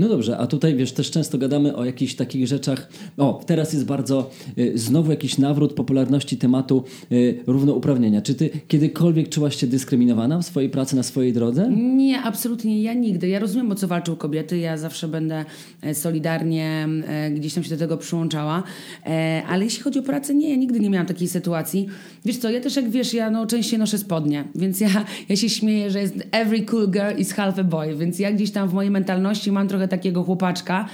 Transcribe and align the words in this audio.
No 0.00 0.08
dobrze, 0.08 0.38
a 0.38 0.46
tutaj 0.46 0.76
wiesz, 0.76 0.92
też 0.92 1.10
często 1.10 1.38
gadamy 1.38 1.76
o 1.76 1.84
jakichś 1.84 2.14
takich 2.14 2.46
rzeczach. 2.46 2.88
O, 3.18 3.40
teraz 3.46 3.72
jest 3.72 3.84
bardzo 3.84 4.30
y, 4.58 4.78
znowu 4.78 5.10
jakiś 5.10 5.38
nawrót 5.38 5.72
popularności 5.72 6.36
tematu 6.36 6.84
y, 7.12 7.38
równouprawnienia. 7.46 8.22
Czy 8.22 8.34
ty 8.34 8.50
kiedykolwiek 8.68 9.28
czułaś 9.28 9.56
się 9.56 9.66
dyskryminowana 9.66 10.38
w 10.38 10.44
swojej 10.44 10.70
pracy, 10.70 10.96
na 10.96 11.02
swojej 11.02 11.32
drodze? 11.32 11.70
Nie, 11.76 12.22
absolutnie. 12.22 12.82
Ja 12.82 12.94
nigdy. 12.94 13.28
Ja 13.28 13.38
rozumiem, 13.38 13.72
o 13.72 13.74
co 13.74 13.88
walczą 13.88 14.16
kobiety. 14.16 14.58
Ja 14.58 14.76
zawsze 14.76 15.08
będę 15.08 15.44
e, 15.82 15.94
solidarnie 15.94 16.88
e, 17.06 17.30
gdzieś 17.30 17.54
tam 17.54 17.64
się 17.64 17.70
do 17.70 17.76
tego 17.76 17.96
przyłączała. 17.96 18.62
E, 19.06 19.42
ale 19.48 19.64
jeśli 19.64 19.82
chodzi 19.82 19.98
o 19.98 20.02
pracę, 20.02 20.34
nie, 20.34 20.50
ja 20.50 20.56
nigdy 20.56 20.80
nie 20.80 20.90
miałam 20.90 21.06
takiej 21.06 21.28
sytuacji. 21.28 21.86
Wiesz 22.24 22.36
co, 22.36 22.50
ja 22.50 22.60
też 22.60 22.76
jak 22.76 22.90
wiesz, 22.90 23.14
ja 23.14 23.30
no, 23.30 23.46
częściej 23.46 23.78
noszę 23.78 23.98
spodnie, 23.98 24.44
więc 24.54 24.80
ja, 24.80 25.04
ja 25.28 25.36
się 25.36 25.48
śmieję, 25.48 25.90
że 25.90 26.00
jest 26.00 26.14
every 26.30 26.62
cool 26.62 26.90
girl 26.90 27.18
is 27.18 27.32
half 27.32 27.58
a 27.58 27.64
boy, 27.64 27.96
więc 27.96 28.18
ja 28.18 28.32
gdzieś 28.32 28.50
tam 28.50 28.68
w 28.68 28.72
mojej 28.72 28.90
mentalności 28.90 29.52
mam 29.52 29.68
trochę 29.68 29.89
takiego 29.90 30.24
chłopaczka, 30.24 30.84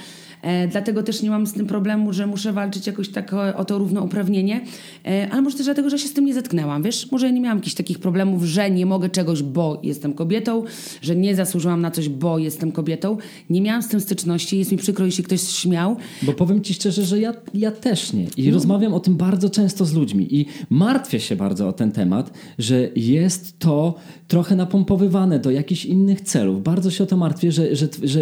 dlatego 0.71 1.03
też 1.03 1.21
nie 1.21 1.29
mam 1.29 1.47
z 1.47 1.53
tym 1.53 1.67
problemu, 1.67 2.13
że 2.13 2.27
muszę 2.27 2.53
walczyć 2.53 2.87
jakoś 2.87 3.09
tak 3.09 3.33
o, 3.33 3.55
o 3.55 3.65
to 3.65 3.77
równouprawnienie, 3.77 4.61
e, 5.05 5.27
ale 5.31 5.41
może 5.41 5.57
też 5.57 5.65
dlatego, 5.65 5.89
że 5.89 5.99
się 5.99 6.07
z 6.07 6.13
tym 6.13 6.25
nie 6.25 6.33
zetknęłam, 6.33 6.83
wiesz? 6.83 7.11
Może 7.11 7.25
ja 7.25 7.31
nie 7.31 7.41
miałam 7.41 7.57
jakichś 7.57 7.75
takich 7.75 7.99
problemów, 7.99 8.43
że 8.43 8.71
nie 8.71 8.85
mogę 8.85 9.09
czegoś, 9.09 9.43
bo 9.43 9.79
jestem 9.83 10.13
kobietą, 10.13 10.63
że 11.01 11.15
nie 11.15 11.35
zasłużyłam 11.35 11.81
na 11.81 11.91
coś, 11.91 12.09
bo 12.09 12.39
jestem 12.39 12.71
kobietą. 12.71 13.17
Nie 13.49 13.61
miałam 13.61 13.83
z 13.83 13.87
tym 13.87 14.01
styczności, 14.01 14.57
jest 14.57 14.71
mi 14.71 14.77
przykro, 14.77 15.05
jeśli 15.05 15.23
ktoś 15.23 15.41
śmiał. 15.41 15.95
Bo 16.21 16.33
powiem 16.33 16.61
Ci 16.61 16.73
szczerze, 16.73 17.05
że 17.05 17.19
ja, 17.19 17.33
ja 17.53 17.71
też 17.71 18.13
nie. 18.13 18.25
I 18.37 18.47
no. 18.47 18.53
rozmawiam 18.53 18.93
o 18.93 18.99
tym 18.99 19.15
bardzo 19.15 19.49
często 19.49 19.85
z 19.85 19.93
ludźmi 19.93 20.35
i 20.35 20.45
martwię 20.69 21.19
się 21.19 21.35
bardzo 21.35 21.67
o 21.67 21.73
ten 21.73 21.91
temat, 21.91 22.31
że 22.59 22.89
jest 22.95 23.59
to 23.59 23.95
trochę 24.27 24.55
napompowywane 24.55 25.39
do 25.39 25.51
jakichś 25.51 25.85
innych 25.85 26.21
celów. 26.21 26.63
Bardzo 26.63 26.91
się 26.91 27.03
o 27.03 27.07
to 27.07 27.17
martwię, 27.17 27.51
że, 27.51 27.75
że, 27.75 27.87
że 28.03 28.21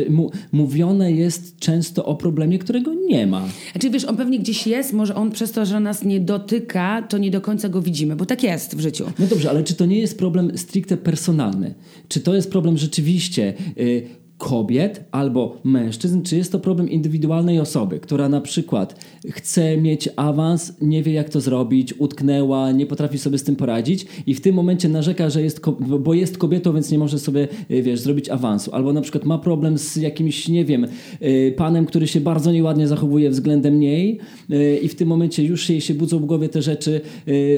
mówione 0.51 1.11
jest 1.11 1.59
często 1.59 2.04
o 2.05 2.15
problemie, 2.15 2.59
którego 2.59 2.93
nie 2.93 3.27
ma. 3.27 3.47
Znaczy 3.71 3.89
wiesz, 3.89 4.05
on 4.05 4.17
pewnie 4.17 4.39
gdzieś 4.39 4.67
jest, 4.67 4.93
może 4.93 5.15
on 5.15 5.31
przez 5.31 5.51
to, 5.51 5.65
że 5.65 5.79
nas 5.79 6.03
nie 6.03 6.19
dotyka, 6.19 7.01
to 7.01 7.17
nie 7.17 7.31
do 7.31 7.41
końca 7.41 7.69
go 7.69 7.81
widzimy, 7.81 8.15
bo 8.15 8.25
tak 8.25 8.43
jest 8.43 8.75
w 8.75 8.79
życiu. 8.79 9.05
No 9.19 9.27
dobrze, 9.27 9.49
ale 9.49 9.63
czy 9.63 9.75
to 9.75 9.85
nie 9.85 9.99
jest 9.99 10.17
problem 10.17 10.57
stricte 10.57 10.97
personalny? 10.97 11.73
Czy 12.07 12.19
to 12.19 12.35
jest 12.35 12.51
problem 12.51 12.77
rzeczywiście... 12.77 13.53
Yy, 13.77 14.24
kobiet 14.37 15.03
albo 15.11 15.57
mężczyzn, 15.63 16.21
czy 16.21 16.37
jest 16.37 16.51
to 16.51 16.59
problem 16.59 16.89
indywidualnej 16.89 17.59
osoby, 17.59 17.99
która 17.99 18.29
na 18.29 18.41
przykład 18.41 19.05
chce 19.29 19.77
mieć 19.77 20.09
awans, 20.15 20.73
nie 20.81 21.03
wie 21.03 21.13
jak 21.13 21.29
to 21.29 21.41
zrobić, 21.41 21.93
utknęła, 21.97 22.71
nie 22.71 22.85
potrafi 22.85 23.17
sobie 23.17 23.37
z 23.37 23.43
tym 23.43 23.55
poradzić 23.55 24.05
i 24.27 24.33
w 24.33 24.41
tym 24.41 24.55
momencie 24.55 24.89
narzeka, 24.89 25.29
że 25.29 25.41
jest, 25.41 25.61
bo 25.99 26.13
jest 26.13 26.37
kobietą, 26.37 26.73
więc 26.73 26.91
nie 26.91 26.97
może 26.97 27.19
sobie, 27.19 27.47
y, 27.71 27.81
wiesz, 27.81 27.99
zrobić 27.99 28.29
awansu. 28.29 28.71
Albo 28.73 28.93
na 28.93 29.01
przykład 29.01 29.25
ma 29.25 29.37
problem 29.37 29.77
z 29.77 29.95
jakimś, 29.95 30.47
nie 30.47 30.65
wiem, 30.65 30.87
y, 31.21 31.53
panem, 31.57 31.85
który 31.85 32.07
się 32.07 32.21
bardzo 32.21 32.51
nieładnie 32.51 32.87
zachowuje 32.87 33.29
względem 33.29 33.79
niej 33.79 34.19
y, 34.51 34.79
i 34.81 34.87
w 34.87 34.95
tym 34.95 35.07
momencie 35.07 35.43
już 35.43 35.69
jej 35.69 35.81
się 35.81 35.93
budzą 35.93 36.19
w 36.19 36.25
głowie 36.25 36.49
te 36.49 36.61
rzeczy, 36.61 37.01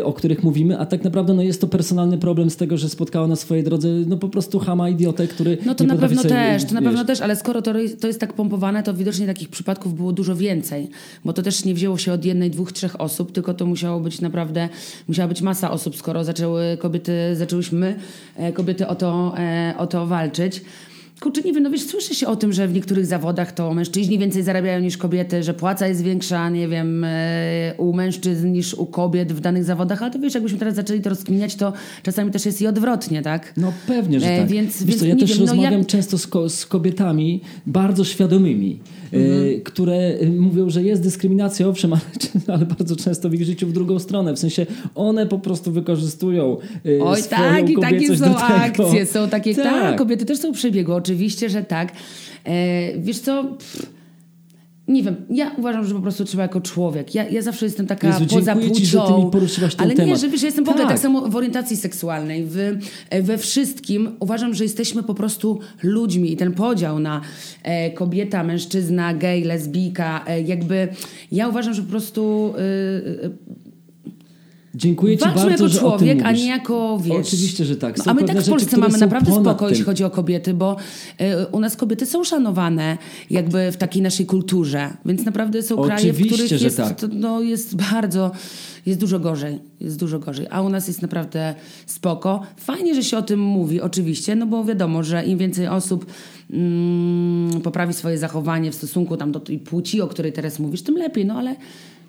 o 0.03 0.13
których 0.13 0.43
mówimy, 0.43 0.79
a 0.79 0.85
tak 0.85 1.03
naprawdę 1.03 1.33
no, 1.33 1.41
jest 1.41 1.61
to 1.61 1.67
personalny 1.67 2.17
problem 2.17 2.49
z 2.49 2.55
tego, 2.55 2.77
że 2.77 2.89
spotkała 2.89 3.27
na 3.27 3.35
swojej 3.35 3.63
drodze 3.63 3.87
no 4.07 4.17
po 4.17 4.29
prostu 4.29 4.59
chama 4.59 4.89
idiotę, 4.89 5.27
który 5.27 5.57
No 5.65 5.75
to 5.75 5.83
nie 5.83 5.87
na 5.87 5.95
pewno 5.95 6.23
też, 6.23 6.63
na 6.81 6.89
pewno 6.89 7.05
też, 7.05 7.21
ale 7.21 7.35
skoro 7.35 7.61
to, 7.61 7.73
to 7.99 8.07
jest 8.07 8.19
tak 8.19 8.33
pompowane, 8.33 8.83
to 8.83 8.93
widocznie 8.93 9.27
takich 9.27 9.49
przypadków 9.49 9.95
było 9.95 10.11
dużo 10.11 10.35
więcej, 10.35 10.89
bo 11.25 11.33
to 11.33 11.41
też 11.41 11.65
nie 11.65 11.73
wzięło 11.73 11.97
się 11.97 12.13
od 12.13 12.25
jednej, 12.25 12.51
dwóch, 12.51 12.71
trzech 12.71 13.01
osób, 13.01 13.31
tylko 13.31 13.53
to 13.53 13.65
musiało 13.65 13.99
być 13.99 14.21
naprawdę, 14.21 14.69
musiała 15.07 15.27
być 15.27 15.41
masa 15.41 15.71
osób, 15.71 15.95
skoro 15.95 16.23
zaczęły 16.23 16.77
kobiety, 16.77 17.35
zaczęłyśmy 17.35 17.95
e, 18.35 18.53
kobiety 18.53 18.87
o 18.87 18.95
to, 18.95 19.33
e, 19.37 19.73
o 19.77 19.87
to 19.87 20.07
walczyć. 20.07 20.61
Kurczę, 21.19 21.41
nie 21.41 21.53
wiem, 21.53 21.63
no 21.63 21.69
wiesz, 21.69 21.81
słyszy 21.81 22.15
się 22.15 22.27
o 22.27 22.35
tym, 22.35 22.53
że 22.53 22.67
w 22.67 22.73
niektórych 22.73 23.05
zawodach 23.05 23.51
to 23.51 23.73
mężczyźni 23.73 24.19
więcej 24.19 24.43
zarabiają 24.43 24.79
niż 24.79 24.97
kobiety, 24.97 25.43
że 25.43 25.53
płaca 25.53 25.87
jest 25.87 26.01
większa, 26.03 26.49
nie 26.49 26.67
wiem, 26.67 27.03
e, 27.03 27.73
u 27.77 27.93
mężczyzn 27.93 28.51
niż 28.51 28.73
u 28.73 28.85
kobiet 28.85 29.33
w 29.33 29.39
danych 29.39 29.63
zawodach, 29.63 30.01
ale 30.01 30.11
to 30.11 30.19
wiesz, 30.19 30.33
jakbyśmy 30.33 30.59
teraz 30.59 30.75
zaczęli 30.75 31.01
to 31.01 31.09
rozkminiać, 31.09 31.55
to 31.55 31.73
czasami 32.03 32.31
też 32.31 32.45
jest 32.45 32.61
i 32.61 32.67
odwrotnie, 32.67 33.21
tak? 33.21 33.53
No 33.57 33.73
pewnie, 33.87 34.19
że 34.19 34.25
tak. 34.25 34.47
Więc, 34.47 34.83
wiesz 34.83 34.85
więc 34.85 34.99
co, 34.99 35.05
ja 35.05 35.15
też 35.15 35.29
wiem, 35.29 35.39
no 35.39 35.45
rozmawiam 35.45 35.79
no, 35.79 35.85
często 35.85 36.17
z, 36.17 36.27
ko 36.27 36.49
z 36.49 36.65
kobietami 36.65 37.41
bardzo 37.65 38.03
świadomymi, 38.03 38.79
mhm. 39.13 39.61
które 39.61 40.13
mówią, 40.37 40.69
że 40.69 40.83
jest 40.83 41.03
dyskryminacja, 41.03 41.67
owszem, 41.67 41.93
ale, 41.93 42.01
ale, 42.57 42.65
bardzo 42.65 42.95
często 42.95 43.29
w 43.29 43.33
ich 43.33 43.43
życiu 43.43 43.67
w 43.67 43.71
drugą 43.71 43.99
stronę. 43.99 44.33
W 44.33 44.39
sensie 44.39 44.65
one 44.95 45.27
po 45.27 45.39
prostu 45.39 45.71
wykorzystują 45.71 46.57
Oj, 47.01 47.21
swoją 47.21 47.41
tak, 47.41 47.69
i 47.69 47.75
takie 47.75 48.17
są 48.17 48.37
akcje, 48.37 49.05
są 49.05 49.29
takie, 49.29 49.55
tak. 49.55 49.65
tak, 49.65 49.97
kobiety 49.97 50.25
też 50.25 50.37
są 50.37 50.51
przebiegu, 50.51 50.93
oczywiście, 51.07 51.49
że 51.49 51.63
tak. 51.63 51.91
E, 52.45 52.99
wiesz 52.99 53.19
co... 53.19 53.43
Pff, 53.43 53.97
nie 54.87 55.03
wiem, 55.03 55.15
ja 55.29 55.51
uważam, 55.57 55.85
że 55.85 55.95
po 55.95 56.01
prostu 56.01 56.25
trzeba 56.25 56.43
jako 56.43 56.61
człowiek. 56.61 57.15
Ja, 57.15 57.29
ja 57.29 57.41
zawsze 57.41 57.65
jestem 57.65 57.87
taka 57.87 58.07
Jezu, 58.07 58.25
poza 58.25 58.55
płcią. 58.55 58.73
Ci, 58.73 58.85
że 58.85 58.99
ty 59.07 59.25
mi 59.25 59.31
poruszyłaś 59.31 59.75
ten 59.75 59.85
ale 59.85 59.95
temat. 59.95 60.09
nie, 60.09 60.17
że, 60.17 60.29
wiesz, 60.29 60.41
jestem 60.41 60.65
w 60.65 60.69
ogóle 60.69 60.83
tak. 60.83 60.93
tak 60.93 61.01
samo 61.01 61.29
w 61.29 61.35
orientacji 61.35 61.77
seksualnej. 61.77 62.45
W, 62.45 62.57
we 63.21 63.37
wszystkim 63.37 64.15
uważam, 64.19 64.53
że 64.53 64.63
jesteśmy 64.63 65.03
po 65.03 65.13
prostu 65.13 65.59
ludźmi 65.83 66.31
i 66.31 66.37
ten 66.37 66.53
podział 66.53 66.99
na 66.99 67.21
e, 67.63 67.91
kobieta, 67.91 68.43
mężczyzna, 68.43 69.13
gej, 69.13 69.43
lesbijka, 69.43 70.25
e, 70.27 70.41
jakby 70.41 70.87
ja 71.31 71.47
uważam, 71.47 71.73
że 71.73 71.81
po 71.81 71.89
prostu 71.89 72.53
e, 72.57 73.29
Dziękuję 74.77 75.17
Ci 75.17 75.25
bardzo, 75.25 75.49
jako 75.49 75.67
że 75.67 75.79
człowiek, 75.79 76.19
a 76.23 76.31
nie 76.31 76.47
jako 76.47 76.99
wiesz. 77.03 77.27
Oczywiście, 77.27 77.65
że 77.65 77.75
tak. 77.75 77.97
No, 77.97 78.03
a 78.07 78.13
my 78.13 78.23
tak 78.23 78.41
w 78.41 78.49
Polsce 78.49 78.77
mamy 78.77 78.97
naprawdę 78.97 79.31
spoko, 79.41 79.69
jeśli 79.69 79.83
chodzi 79.83 80.03
o 80.03 80.09
kobiety, 80.09 80.53
bo 80.53 80.75
y, 81.21 81.47
u 81.51 81.59
nas 81.59 81.75
kobiety 81.75 82.05
są 82.05 82.23
szanowane 82.23 82.97
jakby 83.29 83.71
w 83.71 83.77
takiej 83.77 84.01
naszej 84.01 84.25
kulturze. 84.25 84.93
Więc 85.05 85.25
naprawdę 85.25 85.63
są 85.63 85.75
Oczywiście, 85.75 86.13
kraje, 86.13 86.13
w 86.13 86.33
których 86.33 86.61
jest, 86.61 86.77
tak. 86.77 86.97
no, 87.13 87.41
jest 87.41 87.75
bardzo, 87.75 88.31
jest 88.85 88.99
dużo 88.99 89.19
gorzej. 89.19 89.59
Jest 89.81 89.99
dużo 89.99 90.19
gorzej. 90.19 90.47
A 90.49 90.61
u 90.61 90.69
nas 90.69 90.87
jest 90.87 91.01
naprawdę 91.01 91.55
spoko. 91.85 92.41
Fajnie, 92.57 92.95
że 92.95 93.03
się 93.03 93.17
o 93.17 93.21
tym 93.21 93.39
mówi, 93.39 93.81
oczywiście, 93.81 94.35
no 94.35 94.47
bo 94.47 94.63
wiadomo, 94.63 95.03
że 95.03 95.25
im 95.25 95.37
więcej 95.37 95.67
osób 95.67 96.05
mm, 96.51 97.61
poprawi 97.61 97.93
swoje 97.93 98.17
zachowanie 98.17 98.71
w 98.71 98.75
stosunku 98.75 99.17
tam 99.17 99.31
do 99.31 99.39
tej 99.39 99.59
płci, 99.59 100.01
o 100.01 100.07
której 100.07 100.33
teraz 100.33 100.59
mówisz, 100.59 100.81
tym 100.81 100.95
lepiej. 100.95 101.25
No 101.25 101.33
ale 101.33 101.55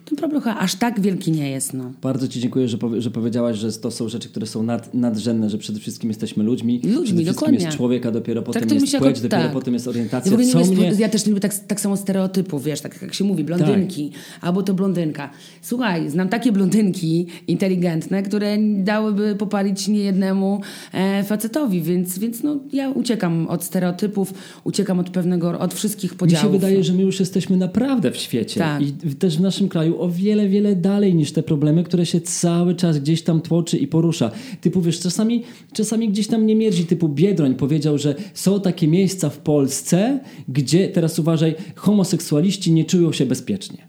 ten 0.09 0.19
problem 0.19 0.43
chyba 0.43 0.57
aż 0.57 0.75
tak 0.75 1.01
wielki 1.01 1.33
nie 1.33 1.51
jest. 1.51 1.75
No. 1.75 1.93
Bardzo 2.03 2.29
Ci 2.29 2.41
dziękuję, 2.41 2.69
że, 2.69 2.79
powie, 2.79 3.03
że 3.03 3.11
powiedziałaś, 3.11 3.57
że 3.57 3.73
to 3.73 3.91
są 3.91 4.09
rzeczy, 4.09 4.29
które 4.29 4.47
są 4.47 4.63
nad, 4.63 4.95
nadrzędne, 4.95 5.51
że 5.51 5.59
przede 5.59 5.81
wszystkim 5.81 6.11
jesteśmy 6.11 6.45
ludźmi. 6.45 6.75
Ludźmi, 6.75 6.93
przede 6.93 7.07
wszystkim 7.07 7.35
dokładnie. 7.35 7.65
jest 7.65 7.77
człowiek, 7.77 8.07
a 8.07 8.11
dopiero 8.11 8.43
potem 8.43 8.63
tak, 8.63 8.73
jest 8.73 8.97
płeć, 8.97 9.21
dopiero 9.21 9.43
tak. 9.43 9.53
potem 9.53 9.75
jest 9.75 9.89
orientacja. 9.89 10.33
Ja, 10.33 10.63
nie 10.63 10.77
mnie... 10.77 10.93
ja 10.99 11.09
też 11.09 11.27
nie 11.27 11.31
lubię 11.31 11.41
tak, 11.41 11.55
tak 11.55 11.81
samo 11.81 11.97
stereotypów, 11.97 12.65
wiesz, 12.65 12.81
tak 12.81 13.03
jak 13.03 13.15
się 13.15 13.25
mówi, 13.25 13.45
blondynki, 13.45 14.11
tak. 14.11 14.45
albo 14.45 14.63
to 14.63 14.75
blondynka. 14.75 15.31
Słuchaj, 15.63 16.11
znam 16.11 16.29
takie 16.29 16.53
blondynki 16.53 17.27
inteligentne, 17.49 18.23
które 18.23 18.59
dałyby 18.79 19.37
popalić 19.39 19.89
niejednemu 19.89 20.61
e, 20.93 21.25
facetowi, 21.25 21.83
więc, 21.83 22.19
więc 22.19 22.43
no, 22.43 22.59
ja 22.73 22.91
uciekam 22.91 23.49
od 23.49 23.65
stereotypów, 23.65 24.35
uciekam 24.65 24.99
od 24.99 25.11
pewnego, 25.11 25.59
od 25.59 25.75
wszystkich 25.75 26.15
podziałów. 26.15 26.45
Mi 26.45 26.53
się 26.53 26.61
wydaje, 26.61 26.85
że 26.85 26.93
my 26.93 27.03
już 27.03 27.21
jesteśmy 27.21 27.57
naprawdę 27.57 28.11
w 28.11 28.17
świecie 28.17 28.61
tak. 28.61 28.83
i 28.83 28.93
też 28.93 29.37
w 29.37 29.41
naszym 29.41 29.69
kraju 29.69 29.98
o 30.01 30.09
wiele, 30.09 30.49
wiele 30.49 30.77
dalej 30.77 31.15
niż 31.15 31.33
te 31.33 31.43
problemy, 31.43 31.85
które 31.85 32.07
się 32.07 32.21
cały 32.21 32.75
czas 32.75 32.99
gdzieś 32.99 33.23
tam 33.23 33.41
tłoczy 33.41 33.79
i 33.79 33.87
porusza. 33.87 34.31
Typu, 34.61 34.81
wiesz, 34.81 35.01
czasami, 35.01 35.43
czasami 35.73 36.09
gdzieś 36.09 36.27
tam 36.27 36.47
nie 36.47 36.57
mierdzi, 36.57 36.87
typu 36.87 37.09
Biedroń 37.09 37.55
powiedział, 37.55 37.99
że 37.99 38.15
są 38.35 38.61
takie 38.61 38.89
miejsca 38.89 39.31
w 39.31 39.39
Polsce, 39.39 40.21
gdzie, 40.49 40.89
teraz 40.89 41.19
uważaj, 41.19 41.55
homoseksualiści 41.75 42.73
nie 42.73 42.85
czują 42.85 43.13
się 43.13 43.27
bezpiecznie. 43.27 43.89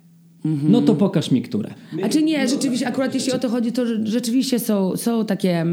No 0.70 0.82
to 0.82 0.96
pokaż 0.96 1.32
mi, 1.32 1.42
które. 1.42 1.74
A 2.04 2.10
czy 2.10 2.24
nie, 2.24 2.48
rzeczywiście, 2.48 2.88
akurat 2.88 3.14
jeśli 3.14 3.32
o 3.32 3.40
to 3.40 3.50
chodzi, 3.50 3.72
to 3.72 3.86
rzeczywiście 4.04 4.60
są, 4.60 4.98
są 4.98 5.26
takie. 5.26 5.66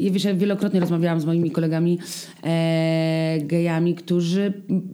Mm, 0.00 0.12
wiesz, 0.12 0.24
ja 0.24 0.34
wielokrotnie 0.34 0.80
rozmawiałam 0.80 1.20
z 1.20 1.24
moimi 1.24 1.50
kolegami 1.50 1.98
e, 2.44 3.38
gejami, 3.40 3.94
którzy, 3.94 4.52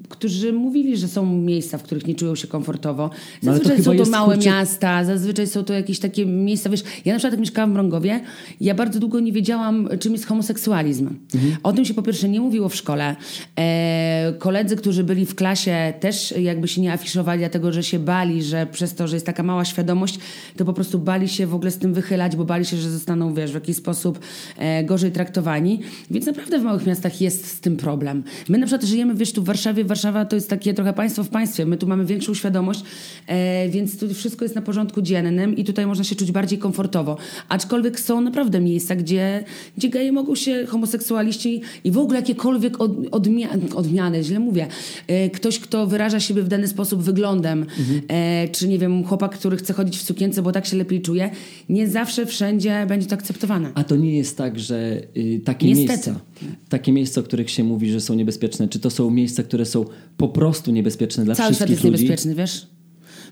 którzy 0.09 0.53
mówili, 0.53 0.97
że 0.97 1.09
są 1.09 1.37
miejsca, 1.37 1.79
w 1.79 1.83
których 1.83 2.07
nie 2.07 2.15
czują 2.15 2.35
się 2.35 2.49
komfortowo. 2.49 3.11
No, 3.43 3.53
zazwyczaj 3.53 3.79
no 3.79 3.85
to 3.85 3.99
są 3.99 4.05
to 4.05 4.11
małe 4.11 4.35
kurczę... 4.35 4.51
miasta, 4.51 5.05
zazwyczaj 5.05 5.47
są 5.47 5.65
to 5.65 5.73
jakieś 5.73 5.99
takie 5.99 6.27
miejsca. 6.27 6.71
Wiesz, 6.71 6.83
ja 7.05 7.13
na 7.13 7.19
przykład 7.19 7.33
jak 7.33 7.41
mieszkałam 7.41 7.71
w 7.71 7.75
Mrągowie, 7.75 8.21
ja 8.61 8.75
bardzo 8.75 9.01
długo 9.01 9.21
nie 9.21 9.33
wiedziałam, 9.33 9.89
czym 10.01 10.13
jest 10.13 10.27
homoseksualizm. 10.27 11.09
Mhm. 11.35 11.57
O 11.63 11.73
tym 11.73 11.85
się 11.85 11.95
po 11.95 12.03
pierwsze 12.03 12.29
nie 12.29 12.41
mówiło 12.41 12.69
w 12.69 12.75
szkole. 12.75 13.17
E, 13.59 14.33
koledzy, 14.39 14.77
którzy 14.77 15.05
byli 15.05 15.27
w 15.27 15.35
klasie, 15.35 15.93
też 16.01 16.35
jakby 16.37 16.69
się 16.69 16.81
nie 16.81 16.93
afiszowali, 16.93 17.39
dlatego 17.39 17.73
że 17.73 17.83
się 17.83 17.99
bali, 17.99 18.43
że 18.43 18.67
przez 18.67 18.95
to, 18.95 19.09
że 19.09 19.17
jest 19.17 19.27
taka 19.27 19.43
mała 19.43 19.65
świadomość, 19.65 20.19
to 20.57 20.65
po 20.65 20.73
prostu 20.73 20.99
bali 20.99 21.29
się 21.29 21.47
w 21.47 21.55
ogóle 21.55 21.71
z 21.71 21.79
tym 21.79 21.95
wychylać, 21.95 22.37
bo 22.37 22.45
bali 22.45 22.65
się, 22.65 22.77
że 22.77 22.91
zostaną, 22.91 23.35
wiesz, 23.35 23.51
w 23.51 23.55
jakiś 23.55 23.77
sposób 23.77 24.19
e, 24.59 24.85
gorzej 24.89 25.13
traktowani. 25.13 25.81
Więc 26.11 26.27
naprawdę 26.27 26.59
w 26.59 26.63
małych 26.63 26.87
miastach 26.87 27.21
jest 27.21 27.47
z 27.47 27.61
tym 27.61 27.77
problem. 27.77 28.23
My 28.49 28.59
na 28.59 28.67
przykład 28.67 28.89
żyjemy, 28.89 29.15
wiesz, 29.15 29.33
tu 29.33 29.43
w 29.43 29.45
Warszawie. 29.45 29.85
Warszawa 29.85 30.25
to 30.25 30.37
jest 30.37 30.51
takie 30.51 30.75
trochę 30.75 30.93
państwo 30.93 31.25
w 31.25 31.29
państwie. 31.29 31.67
My 31.67 31.77
tu 31.77 31.87
mamy 31.87 32.05
większą 32.05 32.35
świadomość, 32.35 32.81
e, 33.27 33.69
więc 33.69 33.99
tu 33.99 34.15
wszystko 34.15 34.45
jest 34.45 34.55
na 34.55 34.63
porządku 34.63 35.03
dziennym 35.03 35.57
i 35.57 35.65
tutaj 35.65 35.87
można 35.87 36.05
się 36.05 36.17
czuć 36.17 36.33
bardziej 36.33 36.59
komfortowo. 36.59 37.17
Aczkolwiek 37.49 38.01
są 38.01 38.21
naprawdę 38.21 38.61
miejsca, 38.61 38.97
gdzie, 38.97 39.45
gdzie 39.77 39.89
geje 39.89 40.13
mogą 40.13 40.35
się, 40.35 40.67
homoseksualiści 40.67 41.63
i 41.85 41.91
w 41.91 41.99
ogóle 41.99 42.19
jakiekolwiek 42.19 42.81
od, 42.81 42.93
odmia 43.11 43.49
odmiany, 43.75 44.25
źle 44.25 44.39
mówię, 44.39 44.67
e, 45.07 45.31
ktoś, 45.31 45.59
kto 45.59 45.87
wyraża 45.87 46.21
siebie 46.21 46.43
w 46.43 46.49
dany 46.49 46.69
sposób 46.69 47.03
wyglądem, 47.03 47.67
mhm. 47.79 48.01
e, 48.09 48.49
czy 48.49 48.69
nie 48.69 48.79
wiem, 48.79 49.05
chłopak, 49.05 49.39
który 49.39 49.57
chce 49.57 49.73
chodzić 49.73 49.97
w 49.99 50.03
sukience, 50.03 50.43
bo 50.43 50.53
tak 50.53 50.67
się 50.67 50.77
lepiej 50.77 51.03
czuje, 51.03 51.31
nie 51.69 51.89
zawsze 51.89 52.27
wszędzie 52.27 52.87
będzie 52.89 53.07
to 53.07 53.15
akceptowane. 53.15 53.71
A 53.75 53.85
to 53.85 53.97
nie 53.97 54.17
jest 54.17 54.37
tak, 54.37 54.59
że 54.59 54.78
y, 55.17 55.41
takie 55.45 55.67
Niestety. 55.67 56.11
miejsca, 56.11 56.21
takie 56.69 56.93
miejsca, 56.93 57.21
o 57.21 57.25
których 57.25 57.51
się 57.51 57.65
mówi, 57.65 57.91
że 57.91 58.01
są 58.01 58.15
niebezpieczne, 58.15 58.69
czy 58.69 58.81
to 58.81 58.91
są 58.91 59.11
miejsca, 59.11 59.43
które 59.43 59.67
są 59.67 59.85
po 60.17 60.29
prostu 60.29 60.71
niebezpieczne 60.71 61.25
dla 61.25 61.35
Cały 61.35 61.55
wszystkich 61.55 61.71
ludzi? 61.71 61.83
Cały 61.83 61.97
świat 61.99 62.01
jest 62.01 62.09
niebezpieczny, 62.09 62.35
wiesz? 62.35 62.78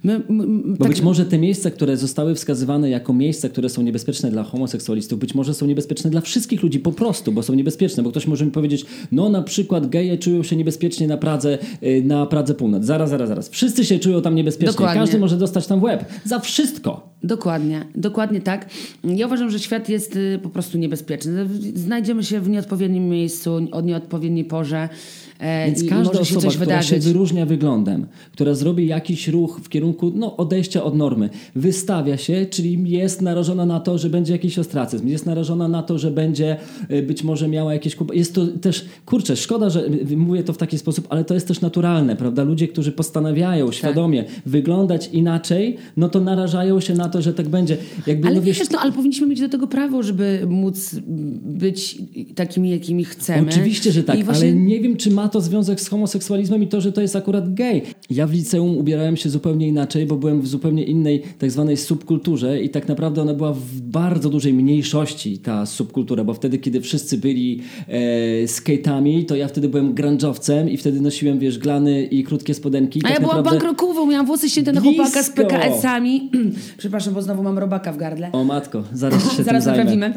My, 0.04 0.20
my, 0.28 0.46
Bo 0.76 0.84
tak... 0.84 0.88
być 0.88 1.00
może 1.00 1.24
te 1.24 1.38
miejsca, 1.38 1.70
które 1.70 1.96
zostały 1.96 2.34
wskazywane 2.34 2.90
jako 2.90 3.12
miejsca, 3.12 3.48
które 3.48 3.68
są 3.68 3.82
niebezpieczne 3.82 4.30
dla 4.30 4.42
homoseksualistów, 4.42 5.18
być 5.18 5.34
może 5.34 5.54
są 5.54 5.66
niebezpieczne 5.66 6.10
dla 6.10 6.20
wszystkich 6.20 6.62
ludzi 6.62 6.80
po 6.80 6.92
prostu, 6.92 7.32
bo 7.32 7.42
są 7.42 7.54
niebezpieczne. 7.54 8.02
Bo 8.02 8.10
ktoś 8.10 8.26
może 8.26 8.44
mi 8.44 8.50
powiedzieć, 8.50 8.86
no 9.12 9.28
na 9.28 9.42
przykład 9.42 9.86
geje 9.86 10.18
czują 10.18 10.42
się 10.42 10.56
niebezpiecznie 10.56 11.06
na 11.06 11.16
Pradze, 11.16 11.58
y, 11.82 12.02
na 12.04 12.26
Pradze 12.26 12.54
Północ. 12.54 12.84
Zaraz, 12.84 13.10
zaraz, 13.10 13.28
zaraz. 13.28 13.48
Wszyscy 13.48 13.84
się 13.84 13.98
czują 13.98 14.22
tam 14.22 14.34
niebezpiecznie. 14.34 14.72
Dokładnie. 14.72 15.00
Każdy 15.00 15.18
może 15.18 15.36
dostać 15.36 15.66
tam 15.66 15.80
w 15.80 15.82
łeb. 15.82 16.04
Za 16.24 16.38
wszystko. 16.38 17.14
Dokładnie, 17.22 17.86
dokładnie 17.94 18.40
tak. 18.40 18.70
Ja 19.04 19.26
uważam, 19.26 19.50
że 19.50 19.58
świat 19.58 19.88
jest 19.88 20.16
y, 20.16 20.38
po 20.42 20.48
prostu 20.48 20.78
niebezpieczny. 20.78 21.48
Znajdziemy 21.74 22.24
się 22.24 22.40
w 22.40 22.48
nieodpowiednim 22.48 23.08
miejscu, 23.08 23.68
o 23.72 23.80
nieodpowiedniej 23.80 24.44
porze. 24.44 24.88
E, 25.38 25.66
Więc 25.66 25.84
każda 25.84 26.20
osoba, 26.20 26.40
która 26.40 26.64
wydarzyć. 26.64 26.90
się 26.90 26.98
wyróżnia 26.98 27.46
wyglądem, 27.46 28.06
która 28.32 28.54
zrobi 28.54 28.86
jakiś 28.86 29.28
ruch 29.28 29.60
w 29.62 29.68
kierunku 29.68 30.12
no, 30.14 30.36
odejścia 30.36 30.84
od 30.84 30.96
normy, 30.96 31.30
wystawia 31.54 32.16
się, 32.16 32.46
czyli 32.50 32.90
jest 32.90 33.22
narażona 33.22 33.66
na 33.66 33.80
to, 33.80 33.98
że 33.98 34.10
będzie 34.10 34.32
jakiś 34.32 34.58
ostracyzm, 34.58 35.08
jest 35.08 35.26
narażona 35.26 35.68
na 35.68 35.82
to, 35.82 35.98
że 35.98 36.10
będzie 36.10 36.56
e, 36.88 37.02
być 37.02 37.24
może 37.24 37.48
miała 37.48 37.72
jakieś... 37.72 37.96
Jest 38.12 38.34
to 38.34 38.46
też, 38.46 38.84
kurczę, 39.06 39.36
szkoda, 39.36 39.70
że 39.70 39.84
mówię 40.16 40.42
to 40.42 40.52
w 40.52 40.56
taki 40.58 40.78
sposób, 40.78 41.06
ale 41.10 41.24
to 41.24 41.34
jest 41.34 41.48
też 41.48 41.60
naturalne, 41.60 42.16
prawda? 42.16 42.44
Ludzie, 42.44 42.68
którzy 42.68 42.92
postanawiają 42.92 43.66
tak. 43.66 43.74
świadomie 43.74 44.24
tak. 44.24 44.32
wyglądać 44.46 45.08
inaczej, 45.12 45.76
no 45.96 46.08
to 46.08 46.20
narażają 46.20 46.80
się 46.80 46.94
na 46.94 47.08
to, 47.08 47.22
że 47.22 47.34
tak 47.34 47.48
będzie. 47.48 47.76
Jakby, 48.06 48.28
ale 48.28 48.36
no, 48.36 48.42
wiesz, 48.42 48.70
no, 48.70 48.78
ale 48.78 48.92
powinniśmy 48.92 49.26
mieć 49.26 49.40
do 49.40 49.48
tego 49.48 49.66
prawo, 49.66 50.02
żeby 50.02 50.46
móc 50.48 50.96
być 51.42 51.98
takimi, 52.34 52.70
jakimi 52.70 53.04
chcemy. 53.04 53.48
Oczywiście, 53.48 53.92
że 53.92 54.02
tak, 54.02 54.24
właśnie... 54.24 54.48
ale 54.48 54.56
nie 54.56 54.80
wiem, 54.80 54.96
czy 54.96 55.10
ma 55.10 55.25
to 55.28 55.40
związek 55.40 55.80
z 55.80 55.88
homoseksualizmem 55.88 56.62
i 56.62 56.66
to, 56.66 56.80
że 56.80 56.92
to 56.92 57.00
jest 57.00 57.16
akurat 57.16 57.54
gay. 57.54 57.82
Ja 58.10 58.26
w 58.26 58.32
liceum 58.32 58.78
ubierałem 58.78 59.16
się 59.16 59.30
zupełnie 59.30 59.68
inaczej, 59.68 60.06
bo 60.06 60.16
byłem 60.16 60.40
w 60.40 60.46
zupełnie 60.46 60.84
innej 60.84 61.22
tak 61.38 61.50
zwanej 61.50 61.76
subkulturze 61.76 62.62
i 62.62 62.70
tak 62.70 62.88
naprawdę 62.88 63.22
ona 63.22 63.34
była 63.34 63.52
w 63.52 63.80
bardzo 63.80 64.30
dużej 64.30 64.52
mniejszości, 64.52 65.38
ta 65.38 65.66
subkultura, 65.66 66.24
bo 66.24 66.34
wtedy, 66.34 66.58
kiedy 66.58 66.80
wszyscy 66.80 67.18
byli 67.18 67.62
e, 67.88 68.44
skate'ami, 68.44 69.24
to 69.24 69.36
ja 69.36 69.48
wtedy 69.48 69.68
byłem 69.68 69.94
grunge'owcem 69.94 70.70
i 70.70 70.76
wtedy 70.76 71.00
nosiłem, 71.00 71.38
wiesz, 71.38 71.58
glany 71.58 72.04
i 72.04 72.24
krótkie 72.24 72.54
spodenki. 72.54 73.00
A 73.04 73.08
tak 73.08 73.12
ja 73.14 73.20
byłam 73.20 73.42
bankrokową, 73.42 74.06
miałam 74.06 74.26
włosy 74.26 74.50
ścięte 74.50 74.72
na 74.72 74.80
chłopaka 74.80 75.22
z 75.22 75.30
PKS-ami. 75.30 76.30
Przepraszam, 76.78 77.14
bo 77.14 77.22
znowu 77.22 77.42
mam 77.42 77.58
robaka 77.58 77.92
w 77.92 77.96
gardle. 77.96 78.32
O 78.32 78.44
matko, 78.44 78.82
zaraz 78.92 79.36
się 79.36 79.42
Zaraz 79.48 79.66
naprawimy. 79.66 80.14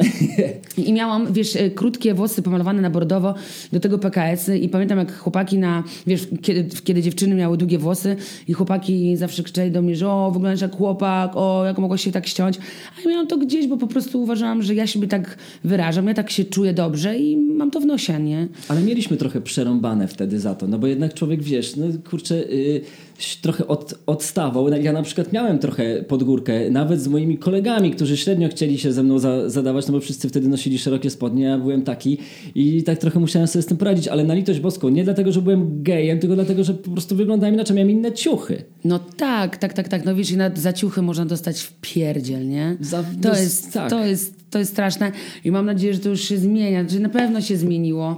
I 0.78 0.94
miałam, 0.94 1.34
wiesz, 1.34 1.56
e, 1.56 1.70
krótkie 1.70 2.14
włosy 2.14 2.42
pomalowane 2.42 2.82
na 2.82 2.90
bordowo 2.90 3.34
do 3.74 3.80
tego 3.80 4.00
PKS 4.00 4.50
i 4.62 4.70
pamiętam, 4.70 4.99
jak 5.00 5.18
chłopaki 5.18 5.57
na, 5.57 5.84
wiesz, 6.07 6.28
kiedy, 6.42 6.75
kiedy 6.84 7.01
dziewczyny 7.01 7.36
miały 7.36 7.57
długie 7.57 7.78
włosy 7.78 8.16
i 8.48 8.54
chłopaki 8.54 9.18
zawsze 9.18 9.44
krzyczeli 9.44 9.72
do 9.72 9.81
mnie, 9.81 9.96
że 9.96 10.10
o, 10.10 10.31
wyglądasz 10.31 10.62
jak 10.62 10.75
chłopak, 10.75 11.31
o, 11.36 11.66
jak 11.66 11.78
mogłaś 11.78 12.04
się 12.04 12.12
tak 12.12 12.28
ściąć. 12.28 12.57
A 12.98 13.01
ja 13.01 13.10
miałam 13.10 13.28
to 13.28 13.38
gdzieś, 13.38 13.68
bo 13.68 13.78
po 13.78 13.88
prostu 13.88 14.22
uważałam, 14.22 14.63
że 14.63 14.75
ja 14.75 14.88
siebie 14.88 15.07
tak 15.07 15.38
wyrażam, 15.63 16.07
ja 16.07 16.13
tak 16.13 16.30
się 16.30 16.46
czuję 16.46 16.74
dobrze 16.74 17.18
i 17.18 17.38
mam 17.38 17.72
to 17.72 17.80
w 17.80 17.86
nosie, 17.86 18.19
nie? 18.19 18.48
Ale 18.68 18.81
mieliśmy 18.81 19.18
trochę 19.18 19.42
przerąbane 19.42 20.07
wtedy 20.07 20.40
za 20.40 20.56
to, 20.56 20.68
no 20.68 20.80
bo 20.80 20.88
jednak 20.88 21.13
człowiek, 21.13 21.44
wiesz, 21.44 21.75
no 21.75 21.86
kurczę... 22.10 22.36
Yy 22.36 23.09
trochę 23.42 23.68
od, 23.68 23.94
odstawał. 24.06 24.69
Ja 24.69 24.94
na 24.94 25.01
przykład 25.01 25.33
miałem 25.33 25.60
trochę 25.60 26.04
podgórkę, 26.04 26.69
nawet 26.69 27.01
z 27.01 27.07
moimi 27.07 27.38
kolegami, 27.38 27.92
którzy 27.92 28.18
średnio 28.18 28.50
chcieli 28.50 28.77
się 28.77 28.92
ze 28.92 29.04
mną 29.04 29.19
za, 29.19 29.50
zadawać, 29.50 29.88
no 29.88 29.94
bo 29.94 30.00
wszyscy 30.00 30.30
wtedy 30.30 30.48
nosili 30.48 30.80
szerokie 30.80 31.10
spodnie, 31.10 31.44
ja 31.44 31.57
byłem 31.57 31.81
taki 31.81 32.18
i 32.56 32.83
tak 32.83 32.98
trochę 32.98 33.19
musiałem 33.19 33.48
sobie 33.48 33.63
z 33.63 33.66
tym 33.66 33.77
poradzić, 33.77 34.07
ale 34.07 34.24
na 34.24 34.33
litość 34.33 34.60
boską, 34.60 34.89
nie 34.89 35.04
dlatego, 35.04 35.31
że 35.31 35.42
byłem 35.42 35.83
gejem, 35.83 36.19
tylko 36.19 36.36
dlatego, 36.36 36.63
że 36.63 36.74
po 36.74 36.92
prostu 36.92 37.16
wyglądałem 37.16 37.56
inaczej, 37.56 37.75
miałem 37.75 37.92
inne 37.92 38.12
ciuchy. 38.12 38.63
No 38.83 39.00
tak, 39.00 39.57
tak, 39.57 39.74
tak, 39.74 39.88
tak. 39.88 40.06
No 40.06 40.15
wiesz, 40.15 40.31
i 40.31 40.38
za 40.56 40.74
ciuchy 40.74 41.01
można 41.01 41.25
dostać 41.25 41.62
w 41.62 41.74
pierdziel, 41.81 42.48
nie? 42.48 42.77
Za, 42.81 43.04
to, 43.04 43.30
no, 43.30 43.36
jest, 43.36 43.74
tak. 43.74 43.89
to, 43.89 44.06
jest, 44.06 44.36
to 44.50 44.60
jest 44.60 44.72
straszne 44.72 45.12
i 45.45 45.51
mam 45.51 45.65
nadzieję, 45.65 45.94
że 45.94 46.00
to 46.00 46.10
już 46.10 46.22
się 46.22 46.38
zmienia, 46.38 46.89
że 46.89 47.00
na 47.00 47.10
pewno 47.10 47.42
się 47.42 47.57
zmieniło 47.57 48.18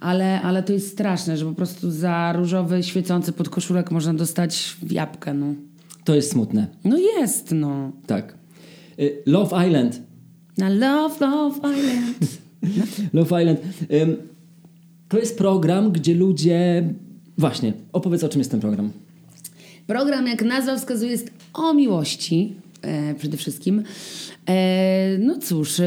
ale, 0.00 0.42
ale 0.42 0.62
to 0.62 0.72
jest 0.72 0.92
straszne, 0.92 1.36
że 1.36 1.44
po 1.44 1.52
prostu 1.52 1.90
za 1.90 2.32
różowy, 2.32 2.82
świecący 2.82 3.32
podkoszulek 3.32 3.90
można 3.90 4.14
dostać 4.14 4.76
jabłkę, 4.90 5.34
no. 5.34 5.54
To 6.04 6.14
jest 6.14 6.30
smutne. 6.30 6.66
No 6.84 6.98
jest, 6.98 7.52
no. 7.52 7.92
Tak. 8.06 8.34
Y, 8.98 9.22
Love 9.26 9.66
Island. 9.66 10.02
Na 10.58 10.68
Love, 10.68 11.26
Love 11.26 11.60
Island. 11.78 12.18
Love 13.14 13.42
Island. 13.42 13.60
To 15.08 15.18
jest 15.18 15.38
program, 15.38 15.92
gdzie 15.92 16.14
ludzie... 16.14 16.88
Właśnie, 17.38 17.72
opowiedz 17.92 18.24
o 18.24 18.28
czym 18.28 18.38
jest 18.38 18.50
ten 18.50 18.60
program. 18.60 18.90
Program, 19.86 20.26
jak 20.26 20.42
nazwa 20.42 20.76
wskazuje, 20.76 21.10
jest 21.10 21.30
o 21.54 21.74
miłości 21.74 22.54
e, 22.82 23.14
przede 23.14 23.36
wszystkim. 23.36 23.82
E, 24.48 25.18
no 25.18 25.38
cóż, 25.38 25.80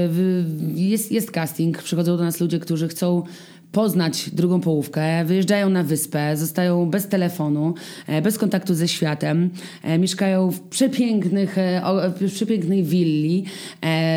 jest, 0.75 1.11
jest 1.11 1.31
casting, 1.31 1.83
przychodzą 1.83 2.17
do 2.17 2.23
nas 2.23 2.39
ludzie, 2.39 2.59
którzy 2.59 2.87
chcą 2.87 3.23
poznać 3.71 4.29
drugą 4.29 4.61
połówkę, 4.61 5.25
wyjeżdżają 5.25 5.69
na 5.69 5.83
wyspę, 5.83 6.37
zostają 6.37 6.89
bez 6.89 7.07
telefonu, 7.07 7.73
e, 8.07 8.21
bez 8.21 8.37
kontaktu 8.37 8.73
ze 8.73 8.87
światem, 8.87 9.49
e, 9.83 9.99
mieszkają 9.99 10.51
w 10.51 10.59
przepięknych, 10.59 11.57
e, 11.57 12.11
w 12.19 12.31
przepięknej 12.31 12.83
willi 12.83 13.45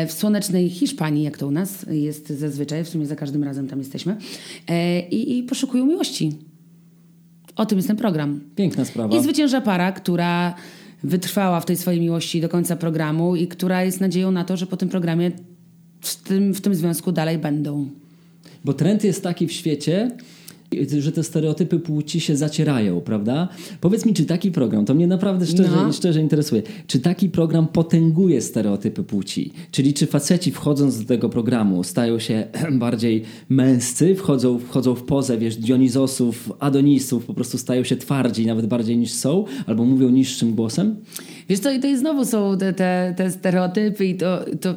w 0.07 0.11
słonecznej 0.11 0.69
Hiszpanii, 0.69 1.23
jak 1.23 1.37
to 1.37 1.47
u 1.47 1.51
nas 1.51 1.85
jest 1.91 2.29
zazwyczaj, 2.29 2.83
w 2.83 2.89
sumie 2.89 3.05
za 3.05 3.15
każdym 3.15 3.43
razem 3.43 3.67
tam 3.67 3.79
jesteśmy, 3.79 4.17
i, 5.11 5.37
i 5.37 5.43
poszukują 5.43 5.85
miłości. 5.85 6.31
O 7.55 7.65
tym 7.65 7.77
jest 7.77 7.87
ten 7.87 7.97
program. 7.97 8.41
Piękna 8.55 8.85
sprawa. 8.85 9.17
I 9.17 9.23
zwycięża 9.23 9.61
para, 9.61 9.91
która 9.91 10.55
wytrwała 11.03 11.59
w 11.59 11.65
tej 11.65 11.77
swojej 11.77 12.01
miłości 12.01 12.41
do 12.41 12.49
końca 12.49 12.75
programu 12.75 13.35
i 13.35 13.47
która 13.47 13.83
jest 13.83 14.01
nadzieją 14.01 14.31
na 14.31 14.43
to, 14.43 14.57
że 14.57 14.67
po 14.67 14.77
tym 14.77 14.89
programie 14.89 15.31
w 16.01 16.15
tym, 16.15 16.53
w 16.53 16.61
tym 16.61 16.75
związku 16.75 17.11
dalej 17.11 17.37
będą. 17.37 17.89
Bo 18.65 18.73
trend 18.73 19.03
jest 19.03 19.23
taki 19.23 19.47
w 19.47 19.51
świecie, 19.51 20.11
że 20.99 21.11
te 21.11 21.23
stereotypy 21.23 21.79
płci 21.79 22.19
się 22.19 22.35
zacierają, 22.35 23.01
prawda? 23.01 23.47
Powiedz 23.81 24.05
mi, 24.05 24.13
czy 24.13 24.25
taki 24.25 24.51
program, 24.51 24.85
to 24.85 24.93
mnie 24.93 25.07
naprawdę 25.07 25.45
szczerze, 25.45 25.75
no. 25.75 25.93
szczerze 25.93 26.21
interesuje, 26.21 26.63
czy 26.87 26.99
taki 26.99 27.29
program 27.29 27.67
potęguje 27.67 28.41
stereotypy 28.41 29.03
płci? 29.03 29.51
Czyli 29.71 29.93
czy 29.93 30.07
faceci 30.07 30.51
wchodząc 30.51 30.99
do 30.99 31.05
tego 31.05 31.29
programu 31.29 31.83
stają 31.83 32.19
się 32.19 32.47
bardziej 32.71 33.23
męscy, 33.49 34.15
wchodzą, 34.15 34.59
wchodzą 34.59 34.95
w 34.95 35.03
pozę, 35.03 35.37
wiesz, 35.37 35.55
Dionizosów, 35.55 36.51
Adonisów, 36.59 37.25
po 37.25 37.33
prostu 37.33 37.57
stają 37.57 37.83
się 37.83 37.95
twardzi, 37.95 38.45
nawet 38.45 38.65
bardziej 38.65 38.97
niż 38.97 39.11
są, 39.11 39.45
albo 39.67 39.85
mówią 39.85 40.09
niższym 40.09 40.55
głosem? 40.55 40.95
Wiesz 41.49 41.59
to 41.59 41.71
i 41.71 41.79
to 41.79 41.87
i 41.87 41.97
znowu 41.97 42.25
są 42.25 42.57
te, 42.57 42.73
te, 42.73 43.13
te 43.17 43.31
stereotypy 43.31 44.05
i 44.05 44.15
to, 44.15 44.45
to... 44.61 44.75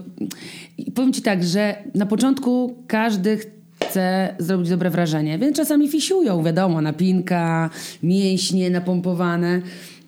I 0.79 0.91
powiem 0.91 1.13
ci 1.13 1.23
tak, 1.23 1.45
że 1.45 1.85
na 1.95 2.07
początku 2.07 2.77
każdy 2.87 3.39
chce 3.85 4.35
zrobić 4.39 4.71
dobre 4.71 4.91
wrażenie, 4.91 5.39
więc 5.39 5.57
czasami 5.57 5.89
fisiują, 5.89 6.43
wiadomo, 6.43 6.81
napinka, 6.81 7.71
mięśnie 8.03 8.71
napompowane. 8.71 9.63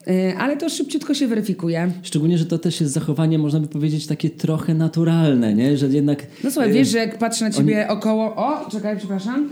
Y, 0.08 0.34
ale 0.38 0.56
to 0.56 0.68
szybciutko 0.68 1.14
się 1.14 1.26
weryfikuje. 1.26 1.90
Szczególnie, 2.02 2.38
że 2.38 2.46
to 2.46 2.58
też 2.58 2.80
jest 2.80 2.92
zachowanie, 2.92 3.38
można 3.38 3.60
by 3.60 3.66
powiedzieć, 3.66 4.06
takie 4.06 4.30
trochę 4.30 4.74
naturalne, 4.74 5.54
nie? 5.54 5.76
Że 5.76 5.86
jednak... 5.86 6.26
No 6.44 6.50
słuchaj, 6.50 6.72
wiesz, 6.72 6.88
że 6.88 6.98
jak 6.98 7.18
patrzę 7.18 7.44
na 7.44 7.50
ciebie 7.50 7.88
oni... 7.88 7.98
około... 7.98 8.36
O, 8.36 8.70
czekaj, 8.70 8.96
przepraszam. 8.98 9.50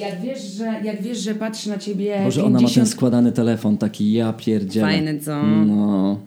Jak 0.00 0.20
wiesz, 0.20 0.42
że, 0.42 0.64
jak 0.84 1.02
wiesz, 1.02 1.18
że 1.18 1.34
patrzę 1.34 1.70
na 1.70 1.78
ciebie. 1.78 2.20
Może 2.22 2.40
50... 2.40 2.46
ona 2.46 2.60
ma 2.60 2.74
ten 2.74 2.86
składany 2.86 3.32
telefon, 3.32 3.78
taki 3.78 4.12
ja 4.12 4.32
pierdzielę. 4.32 4.86
Fajny, 4.86 5.20
co? 5.20 5.42
No. 5.42 6.20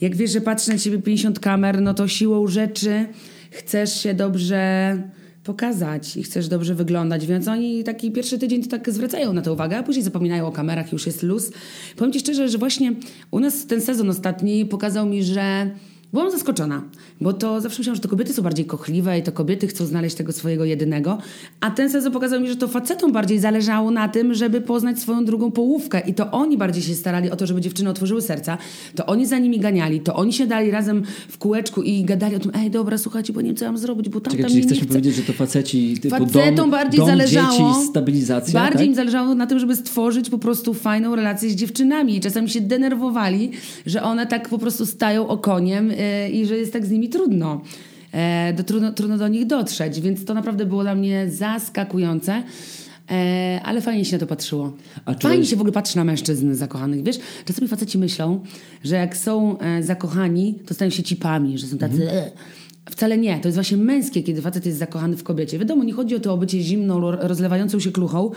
Jak 0.00 0.16
wiesz, 0.16 0.30
że 0.30 0.40
patrzę 0.40 0.72
na 0.72 0.78
ciebie 0.78 0.98
50 0.98 1.40
kamer, 1.40 1.82
no 1.82 1.94
to 1.94 2.08
siłą 2.08 2.46
rzeczy 2.46 3.06
chcesz 3.50 4.02
się 4.02 4.14
dobrze 4.14 4.96
pokazać 5.44 6.16
i 6.16 6.22
chcesz 6.22 6.48
dobrze 6.48 6.74
wyglądać, 6.74 7.26
więc 7.26 7.48
oni 7.48 7.84
taki 7.84 8.10
pierwszy 8.10 8.38
tydzień 8.38 8.62
to 8.62 8.70
tak 8.70 8.90
zwracają 8.90 9.32
na 9.32 9.42
to 9.42 9.52
uwagę, 9.52 9.78
a 9.78 9.82
później 9.82 10.04
zapominają 10.04 10.46
o 10.46 10.52
kamerach, 10.52 10.92
już 10.92 11.06
jest 11.06 11.22
luz. 11.22 11.52
Powiem 11.96 12.12
Ci 12.12 12.20
szczerze, 12.20 12.48
że 12.48 12.58
właśnie 12.58 12.94
u 13.30 13.40
nas 13.40 13.66
ten 13.66 13.80
sezon 13.80 14.10
ostatni 14.10 14.66
pokazał 14.66 15.06
mi, 15.06 15.24
że 15.24 15.70
Byłam 16.12 16.30
zaskoczona, 16.30 16.82
bo 17.20 17.32
to 17.32 17.60
zawsze 17.60 17.78
myślałam, 17.80 17.94
że 17.96 18.02
to 18.02 18.08
kobiety 18.08 18.32
są 18.32 18.42
bardziej 18.42 18.66
kochliwe 18.66 19.18
i 19.18 19.22
to 19.22 19.32
kobiety 19.32 19.66
chcą 19.66 19.86
znaleźć 19.86 20.16
tego 20.16 20.32
swojego 20.32 20.64
jedynego, 20.64 21.18
a 21.60 21.70
ten 21.70 21.90
sezon 21.90 22.12
pokazał 22.12 22.40
mi, 22.40 22.48
że 22.48 22.56
to 22.56 22.68
facetom 22.68 23.12
bardziej 23.12 23.38
zależało 23.38 23.90
na 23.90 24.08
tym, 24.08 24.34
żeby 24.34 24.60
poznać 24.60 24.98
swoją 24.98 25.24
drugą 25.24 25.50
połówkę 25.50 26.00
i 26.06 26.14
to 26.14 26.30
oni 26.30 26.58
bardziej 26.58 26.82
się 26.82 26.94
starali 26.94 27.30
o 27.30 27.36
to, 27.36 27.46
żeby 27.46 27.60
dziewczyny 27.60 27.90
otworzyły 27.90 28.22
serca, 28.22 28.58
to 28.94 29.06
oni 29.06 29.26
za 29.26 29.38
nimi 29.38 29.60
ganiali, 29.60 30.00
to 30.00 30.14
oni 30.14 30.32
się 30.32 30.46
dali 30.46 30.70
razem 30.70 31.02
w 31.28 31.38
kółeczku 31.38 31.82
i 31.82 32.04
gadali 32.04 32.36
o 32.36 32.38
tym, 32.38 32.52
ej 32.54 32.70
dobra, 32.70 32.98
słuchajcie, 32.98 33.32
bo 33.32 33.40
nie 33.40 33.46
wiem 33.46 33.56
co 33.56 33.64
mam 33.64 33.78
zrobić, 33.78 34.08
bo 34.08 34.20
tam, 34.20 34.30
Czekaj, 34.30 34.42
tam 34.44 34.50
czyli 34.50 34.62
chcesz 34.62 34.78
nie 34.78 34.82
mi 34.82 34.88
powiedzieć, 34.88 35.14
że 35.14 35.22
to 35.22 35.32
faceci 35.32 35.98
typu 36.02 36.16
Facetom 36.16 36.54
dom, 36.54 36.70
bardziej 36.70 36.98
dom, 36.98 37.08
zależało. 37.08 37.50
dzieci, 37.50 37.86
stabilizacja, 37.90 38.60
Bardziej 38.60 38.78
tak? 38.78 38.86
im 38.86 38.94
zależało 38.94 39.34
na 39.34 39.46
tym, 39.46 39.58
żeby 39.58 39.76
stworzyć 39.76 40.30
po 40.30 40.38
prostu 40.38 40.74
fajną 40.74 41.16
relację 41.16 41.50
z 41.50 41.54
dziewczynami. 41.54 42.16
I 42.16 42.20
czasami 42.20 42.50
się 42.50 42.60
denerwowali, 42.60 43.50
że 43.86 44.02
one 44.02 44.26
tak 44.26 44.48
po 44.48 44.58
prostu 44.58 44.86
stają 44.86 45.28
okoniem 45.28 45.92
i 46.32 46.46
że 46.46 46.56
jest 46.56 46.72
tak 46.72 46.86
z 46.86 46.90
nimi 46.90 47.08
trudno. 47.08 47.60
E, 48.12 48.52
do, 48.52 48.64
trudno, 48.64 48.92
trudno 48.92 49.18
do 49.18 49.28
nich 49.28 49.46
dotrzeć, 49.46 50.00
więc 50.00 50.24
to 50.24 50.34
naprawdę 50.34 50.66
było 50.66 50.82
dla 50.82 50.94
mnie 50.94 51.30
zaskakujące. 51.30 52.42
E, 53.10 53.60
ale 53.64 53.80
fajnie 53.80 54.04
się 54.04 54.12
na 54.16 54.20
to 54.20 54.26
patrzyło. 54.26 54.72
A 55.04 55.14
Fajnie 55.14 55.44
się 55.46 55.56
w 55.56 55.60
ogóle 55.60 55.72
patrzy 55.72 55.96
na 55.96 56.04
mężczyzn 56.04 56.54
zakochanych. 56.54 57.02
Wiesz, 57.02 57.18
czasami 57.44 57.68
faceci 57.68 57.98
myślą, 57.98 58.40
że 58.84 58.96
jak 58.96 59.16
są 59.16 59.58
e, 59.58 59.82
zakochani, 59.82 60.54
to 60.66 60.74
stają 60.74 60.90
się 60.90 61.02
cipami, 61.02 61.58
że 61.58 61.66
są 61.66 61.78
tacy... 61.78 62.10
E, 62.10 62.30
Wcale 62.90 63.18
nie. 63.18 63.38
To 63.38 63.48
jest 63.48 63.56
właśnie 63.56 63.76
męskie, 63.76 64.22
kiedy 64.22 64.42
facet 64.42 64.66
jest 64.66 64.78
zakochany 64.78 65.16
w 65.16 65.22
kobiecie. 65.22 65.58
Wiadomo, 65.58 65.84
nie 65.84 65.92
chodzi 65.92 66.14
o 66.16 66.20
to 66.20 66.34
o 66.34 66.36
bycie 66.38 66.60
zimną, 66.60 67.00
ro- 67.00 67.18
rozlewającą 67.20 67.80
się 67.80 67.92
kluchą, 67.92 68.30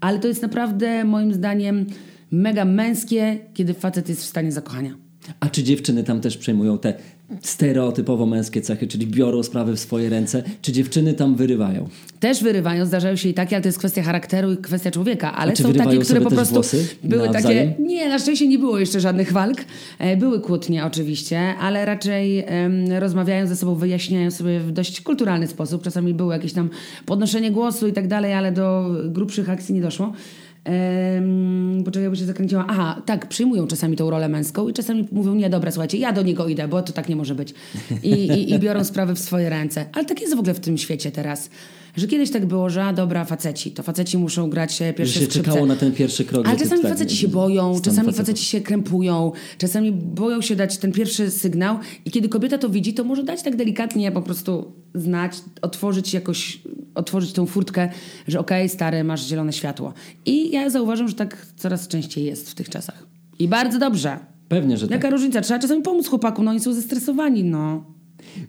ale 0.00 0.18
to 0.18 0.28
jest 0.28 0.42
naprawdę, 0.42 1.04
moim 1.04 1.34
zdaniem, 1.34 1.86
mega 2.30 2.64
męskie, 2.64 3.38
kiedy 3.54 3.74
facet 3.74 4.08
jest 4.08 4.22
w 4.22 4.26
stanie 4.26 4.52
zakochania. 4.52 4.94
A 5.40 5.48
czy 5.48 5.62
dziewczyny 5.62 6.04
tam 6.04 6.20
też 6.20 6.36
przejmują 6.36 6.78
te 6.78 6.94
stereotypowo 7.40 8.26
męskie 8.26 8.60
cechy, 8.60 8.86
czyli 8.86 9.06
biorą 9.06 9.42
sprawy 9.42 9.76
w 9.76 9.80
swoje 9.80 10.08
ręce? 10.10 10.42
Czy 10.62 10.72
dziewczyny 10.72 11.14
tam 11.14 11.36
wyrywają? 11.36 11.88
Też 12.20 12.42
wyrywają, 12.42 12.86
zdarzają 12.86 13.16
się 13.16 13.28
i 13.28 13.34
takie, 13.34 13.56
ale 13.56 13.62
to 13.62 13.68
jest 13.68 13.78
kwestia 13.78 14.02
charakteru 14.02 14.52
i 14.52 14.56
kwestia 14.56 14.90
człowieka. 14.90 15.32
Ale 15.32 15.56
są 15.56 15.72
takie, 15.72 15.98
które 15.98 16.20
po 16.20 16.30
prostu 16.30 16.60
były 17.04 17.28
nawzajem? 17.28 17.70
takie. 17.70 17.82
Nie, 17.82 18.08
na 18.08 18.18
szczęście 18.18 18.48
nie 18.48 18.58
było 18.58 18.78
jeszcze 18.78 19.00
żadnych 19.00 19.32
walk. 19.32 19.58
E, 19.98 20.16
Były 20.16 20.40
kłótnie 20.40 20.84
oczywiście, 20.84 21.40
ale 21.60 21.84
raczej 21.84 22.44
em, 22.46 22.92
rozmawiają 22.98 23.46
ze 23.46 23.56
sobą, 23.56 23.74
wyjaśniają 23.74 24.30
sobie 24.30 24.60
w 24.60 24.72
dość 24.72 25.00
kulturalny 25.00 25.46
sposób. 25.46 25.82
Czasami 25.82 26.14
było 26.14 26.32
jakieś 26.32 26.52
tam 26.52 26.70
podnoszenie 27.06 27.50
głosu 27.50 27.88
i 27.88 27.92
tak 27.92 28.08
dalej, 28.08 28.34
ale 28.34 28.52
do 28.52 28.90
grubszych 29.08 29.50
akcji 29.50 29.74
nie 29.74 29.82
doszło. 29.82 30.12
Um, 30.66 31.82
poczekaj, 31.84 32.10
bo 32.10 32.16
się 32.16 32.24
zakręciła. 32.24 32.64
Aha, 32.68 33.02
tak, 33.06 33.26
przyjmują 33.26 33.66
czasami 33.66 33.96
tą 33.96 34.10
rolę 34.10 34.28
męską 34.28 34.68
i 34.68 34.72
czasami 34.72 35.08
mówią, 35.12 35.34
nie, 35.34 35.50
dobra, 35.50 35.70
słuchajcie, 35.70 35.98
ja 35.98 36.12
do 36.12 36.22
niego 36.22 36.48
idę, 36.48 36.68
bo 36.68 36.82
to 36.82 36.92
tak 36.92 37.08
nie 37.08 37.16
może 37.16 37.34
być. 37.34 37.54
I, 38.02 38.10
i, 38.10 38.52
i 38.52 38.58
biorą 38.58 38.84
sprawy 38.84 39.14
w 39.14 39.18
swoje 39.18 39.50
ręce. 39.50 39.86
Ale 39.92 40.04
tak 40.04 40.20
jest 40.20 40.36
w 40.36 40.38
ogóle 40.38 40.54
w 40.54 40.60
tym 40.60 40.78
świecie 40.78 41.10
teraz. 41.10 41.50
Że 41.96 42.06
kiedyś 42.06 42.30
tak 42.30 42.46
było, 42.46 42.70
że 42.70 42.84
a, 42.84 42.92
dobra, 42.92 43.24
faceci, 43.24 43.70
to 43.70 43.82
faceci 43.82 44.18
muszą 44.18 44.50
grać 44.50 44.82
e, 44.82 44.86
Że 44.86 44.92
pierwsze 44.92 45.20
się 45.20 45.26
skrzypce. 45.26 45.50
czekało 45.50 45.66
na 45.66 45.76
ten 45.76 45.92
pierwszy 45.92 46.24
krok. 46.24 46.46
Ale 46.46 46.54
że 46.54 46.58
ty 46.58 46.64
czasami 46.64 46.82
tak, 46.82 46.92
faceci 46.92 47.16
się 47.16 47.28
boją, 47.28 47.74
czasami 47.74 47.96
facetów. 47.96 48.16
faceci 48.16 48.44
się 48.44 48.60
krępują, 48.60 49.32
czasami 49.58 49.92
boją 49.92 50.40
się 50.40 50.56
dać 50.56 50.78
ten 50.78 50.92
pierwszy 50.92 51.30
sygnał 51.30 51.78
i 52.04 52.10
kiedy 52.10 52.28
kobieta 52.28 52.58
to 52.58 52.68
widzi, 52.68 52.94
to 52.94 53.04
może 53.04 53.22
dać 53.22 53.42
tak 53.42 53.56
delikatnie 53.56 54.12
po 54.12 54.22
prostu 54.22 54.72
znać, 54.94 55.36
otworzyć 55.62 56.14
jakoś, 56.14 56.60
otworzyć 56.94 57.32
tą 57.32 57.46
furtkę, 57.46 57.88
że 58.28 58.40
okej, 58.40 58.68
stary, 58.68 59.04
masz 59.04 59.26
zielone 59.26 59.52
światło. 59.52 59.92
I 60.26 60.50
ja 60.50 60.70
zauważam, 60.70 61.08
że 61.08 61.14
tak 61.14 61.46
coraz 61.56 61.88
częściej 61.88 62.24
jest 62.24 62.50
w 62.50 62.54
tych 62.54 62.68
czasach. 62.68 63.06
I 63.38 63.48
bardzo 63.48 63.78
dobrze. 63.78 64.18
Pewnie, 64.48 64.76
że 64.76 64.86
tak. 64.88 64.90
Jaka 64.94 65.10
różnica? 65.10 65.40
Trzeba 65.40 65.60
czasami 65.60 65.82
pomóc 65.82 66.08
chłopaku, 66.08 66.42
no 66.42 66.50
oni 66.50 66.60
są 66.60 66.72
zestresowani, 66.72 67.44
no. 67.44 67.84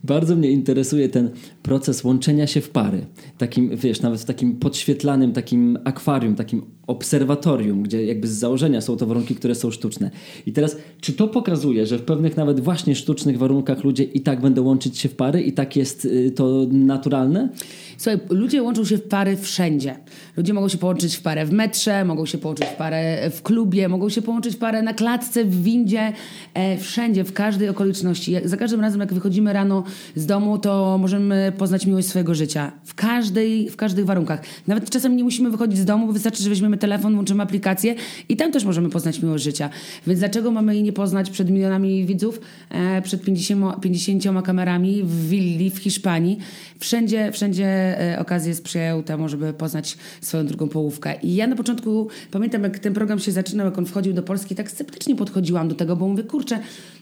Bardzo 0.03 0.35
mnie 0.35 0.51
interesuje 0.51 1.09
ten 1.09 1.29
proces 1.63 2.03
łączenia 2.03 2.47
się 2.47 2.61
w 2.61 2.69
pary. 2.69 3.05
Takim, 3.37 3.77
wiesz, 3.77 4.01
nawet 4.01 4.21
w 4.21 4.25
takim 4.25 4.55
podświetlanym, 4.55 5.33
takim 5.33 5.77
akwarium, 5.83 6.35
takim 6.35 6.61
obserwatorium, 6.87 7.83
gdzie 7.83 8.05
jakby 8.05 8.27
z 8.27 8.31
założenia 8.31 8.81
są 8.81 8.97
to 8.97 9.07
warunki, 9.07 9.35
które 9.35 9.55
są 9.55 9.71
sztuczne. 9.71 10.11
I 10.45 10.53
teraz, 10.53 10.77
czy 11.01 11.13
to 11.13 11.27
pokazuje, 11.27 11.85
że 11.85 11.97
w 11.97 12.01
pewnych 12.01 12.37
nawet 12.37 12.59
właśnie 12.59 12.95
sztucznych 12.95 13.37
warunkach 13.37 13.83
ludzie 13.83 14.03
i 14.03 14.21
tak 14.21 14.41
będą 14.41 14.63
łączyć 14.63 14.97
się 14.97 15.09
w 15.09 15.15
pary 15.15 15.41
i 15.41 15.53
tak 15.53 15.75
jest 15.75 16.05
y, 16.05 16.31
to 16.31 16.65
naturalne? 16.71 17.49
Słuchaj, 17.97 18.19
ludzie 18.29 18.63
łączą 18.63 18.85
się 18.85 18.97
w 18.97 19.03
pary 19.03 19.37
wszędzie. 19.37 19.95
Ludzie 20.37 20.53
mogą 20.53 20.67
się 20.67 20.77
połączyć 20.77 21.15
w 21.15 21.21
parę 21.21 21.45
w 21.45 21.51
metrze, 21.51 22.05
mogą 22.05 22.25
się 22.25 22.37
połączyć 22.37 22.67
w 22.67 22.75
parę 22.75 23.29
w 23.29 23.41
klubie, 23.41 23.87
mogą 23.87 24.09
się 24.09 24.21
połączyć 24.21 24.55
w 24.55 24.57
parę 24.57 24.81
na 24.81 24.93
klatce, 24.93 25.45
w 25.45 25.63
windzie, 25.63 26.13
e, 26.53 26.77
wszędzie, 26.77 27.23
w 27.23 27.33
każdej 27.33 27.69
okoliczności. 27.69 28.35
Za 28.43 28.57
każdym 28.57 28.81
razem, 28.81 28.99
jak 28.99 29.13
wychodzimy 29.13 29.53
rano 29.53 29.83
z 30.15 30.25
domu, 30.25 30.57
to 30.57 30.97
możemy 30.97 31.52
poznać 31.53 31.85
miłość 31.85 32.07
swojego 32.07 32.35
życia. 32.35 32.71
W, 32.83 32.93
każdej, 32.95 33.69
w 33.69 33.75
każdych 33.75 34.05
warunkach. 34.05 34.41
Nawet 34.67 34.89
czasem 34.89 35.15
nie 35.15 35.23
musimy 35.23 35.51
wychodzić 35.51 35.79
z 35.79 35.85
domu, 35.85 36.07
bo 36.07 36.13
wystarczy, 36.13 36.43
że 36.43 36.49
weźmiemy 36.49 36.77
telefon, 36.77 37.13
włączymy 37.13 37.43
aplikację 37.43 37.95
i 38.29 38.37
tam 38.37 38.51
też 38.51 38.65
możemy 38.65 38.89
poznać 38.89 39.21
miłość 39.21 39.43
życia. 39.43 39.69
Więc 40.07 40.19
dlaczego 40.19 40.51
mamy 40.51 40.73
jej 40.73 40.83
nie 40.83 40.93
poznać 40.93 41.29
przed 41.29 41.49
milionami 41.49 42.05
widzów, 42.05 42.41
e, 42.69 43.01
przed 43.01 43.21
50, 43.21 43.81
50 43.81 44.41
kamerami 44.41 45.03
w 45.03 45.27
willi 45.27 45.69
w 45.69 45.77
Hiszpanii? 45.77 46.37
Wszędzie, 46.79 47.31
wszędzie 47.31 47.65
e, 48.13 48.19
okazje 48.19 48.55
sprzyjają 48.55 49.03
temu, 49.03 49.29
żeby 49.29 49.53
poznać 49.53 49.97
swoją 50.21 50.45
drugą 50.45 50.67
połówkę. 50.67 51.15
I 51.23 51.35
ja 51.35 51.47
na 51.47 51.55
początku 51.55 52.07
pamiętam, 52.31 52.63
jak 52.63 52.79
ten 52.79 52.93
program 52.93 53.19
się 53.19 53.31
zaczynał, 53.31 53.65
jak 53.65 53.77
on 53.77 53.85
wchodził 53.85 54.13
do 54.13 54.23
Polski, 54.23 54.55
tak 54.55 54.71
sceptycznie 54.71 55.15
podchodziłam 55.15 55.67
do 55.67 55.75
tego, 55.75 55.95
bo 55.95 56.07
mówię, 56.07 56.23
kurczę, 56.23 56.59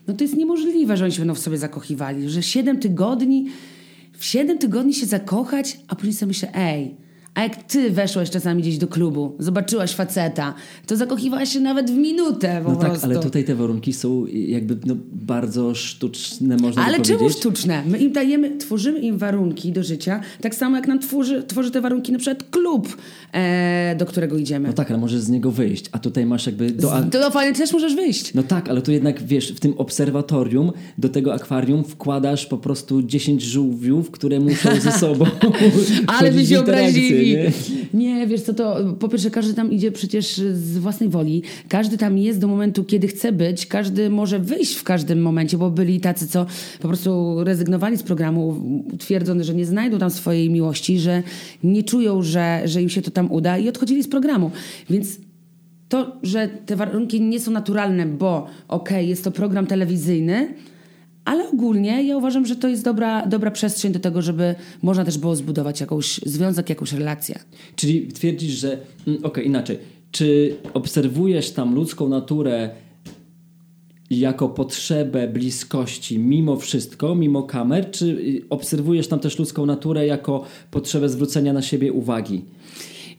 no 0.07 0.13
to 0.13 0.23
jest 0.23 0.35
niemożliwe, 0.35 0.97
że 0.97 1.03
oni 1.03 1.13
się 1.13 1.19
będą 1.19 1.35
w 1.35 1.39
sobie 1.39 1.57
zakochiwali, 1.57 2.29
że 2.29 2.43
7 2.43 2.79
tygodni, 2.79 3.45
w 4.21 4.25
7 4.25 4.57
tygodni 4.57 4.93
się 4.93 5.05
zakochać, 5.05 5.79
a 5.87 5.95
później 5.95 6.13
sobie 6.13 6.27
myślę, 6.27 6.49
ej, 6.55 6.95
a 7.33 7.43
jak 7.43 7.63
ty 7.63 7.91
weszłaś 7.91 8.29
czasami 8.29 8.61
gdzieś 8.61 8.77
do 8.77 8.87
klubu, 8.87 9.35
zobaczyłaś 9.39 9.91
faceta, 9.91 10.53
to 10.87 10.95
zakochiwałaś 10.95 11.53
się 11.53 11.59
nawet 11.59 11.91
w 11.91 11.97
minutę 11.97 12.61
po 12.63 12.71
No 12.71 12.75
tak, 12.75 12.89
prostu. 12.89 13.05
ale 13.07 13.19
tutaj 13.19 13.43
te 13.43 13.55
warunki 13.55 13.93
są 13.93 14.25
jakby 14.33 14.77
no, 14.85 14.95
bardzo 15.11 15.75
sztuczne, 15.75 16.57
można 16.57 16.85
Ale 16.85 16.99
czemu 16.99 17.29
sztuczne? 17.29 17.83
My 17.87 17.97
im 17.97 18.11
dajemy, 18.11 18.57
tworzymy 18.57 18.99
im 18.99 19.17
warunki 19.17 19.71
do 19.71 19.83
życia, 19.83 20.21
tak 20.41 20.55
samo 20.55 20.75
jak 20.75 20.87
nam 20.87 20.99
tworzy, 20.99 21.43
tworzy 21.43 21.71
te 21.71 21.81
warunki 21.81 22.11
na 22.11 22.19
przykład 22.19 22.49
klub, 22.49 22.97
e, 23.33 23.95
do 23.99 24.05
którego 24.05 24.37
idziemy. 24.37 24.67
No 24.67 24.73
tak, 24.73 24.91
ale 24.91 24.99
możesz 24.99 25.21
z 25.21 25.29
niego 25.29 25.51
wyjść, 25.51 25.85
a 25.91 25.99
tutaj 25.99 26.25
masz 26.25 26.45
jakby... 26.45 26.71
Do, 26.71 26.93
a, 26.93 27.01
To 27.01 27.19
do 27.19 27.31
fajnie 27.31 27.57
też 27.57 27.73
możesz 27.73 27.95
wyjść. 27.95 28.33
No 28.33 28.43
tak, 28.43 28.69
ale 28.69 28.81
tu 28.81 28.91
jednak 28.91 29.23
wiesz, 29.23 29.51
w 29.51 29.59
tym 29.59 29.73
obserwatorium 29.77 30.71
do 30.97 31.09
tego 31.09 31.33
akwarium 31.33 31.83
wkładasz 31.83 32.45
po 32.45 32.57
prostu 32.57 33.03
10 33.03 33.43
żółwiów, 33.43 34.11
które 34.11 34.39
muszą 34.39 34.79
ze 34.79 34.91
sobą. 34.91 35.25
Ale 36.17 36.31
by 36.31 36.45
się 36.45 36.59
obrazili. 36.59 37.20
Nie? 37.23 37.51
Nie? 37.93 38.27
wiesz 38.27 38.41
co, 38.41 38.53
to 38.53 38.95
po 38.99 39.09
pierwsze 39.09 39.31
każdy 39.31 39.53
tam 39.53 39.71
idzie 39.71 39.91
przecież 39.91 40.35
z 40.53 40.77
własnej 40.77 41.09
woli. 41.09 41.43
Każdy 41.69 41.97
tam 41.97 42.17
jest 42.17 42.39
do 42.39 42.47
momentu, 42.47 42.83
kiedy 42.83 43.07
chce 43.07 43.31
być. 43.31 43.65
Każdy 43.65 44.09
może 44.09 44.39
wyjść 44.39 44.73
w 44.73 44.83
każdym 44.83 45.21
momencie, 45.21 45.57
bo 45.57 45.69
byli 45.69 45.99
tacy, 45.99 46.27
co 46.27 46.45
po 46.81 46.87
prostu 46.87 47.43
rezygnowali 47.43 47.97
z 47.97 48.03
programu, 48.03 48.61
twierdząc, 48.99 49.43
że 49.43 49.53
nie 49.53 49.65
znajdą 49.65 49.99
tam 49.99 50.09
swojej 50.09 50.49
miłości, 50.49 50.99
że 50.99 51.23
nie 51.63 51.83
czują, 51.83 52.21
że, 52.21 52.61
że 52.65 52.81
im 52.81 52.89
się 52.89 53.01
to 53.01 53.11
tam 53.11 53.31
uda 53.31 53.57
i 53.57 53.69
odchodzili 53.69 54.03
z 54.03 54.07
programu. 54.07 54.51
Więc 54.89 55.17
to, 55.89 56.17
że 56.23 56.47
te 56.65 56.75
warunki 56.75 57.21
nie 57.21 57.39
są 57.39 57.51
naturalne, 57.51 58.05
bo 58.05 58.47
okej, 58.67 59.09
jest 59.09 59.23
to 59.23 59.31
program 59.31 59.67
telewizyjny, 59.67 60.53
ale 61.25 61.49
ogólnie 61.49 62.03
ja 62.03 62.17
uważam, 62.17 62.45
że 62.45 62.55
to 62.55 62.67
jest 62.67 62.83
dobra, 62.83 63.27
dobra 63.27 63.51
przestrzeń 63.51 63.91
do 63.91 63.99
tego, 63.99 64.21
żeby 64.21 64.55
można 64.81 65.05
też 65.05 65.17
było 65.17 65.35
zbudować 65.35 65.81
jakąś 65.81 66.17
związek, 66.17 66.69
jakąś 66.69 66.93
relację. 66.93 67.39
Czyli 67.75 68.07
twierdzisz, 68.07 68.51
że. 68.51 68.77
mm, 69.07 69.25
Okej, 69.25 69.47
inaczej. 69.47 69.79
Czy 70.11 70.55
obserwujesz 70.73 71.51
tam 71.51 71.75
ludzką 71.75 72.09
naturę 72.09 72.69
jako 74.09 74.49
potrzebę 74.49 75.27
bliskości 75.27 76.19
mimo 76.19 76.57
wszystko, 76.57 77.15
mimo 77.15 77.43
kamer, 77.43 77.91
czy 77.91 78.05
y, 78.05 78.43
obserwujesz 78.49 79.07
tam 79.07 79.19
też 79.19 79.39
ludzką 79.39 79.65
naturę 79.65 80.07
jako 80.07 80.43
potrzebę 80.71 81.09
zwrócenia 81.09 81.53
na 81.53 81.61
siebie 81.61 81.93
uwagi? 81.93 82.45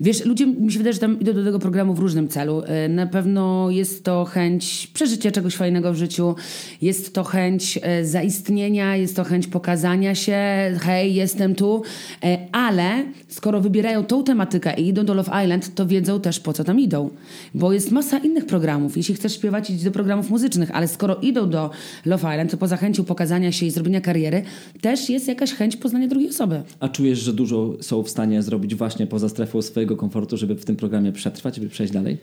Wiesz, 0.01 0.25
ludzie 0.25 0.47
mi 0.47 0.73
się 0.73 0.79
wydaje, 0.79 0.95
że 0.95 1.01
tam 1.01 1.21
idą 1.21 1.33
do 1.33 1.45
tego 1.45 1.59
programu 1.59 1.95
w 1.95 1.99
różnym 1.99 2.29
celu. 2.29 2.63
E, 2.67 2.89
na 2.89 3.07
pewno 3.07 3.71
jest 3.71 4.05
to 4.05 4.25
chęć 4.25 4.87
przeżycia 4.95 5.31
czegoś 5.31 5.57
fajnego 5.57 5.93
w 5.93 5.97
życiu, 5.97 6.35
jest 6.83 7.15
to 7.15 7.25
chęć 7.25 7.79
e, 7.83 8.05
zaistnienia, 8.05 8.97
jest 8.97 9.17
to 9.17 9.25
chęć 9.25 9.47
pokazania 9.47 10.15
się, 10.15 10.39
hej, 10.81 11.15
jestem 11.15 11.55
tu, 11.55 11.83
e, 12.25 12.39
ale 12.53 13.05
skoro 13.29 13.61
wybierają 13.61 14.05
tą 14.05 14.25
tematykę 14.25 14.81
i 14.81 14.89
idą 14.89 15.05
do 15.05 15.15
Love 15.15 15.45
Island, 15.45 15.75
to 15.75 15.87
wiedzą 15.87 16.21
też 16.21 16.41
po 16.41 16.53
co 16.53 16.65
tam 16.65 16.81
idą. 16.81 17.11
Bo 17.55 17.73
jest 17.73 17.91
masa 17.91 18.19
innych 18.19 18.47
programów. 18.47 18.97
Jeśli 18.97 19.15
chcesz 19.15 19.35
śpiewać, 19.35 19.71
idź 19.71 19.85
do 19.85 19.91
programów 19.91 20.31
muzycznych, 20.31 20.71
ale 20.71 20.89
skoro 20.89 21.17
idą 21.17 21.51
do 21.51 21.71
Love 22.07 22.33
Island, 22.33 22.51
to 22.51 22.57
poza 22.57 22.77
chęcią 22.77 23.05
pokazania 23.05 23.53
się 23.53 23.67
i 23.67 23.71
zrobienia 23.71 24.01
kariery, 24.01 24.43
też 24.81 25.11
jest 25.11 25.29
jakaś 25.29 25.53
chęć 25.53 25.77
poznania 25.77 26.09
drugiej 26.09 26.29
osoby. 26.29 26.63
A 26.81 26.89
czujesz, 26.89 27.19
że 27.19 27.33
dużo 27.33 27.75
są 27.81 28.03
w 28.03 28.11
stanie 28.11 28.43
zrobić 28.43 28.75
właśnie 28.75 29.07
poza 29.07 29.29
strefą 29.29 29.63
swojego 29.63 29.92
komfortu, 29.97 30.37
żeby 30.37 30.55
w 30.55 30.65
tym 30.65 30.77
programie 30.77 31.13
przetrwać, 31.13 31.55
żeby 31.55 31.69
przejść 31.69 31.93
dalej? 31.93 32.19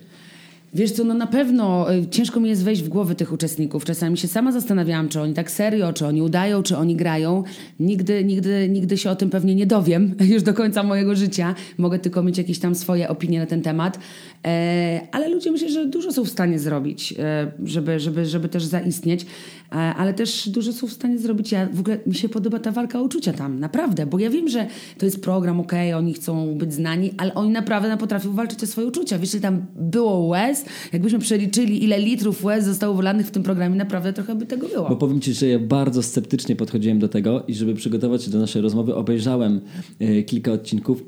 Wiesz 0.74 0.92
co, 0.92 1.04
no 1.04 1.14
na 1.14 1.28
pewno 1.28 1.94
y, 1.94 2.08
ciężko 2.08 2.40
mi 2.40 2.50
jest 2.50 2.64
wejść 2.64 2.84
w 2.84 2.90
głowy 2.90 3.16
tych 3.16 3.34
uczestników. 3.34 3.86
Czasami 3.86 4.18
się 4.18 4.28
sama 4.28 4.52
zastanawiałam, 4.52 5.10
czy 5.10 5.22
oni 5.22 5.34
tak 5.34 5.52
serio, 5.52 5.94
czy 5.94 6.06
oni 6.06 6.22
udają, 6.22 6.64
czy 6.64 6.78
oni 6.78 6.96
grają. 6.96 7.44
Nigdy, 7.80 8.24
nigdy, 8.24 8.70
nigdy 8.70 8.98
się 8.98 9.10
o 9.10 9.16
tym 9.16 9.30
pewnie 9.30 9.56
nie 9.56 9.66
dowiem 9.66 10.16
już 10.34 10.44
do 10.44 10.54
końca 10.54 10.84
mojego 10.84 11.16
życia. 11.16 11.56
Mogę 11.78 12.00
tylko 12.00 12.24
mieć 12.24 12.38
jakieś 12.38 12.60
tam 12.60 12.76
swoje 12.76 13.10
opinie 13.10 13.40
na 13.40 13.46
ten 13.46 13.62
temat. 13.62 14.00
E, 14.46 15.02
ale 15.12 15.30
ludzie 15.30 15.52
myślę, 15.52 15.70
że 15.70 15.86
dużo 15.86 16.12
są 16.12 16.26
w 16.26 16.30
stanie 16.30 16.60
zrobić, 16.60 17.14
e, 17.20 17.52
żeby, 17.64 18.00
żeby, 18.00 18.26
żeby 18.26 18.50
też 18.50 18.64
zaistnieć. 18.64 19.26
E, 19.72 19.76
ale 19.76 20.14
też 20.14 20.50
dużo 20.50 20.74
są 20.74 20.88
w 20.88 20.94
stanie 20.94 21.18
zrobić. 21.18 21.52
Ja 21.52 21.70
w 21.74 21.80
ogóle 21.80 22.00
mi 22.08 22.16
się 22.16 22.30
podoba 22.30 22.60
ta 22.60 22.72
walka 22.72 23.02
uczucia 23.02 23.34
tam, 23.34 23.60
naprawdę, 23.60 24.06
bo 24.06 24.20
ja 24.20 24.30
wiem, 24.30 24.50
że 24.50 24.68
to 24.98 25.06
jest 25.06 25.24
program, 25.24 25.60
okej, 25.60 25.90
okay, 25.90 26.00
oni 26.00 26.14
chcą 26.14 26.56
być 26.58 26.74
znani, 26.74 27.12
ale 27.18 27.34
oni 27.34 27.52
naprawdę 27.52 27.98
potrafią 27.98 28.34
walczyć 28.34 28.64
o 28.64 28.68
swoje 28.68 28.88
uczucia. 28.88 29.20
Wiesz, 29.20 29.32
tam 29.42 29.66
było 29.76 30.20
łez, 30.20 30.66
jakbyśmy 30.94 31.20
przeliczyli, 31.20 31.84
ile 31.84 32.00
litrów 32.00 32.44
łez 32.44 32.66
zostało 32.66 32.96
wylanych 32.96 33.28
w 33.28 33.32
tym 33.32 33.44
programie, 33.44 33.76
naprawdę 33.76 34.14
trochę 34.14 34.36
by 34.36 34.46
tego 34.46 34.68
było. 34.68 34.90
Bo 34.90 34.96
powiem 34.96 35.22
Ci, 35.22 35.34
że 35.34 35.48
ja 35.48 35.60
bardzo 35.60 36.04
sceptycznie 36.04 36.56
podchodziłem 36.56 37.00
do 37.00 37.10
tego 37.10 37.44
i 37.48 37.54
żeby 37.54 37.74
przygotować 37.74 38.24
się 38.24 38.32
do 38.32 38.40
naszej 38.40 38.62
rozmowy, 38.62 38.96
obejrzałem 38.96 39.62
y, 40.02 40.24
kilka 40.24 40.52
odcinków 40.52 41.04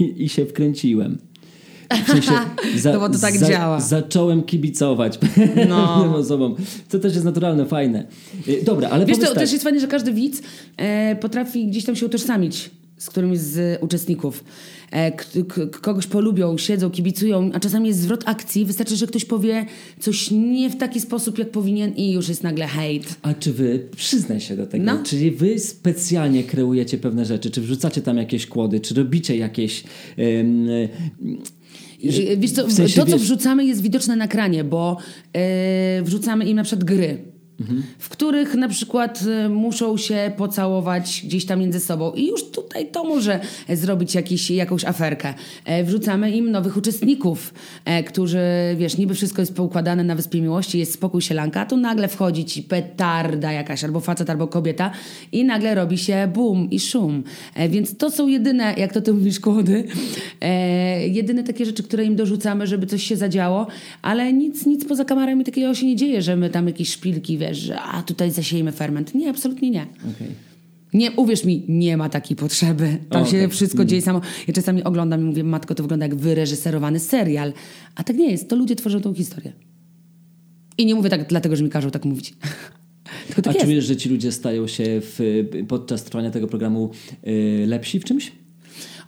i, 0.00 0.24
i 0.24 0.28
się 0.28 0.46
wkręciłem. 0.46 1.18
W 2.04 2.06
sensie 2.06 2.32
za, 2.76 2.92
no 2.92 3.00
bo 3.00 3.08
to 3.08 3.18
tak 3.18 3.36
za, 3.36 3.48
działa. 3.48 3.80
Zacząłem 3.80 4.42
kibicować 4.42 5.18
no. 5.68 6.16
osobom. 6.16 6.56
To 6.88 6.98
też 6.98 7.12
jest 7.12 7.24
naturalne, 7.24 7.66
fajne. 7.66 8.06
Y, 8.48 8.62
dobra, 8.64 8.88
ale 8.88 9.06
Wiesz, 9.06 9.18
to 9.18 9.26
tak. 9.26 9.34
też 9.34 9.52
jest 9.52 9.64
fajne, 9.64 9.80
że 9.80 9.88
każdy 9.88 10.12
widz 10.12 10.42
e, 10.76 11.16
potrafi 11.16 11.66
gdzieś 11.66 11.84
tam 11.84 11.96
się 11.96 12.06
utożsamić 12.06 12.70
z 12.98 13.10
którymś 13.10 13.38
z 13.38 13.82
uczestników. 13.82 14.44
E, 14.90 15.12
kogoś 15.70 16.06
polubią, 16.06 16.58
siedzą, 16.58 16.90
kibicują, 16.90 17.50
a 17.54 17.60
czasami 17.60 17.88
jest 17.88 18.00
zwrot 18.00 18.22
akcji. 18.26 18.64
Wystarczy, 18.64 18.96
że 18.96 19.06
ktoś 19.06 19.24
powie 19.24 19.66
coś 20.00 20.30
nie 20.30 20.70
w 20.70 20.76
taki 20.76 21.00
sposób, 21.00 21.38
jak 21.38 21.50
powinien 21.50 21.94
i 21.94 22.12
już 22.12 22.28
jest 22.28 22.42
nagle 22.42 22.66
hejt. 22.66 23.16
A 23.22 23.34
czy 23.34 23.52
wy, 23.52 23.88
przyznaj 23.96 24.40
się 24.40 24.56
do 24.56 24.66
tego, 24.66 24.84
no. 24.84 25.02
czyli 25.04 25.30
wy 25.30 25.58
specjalnie 25.58 26.44
kreujecie 26.44 26.98
pewne 26.98 27.24
rzeczy, 27.24 27.50
czy 27.50 27.60
wrzucacie 27.60 28.02
tam 28.02 28.16
jakieś 28.16 28.46
kłody, 28.46 28.80
czy 28.80 28.94
robicie 28.94 29.36
jakieś... 29.36 29.84
Um, 30.18 30.68
Wiesz 32.36 32.52
co, 32.52 32.66
w 32.66 32.72
sensie, 32.72 33.00
to, 33.00 33.06
co 33.06 33.12
wiesz... 33.12 33.22
wrzucamy, 33.22 33.64
jest 33.64 33.82
widoczne 33.82 34.16
na 34.16 34.24
ekranie, 34.24 34.64
bo 34.64 34.96
yy, 35.34 35.40
wrzucamy 36.02 36.44
im 36.44 36.56
na 36.56 36.62
przykład 36.64 36.84
gry 36.84 37.18
w 37.98 38.08
których 38.08 38.54
na 38.54 38.68
przykład 38.68 39.22
y, 39.46 39.48
muszą 39.48 39.96
się 39.96 40.32
pocałować 40.36 41.22
gdzieś 41.24 41.46
tam 41.46 41.60
między 41.60 41.80
sobą. 41.80 42.12
I 42.12 42.26
już 42.26 42.50
tutaj 42.50 42.86
to 42.86 43.04
może 43.04 43.40
zrobić 43.68 44.14
jakiś, 44.14 44.50
jakąś 44.50 44.84
aferkę. 44.84 45.34
E, 45.64 45.84
wrzucamy 45.84 46.30
im 46.30 46.50
nowych 46.50 46.76
uczestników, 46.76 47.54
e, 47.84 48.02
którzy, 48.02 48.38
wiesz, 48.76 48.96
niby 48.96 49.14
wszystko 49.14 49.42
jest 49.42 49.54
poukładane 49.54 50.04
na 50.04 50.14
Wyspie 50.14 50.40
Miłości, 50.40 50.78
jest 50.78 50.92
spokój 50.92 51.22
sielanka, 51.22 51.60
a 51.60 51.66
tu 51.66 51.76
nagle 51.76 52.08
wchodzi 52.08 52.44
ci 52.44 52.62
petarda 52.62 53.52
jakaś, 53.52 53.84
albo 53.84 54.00
facet, 54.00 54.30
albo 54.30 54.46
kobieta 54.46 54.90
i 55.32 55.44
nagle 55.44 55.74
robi 55.74 55.98
się 55.98 56.30
boom 56.34 56.70
i 56.70 56.80
szum. 56.80 57.22
E, 57.54 57.68
więc 57.68 57.96
to 57.96 58.10
są 58.10 58.28
jedyne, 58.28 58.74
jak 58.76 58.92
to 58.92 59.00
ty 59.00 59.12
mówisz, 59.12 59.40
kłody, 59.40 59.84
jedyne 61.10 61.44
takie 61.44 61.64
rzeczy, 61.64 61.82
które 61.82 62.04
im 62.04 62.16
dorzucamy, 62.16 62.66
żeby 62.66 62.86
coś 62.86 63.02
się 63.02 63.16
zadziało, 63.16 63.66
ale 64.02 64.32
nic, 64.32 64.66
nic 64.66 64.84
poza 64.84 65.04
kamerami 65.04 65.44
takiego 65.44 65.74
się 65.74 65.86
nie 65.86 65.96
dzieje, 65.96 66.22
że 66.22 66.36
my 66.36 66.50
tam 66.50 66.66
jakieś 66.66 66.90
szpilki, 66.90 67.38
wiesz, 67.38 67.47
wiesz, 67.48 67.58
że 67.58 67.80
a 67.80 68.02
tutaj 68.02 68.30
zasiejmy 68.30 68.72
ferment. 68.72 69.14
Nie, 69.14 69.30
absolutnie 69.30 69.70
nie. 69.70 69.82
Okay. 69.82 70.28
Nie, 70.94 71.12
uwierz 71.12 71.44
mi, 71.44 71.64
nie 71.68 71.96
ma 71.96 72.08
takiej 72.08 72.36
potrzeby. 72.36 72.98
Tam 73.10 73.22
okay. 73.22 73.32
się 73.32 73.48
wszystko 73.48 73.78
mm. 73.78 73.88
dzieje 73.88 74.02
samo. 74.02 74.20
Ja 74.48 74.54
czasami 74.54 74.84
oglądam 74.84 75.20
i 75.20 75.24
mówię, 75.24 75.44
matko, 75.44 75.74
to 75.74 75.82
wygląda 75.82 76.06
jak 76.06 76.14
wyreżyserowany 76.14 77.00
serial. 77.00 77.52
A 77.94 78.04
tak 78.04 78.16
nie 78.16 78.30
jest. 78.30 78.48
To 78.48 78.56
ludzie 78.56 78.76
tworzą 78.76 79.00
tą 79.00 79.14
historię. 79.14 79.52
I 80.78 80.86
nie 80.86 80.94
mówię 80.94 81.10
tak 81.10 81.28
dlatego, 81.28 81.56
że 81.56 81.64
mi 81.64 81.70
każą 81.70 81.90
tak 81.90 82.04
mówić. 82.04 82.34
Tylko 83.26 83.42
tak 83.42 83.50
A 83.50 83.54
jest. 83.54 83.66
czujesz, 83.66 83.84
że 83.84 83.96
ci 83.96 84.08
ludzie 84.08 84.32
stają 84.32 84.66
się 84.66 84.84
w, 84.86 85.20
podczas 85.68 86.04
trwania 86.04 86.30
tego 86.30 86.46
programu 86.46 86.90
y, 87.26 87.64
lepsi 87.66 88.00
w 88.00 88.04
czymś? 88.04 88.32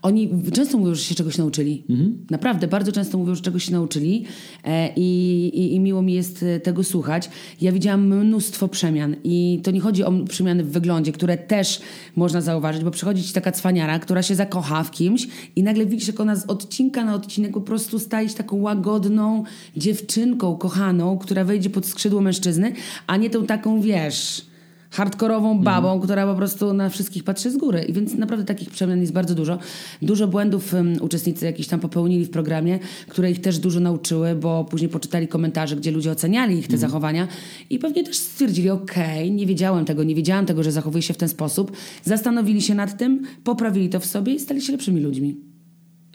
Oni 0.02 0.30
często 0.52 0.78
mówią, 0.78 0.94
że 0.94 1.02
się 1.02 1.14
czegoś 1.14 1.38
nauczyli. 1.38 1.84
Mhm. 1.90 2.26
Naprawdę, 2.30 2.68
bardzo 2.68 2.92
często 2.92 3.18
mówią, 3.18 3.34
że 3.34 3.42
czegoś 3.42 3.64
się 3.64 3.72
nauczyli 3.72 4.24
e, 4.64 4.92
i, 4.96 5.50
i, 5.54 5.74
i, 5.74 5.80
miło 5.80 6.02
mi 6.02 6.14
jest 6.14 6.42
e, 6.42 6.60
tego 6.60 6.84
słuchać. 6.84 7.30
Ja 7.60 7.72
widziałam 7.72 8.06
mnóstwo 8.06 8.68
przemian 8.68 9.16
i 9.24 9.60
to 9.64 9.70
nie 9.70 9.80
chodzi 9.80 10.04
o 10.04 10.12
przemiany 10.28 10.64
w 10.64 10.70
wyglądzie, 10.70 11.12
które 11.12 11.38
też 11.38 11.80
można 12.16 12.40
zauważyć, 12.40 12.84
bo 12.84 12.90
przychodzi 12.90 13.22
ci 13.22 13.32
taka 13.32 13.52
cwaniara, 13.52 13.98
która 13.98 14.22
się 14.22 14.34
zakocha 14.34 14.84
w 14.84 14.90
kimś 14.90 15.28
i 15.56 15.62
nagle 15.62 15.86
widzisz, 15.86 16.08
jak 16.08 16.20
ona 16.20 16.36
z 16.36 16.46
odcinka 16.46 17.04
na 17.04 17.14
odcinek 17.14 17.52
po 17.52 17.60
prostu 17.60 17.98
staje 17.98 18.28
się 18.28 18.34
taką 18.34 18.56
łagodną 18.56 19.44
dziewczynką 19.76 20.56
kochaną, 20.56 21.18
która 21.18 21.44
wejdzie 21.44 21.70
pod 21.70 21.86
skrzydło 21.86 22.20
mężczyzny, 22.20 22.72
a 23.06 23.16
nie 23.16 23.30
tą 23.30 23.46
taką, 23.46 23.80
wiesz 23.80 24.49
hardkorową 24.90 25.48
mhm. 25.48 25.64
babą, 25.64 25.88
mhm. 25.88 26.00
która 26.02 26.26
po 26.26 26.34
prostu 26.34 26.72
na 26.72 26.88
wszystkich 26.88 27.24
patrzy 27.24 27.50
z 27.50 27.56
góry. 27.56 27.82
I 27.82 27.92
więc 27.92 28.14
naprawdę 28.14 28.44
takich 28.44 28.70
przemian 28.70 29.00
jest 29.00 29.12
bardzo 29.12 29.34
dużo. 29.34 29.58
Dużo 30.02 30.28
błędów 30.28 30.74
um, 30.74 30.96
uczestnicy 31.00 31.44
jakiś 31.44 31.66
tam 31.66 31.80
popełnili 31.80 32.24
w 32.24 32.30
programie, 32.30 32.78
które 33.08 33.30
ich 33.30 33.40
też 33.40 33.58
dużo 33.58 33.80
nauczyły, 33.80 34.34
bo 34.34 34.64
później 34.64 34.90
poczytali 34.90 35.28
komentarze, 35.28 35.76
gdzie 35.76 35.90
ludzie 35.90 36.10
oceniali 36.10 36.58
ich 36.58 36.66
te 36.66 36.74
mhm. 36.74 36.90
zachowania 36.90 37.28
i 37.70 37.78
pewnie 37.78 38.04
też 38.04 38.16
stwierdzili, 38.16 38.70
okej, 38.70 39.24
okay, 39.24 39.30
nie 39.30 39.46
wiedziałem 39.46 39.84
tego, 39.84 40.04
nie 40.04 40.14
wiedziałam 40.14 40.46
tego, 40.46 40.62
że 40.62 40.72
zachowuje 40.72 41.02
się 41.02 41.14
w 41.14 41.16
ten 41.16 41.28
sposób. 41.28 41.76
Zastanowili 42.04 42.62
się 42.62 42.74
nad 42.74 42.98
tym, 42.98 43.22
poprawili 43.44 43.88
to 43.88 44.00
w 44.00 44.06
sobie 44.06 44.34
i 44.34 44.40
stali 44.40 44.62
się 44.62 44.72
lepszymi 44.72 45.00
ludźmi. 45.00 45.36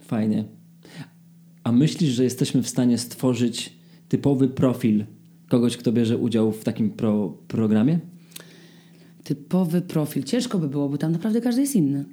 Fajnie. 0.03 0.45
A 1.63 1.71
myślisz, 1.71 2.09
że 2.09 2.23
jesteśmy 2.23 2.63
w 2.63 2.69
stanie 2.69 2.97
stworzyć 2.97 3.73
typowy 4.07 4.47
profil 4.47 5.05
kogoś, 5.49 5.77
kto 5.77 5.91
bierze 5.91 6.17
udział 6.17 6.51
w 6.51 6.63
takim 6.63 6.89
pro 6.89 7.37
programie? 7.47 7.99
Typowy 9.25 9.81
profil. 9.81 10.23
Ciężko 10.23 10.59
by 10.59 10.67
było, 10.67 10.89
bo 10.89 10.97
tam 10.97 11.11
naprawdę 11.11 11.41
każdy 11.41 11.61
jest 11.61 11.75
inny. 11.75 12.05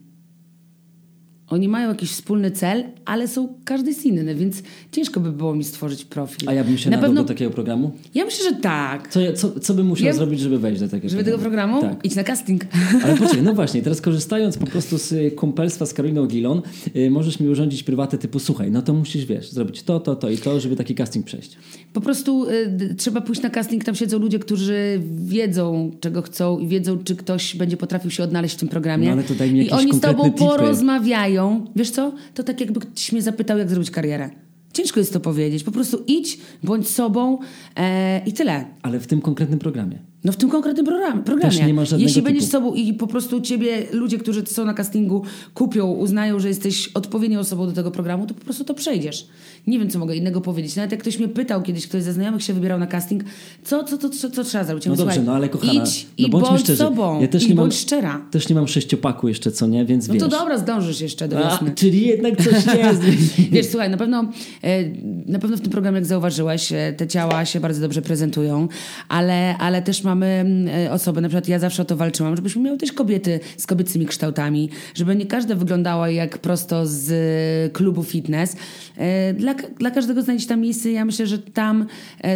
Oni 1.52 1.68
mają 1.68 1.88
jakiś 1.88 2.10
wspólny 2.10 2.50
cel, 2.50 2.84
ale 3.04 3.28
są 3.28 3.48
każdy 3.64 3.90
jest 3.90 4.06
inny, 4.06 4.34
więc 4.34 4.62
ciężko 4.92 5.20
by 5.20 5.32
było 5.32 5.54
mi 5.54 5.64
stworzyć 5.64 6.04
profil. 6.04 6.48
A 6.48 6.52
ja 6.52 6.64
bym 6.64 6.78
się 6.78 6.90
Na 6.90 6.98
pewno... 6.98 7.22
do 7.22 7.28
takiego 7.28 7.50
programu? 7.50 7.92
Ja 8.14 8.24
myślę, 8.24 8.44
że 8.50 8.56
tak. 8.56 9.08
Co, 9.08 9.20
co, 9.32 9.60
co 9.60 9.74
bym 9.74 9.86
musiał 9.86 10.06
ja... 10.06 10.12
zrobić, 10.12 10.40
żeby 10.40 10.58
wejść 10.58 10.80
do 10.80 10.88
takiego 10.88 11.08
żeby 11.08 11.24
programu? 11.24 11.42
tego 11.42 11.50
programu? 11.50 11.80
Tak. 11.80 12.04
Idź 12.04 12.14
na 12.14 12.24
casting. 12.24 12.66
Ale 13.04 13.16
poczekaj, 13.18 13.42
no 13.42 13.54
właśnie, 13.54 13.82
teraz 13.82 14.00
korzystając 14.00 14.58
po 14.58 14.66
prostu 14.66 14.98
z 14.98 15.12
y, 15.12 15.30
kumpelstwa 15.30 15.86
z 15.86 15.94
Karoliną 15.94 16.26
Gilon, 16.26 16.62
yy, 16.94 17.10
możesz 17.10 17.40
mi 17.40 17.48
urządzić 17.48 17.82
prywatę 17.82 18.18
typu, 18.18 18.38
słuchaj, 18.38 18.70
no 18.70 18.82
to 18.82 18.94
musisz, 18.94 19.24
wiesz, 19.24 19.50
zrobić 19.50 19.82
to, 19.82 20.00
to, 20.00 20.16
to 20.16 20.30
i 20.30 20.38
to, 20.38 20.60
żeby 20.60 20.76
taki 20.76 20.94
casting 20.94 21.26
przejść. 21.26 21.56
Po 21.92 22.00
prostu 22.00 22.46
y, 22.50 22.94
trzeba 22.98 23.20
pójść 23.20 23.42
na 23.42 23.50
casting, 23.50 23.84
tam 23.84 23.94
siedzą 23.94 24.18
ludzie, 24.18 24.38
którzy 24.38 25.00
wiedzą, 25.24 25.90
czego 26.00 26.22
chcą 26.22 26.58
i 26.58 26.66
wiedzą, 26.66 26.98
czy 27.04 27.16
ktoś 27.16 27.56
będzie 27.56 27.76
potrafił 27.76 28.10
się 28.10 28.22
odnaleźć 28.22 28.54
w 28.54 28.58
tym 28.58 28.68
programie. 28.68 29.06
No 29.06 29.12
ale 29.12 29.22
to 29.22 29.34
daj 29.34 29.52
mi 29.52 29.66
I 29.66 29.70
oni 29.70 29.94
z 29.94 30.00
tobą 30.00 30.24
tipy. 30.24 30.38
porozmawiają. 30.38 31.41
Wiesz 31.76 31.90
co? 31.90 32.12
To 32.34 32.42
tak 32.42 32.60
jakbyś 32.60 33.12
mnie 33.12 33.22
zapytał, 33.22 33.58
jak 33.58 33.70
zrobić 33.70 33.90
karierę. 33.90 34.30
Ciężko 34.72 35.00
jest 35.00 35.12
to 35.12 35.20
powiedzieć. 35.20 35.64
Po 35.64 35.72
prostu 35.72 36.04
idź, 36.06 36.38
bądź 36.62 36.88
sobą 36.88 37.38
e, 37.76 38.22
i 38.26 38.32
tyle. 38.32 38.64
Ale 38.82 39.00
w 39.00 39.06
tym 39.06 39.20
konkretnym 39.20 39.58
programie. 39.58 40.11
No 40.24 40.32
w 40.32 40.36
tym 40.36 40.50
konkretnym 40.50 40.86
programie. 40.86 41.22
Też 41.40 41.58
nie 41.66 41.74
ma 41.74 41.84
żadnego 41.84 42.08
Jeśli 42.08 42.22
będziesz 42.22 42.44
typu. 42.44 42.52
sobą 42.52 42.74
i 42.74 42.94
po 42.94 43.06
prostu 43.06 43.40
ciebie 43.40 43.82
ludzie, 43.92 44.18
którzy 44.18 44.46
są 44.46 44.64
na 44.64 44.74
castingu, 44.74 45.22
kupią, 45.54 45.86
uznają, 45.92 46.40
że 46.40 46.48
jesteś 46.48 46.88
odpowiednią 46.94 47.40
osobą 47.40 47.66
do 47.66 47.72
tego 47.72 47.90
programu, 47.90 48.26
to 48.26 48.34
po 48.34 48.44
prostu 48.44 48.64
to 48.64 48.74
przejdziesz. 48.74 49.26
Nie 49.66 49.78
wiem, 49.78 49.90
co 49.90 49.98
mogę 49.98 50.16
innego 50.16 50.40
powiedzieć. 50.40 50.76
Nawet 50.76 50.92
jak 50.92 51.00
ktoś 51.00 51.18
mnie 51.18 51.28
pytał 51.28 51.62
kiedyś, 51.62 51.86
ktoś 51.86 52.02
ze 52.02 52.12
znajomych 52.12 52.42
się 52.42 52.52
wybierał 52.54 52.78
na 52.78 52.86
casting, 52.86 53.24
co, 53.64 53.84
co, 53.84 53.98
co, 53.98 54.08
co, 54.10 54.30
co 54.30 54.44
trzeba 54.44 54.64
zrobić? 54.64 54.84
Ja 54.86 54.90
no 54.90 54.96
dobrze, 54.96 55.22
no 55.22 55.32
ale 55.34 55.48
kochana, 55.48 55.72
idź 55.72 56.06
no 56.18 56.26
i 56.26 56.30
bądź 56.30 56.60
szczerzy. 56.60 56.76
sobą. 56.76 57.20
Ja 57.20 57.28
też 57.28 57.44
i 57.44 57.48
nie 57.48 57.54
bądź 57.54 57.74
mam, 57.74 57.80
szczera. 57.80 58.20
Też 58.30 58.48
nie 58.48 58.54
mam 58.54 58.68
sześciopaku 58.68 59.28
jeszcze, 59.28 59.52
co 59.52 59.66
nie, 59.66 59.84
więc 59.84 60.08
No 60.08 60.14
wiesz. 60.14 60.22
to 60.22 60.28
dobra, 60.28 60.58
zdążysz 60.58 61.00
jeszcze 61.00 61.28
do 61.28 61.36
wiosny. 61.38 61.70
A, 61.70 61.74
czyli 61.74 62.06
jednak 62.06 62.36
coś 62.36 62.66
jest. 62.84 63.02
wiesz, 63.50 63.66
słuchaj, 63.66 63.90
na 63.90 63.96
pewno, 63.96 64.24
e, 64.64 64.84
na 65.26 65.38
pewno 65.38 65.56
w 65.56 65.60
tym 65.60 65.70
programie, 65.70 65.96
jak 65.96 66.06
zauważyłeś, 66.06 66.72
e, 66.72 66.94
te 66.96 67.06
ciała 67.08 67.44
się 67.44 67.60
bardzo 67.60 67.80
dobrze 67.80 68.02
prezentują, 68.02 68.68
ale, 69.08 69.58
ale 69.58 69.82
też 69.82 70.04
mam 70.04 70.11
mamy 70.14 70.26
mm, 70.26 70.68
e, 70.86 70.92
osoby, 70.92 71.20
na 71.20 71.28
przykład 71.28 71.48
ja 71.48 71.58
zawsze 71.58 71.82
o 71.82 71.84
to 71.84 71.96
walczyłam, 71.96 72.36
żebyśmy 72.36 72.62
miały 72.62 72.78
też 72.78 72.92
kobiety 72.92 73.40
z 73.56 73.66
kobiecymi 73.66 74.06
kształtami, 74.06 74.70
żeby 74.94 75.16
nie 75.16 75.26
każda 75.26 75.54
wyglądała 75.54 76.10
jak 76.10 76.38
prosto 76.38 76.86
z 76.86 77.10
e, 77.12 77.70
klubu 77.70 78.02
fitness. 78.02 78.56
E, 78.96 79.34
Dla, 79.34 79.54
dla 79.54 79.90
każdego 79.90 80.22
znajdzie 80.22 80.46
tam 80.46 80.60
miejsce. 80.60 80.90
Ja 80.90 81.04
myślę, 81.04 81.26
że 81.26 81.38
tam 81.38 81.86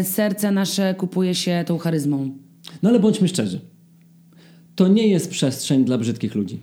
serce 0.02 0.50
nasze 0.50 0.94
kupuje 0.94 1.34
się 1.34 1.64
tą 1.66 1.78
charyzmą. 1.78 2.30
No 2.82 2.90
ale 2.90 3.00
bądźmy 3.00 3.28
szczerzy. 3.28 3.60
To 4.74 4.88
nie 4.88 5.08
jest 5.08 5.30
przestrzeń 5.30 5.84
dla 5.84 5.98
brzydkich 5.98 6.34
ludzi. 6.34 6.60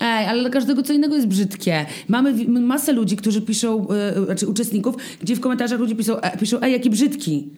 Ej, 0.00 0.26
ale 0.26 0.40
dla 0.40 0.50
każdego 0.50 0.82
co 0.82 0.92
innego 0.92 1.14
jest 1.14 1.28
brzydkie. 1.28 1.86
Mamy 2.08 2.48
masę 2.48 2.92
ludzi, 2.92 3.16
którzy 3.16 3.42
piszą, 3.42 3.88
e, 3.88 4.24
znaczy 4.24 4.46
uczestników, 4.46 4.94
gdzie 5.22 5.36
w 5.36 5.40
komentarzach 5.40 5.80
ludzie 5.80 5.94
piszą, 5.94 6.20
e, 6.20 6.38
piszą 6.38 6.60
ej, 6.60 6.72
jaki 6.72 6.90
brzydki. 6.90 7.50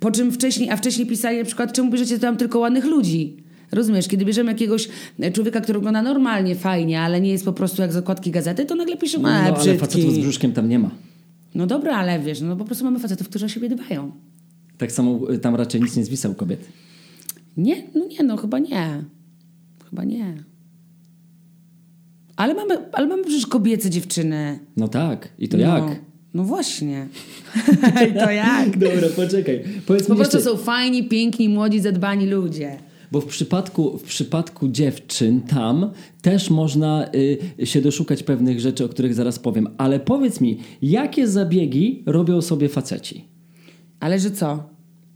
Po 0.00 0.10
czym 0.10 0.32
wcześniej, 0.32 0.70
a 0.70 0.76
wcześniej 0.76 1.06
pisali 1.06 1.38
na 1.38 1.44
przykład, 1.44 1.72
czemu 1.72 1.90
bierzecie 1.90 2.18
tam 2.18 2.36
tylko 2.36 2.58
ładnych 2.58 2.84
ludzi? 2.84 3.36
Rozumiesz, 3.72 4.08
kiedy 4.08 4.24
bierzemy 4.24 4.52
jakiegoś 4.52 4.88
e, 5.20 5.32
człowieka, 5.32 5.60
który 5.60 5.78
wygląda 5.78 6.02
normalnie, 6.02 6.54
fajnie, 6.54 7.00
ale 7.00 7.20
nie 7.20 7.30
jest 7.30 7.44
po 7.44 7.52
prostu 7.52 7.82
jak 7.82 7.92
z 7.92 7.96
okładki 7.96 8.30
gazety, 8.30 8.64
to 8.64 8.74
nagle 8.74 8.96
piszą, 8.96 9.22
No, 9.22 9.30
e, 9.30 9.32
ale 9.32 9.78
facetów 9.78 10.14
z 10.14 10.18
brzuszkiem 10.18 10.52
tam 10.52 10.68
nie 10.68 10.78
ma. 10.78 10.90
No 11.54 11.66
dobra, 11.66 11.96
ale 11.96 12.20
wiesz, 12.20 12.40
no 12.40 12.56
po 12.56 12.64
prostu 12.64 12.84
mamy 12.84 12.98
facetów, 12.98 13.28
którzy 13.28 13.46
o 13.46 13.48
siebie 13.48 13.68
dbają. 13.68 14.12
Tak 14.78 14.92
samo 14.92 15.32
y, 15.32 15.38
tam 15.38 15.54
raczej 15.54 15.80
nic 15.80 15.96
nie 15.96 16.04
zwisa 16.04 16.28
u 16.28 16.34
kobiet. 16.34 16.68
Nie? 17.56 17.82
No 17.94 18.06
nie, 18.06 18.22
no 18.22 18.36
chyba 18.36 18.58
nie. 18.58 19.04
Chyba 19.90 20.04
nie. 20.04 20.44
Ale 22.36 22.54
mamy, 22.54 22.78
ale 22.92 23.06
mamy 23.06 23.24
przecież 23.24 23.46
kobiece 23.46 23.90
dziewczyny. 23.90 24.58
No 24.76 24.88
tak. 24.88 25.28
I 25.38 25.48
to 25.48 25.56
no, 25.56 25.62
jak? 25.62 26.00
No 26.34 26.44
właśnie. 26.44 27.08
I 28.10 28.14
to 28.14 28.30
jak? 28.30 28.78
Dobra, 28.78 29.08
poczekaj. 29.16 29.64
Powiedz 29.86 30.06
Po 30.06 30.14
prostu 30.14 30.36
jeszcze, 30.36 30.50
są 30.50 30.56
fajni, 30.56 31.04
piękni, 31.04 31.48
młodzi, 31.48 31.80
zadbani 31.80 32.26
ludzie. 32.26 32.76
bo 33.12 33.20
w 33.20 33.26
przypadku, 33.26 33.98
w 33.98 34.02
przypadku 34.02 34.68
dziewczyn 34.68 35.40
tam 35.40 35.90
też 36.22 36.50
można 36.50 37.08
y, 37.60 37.66
się 37.66 37.80
doszukać 37.80 38.22
pewnych 38.22 38.60
rzeczy, 38.60 38.84
o 38.84 38.88
których 38.88 39.14
zaraz 39.14 39.38
powiem. 39.38 39.68
Ale 39.78 40.00
powiedz 40.00 40.40
mi, 40.40 40.58
jakie 40.82 41.28
zabiegi 41.28 42.02
robią 42.06 42.42
sobie 42.42 42.68
faceci? 42.68 43.24
Ale 44.00 44.18
że 44.18 44.30
co? 44.30 44.68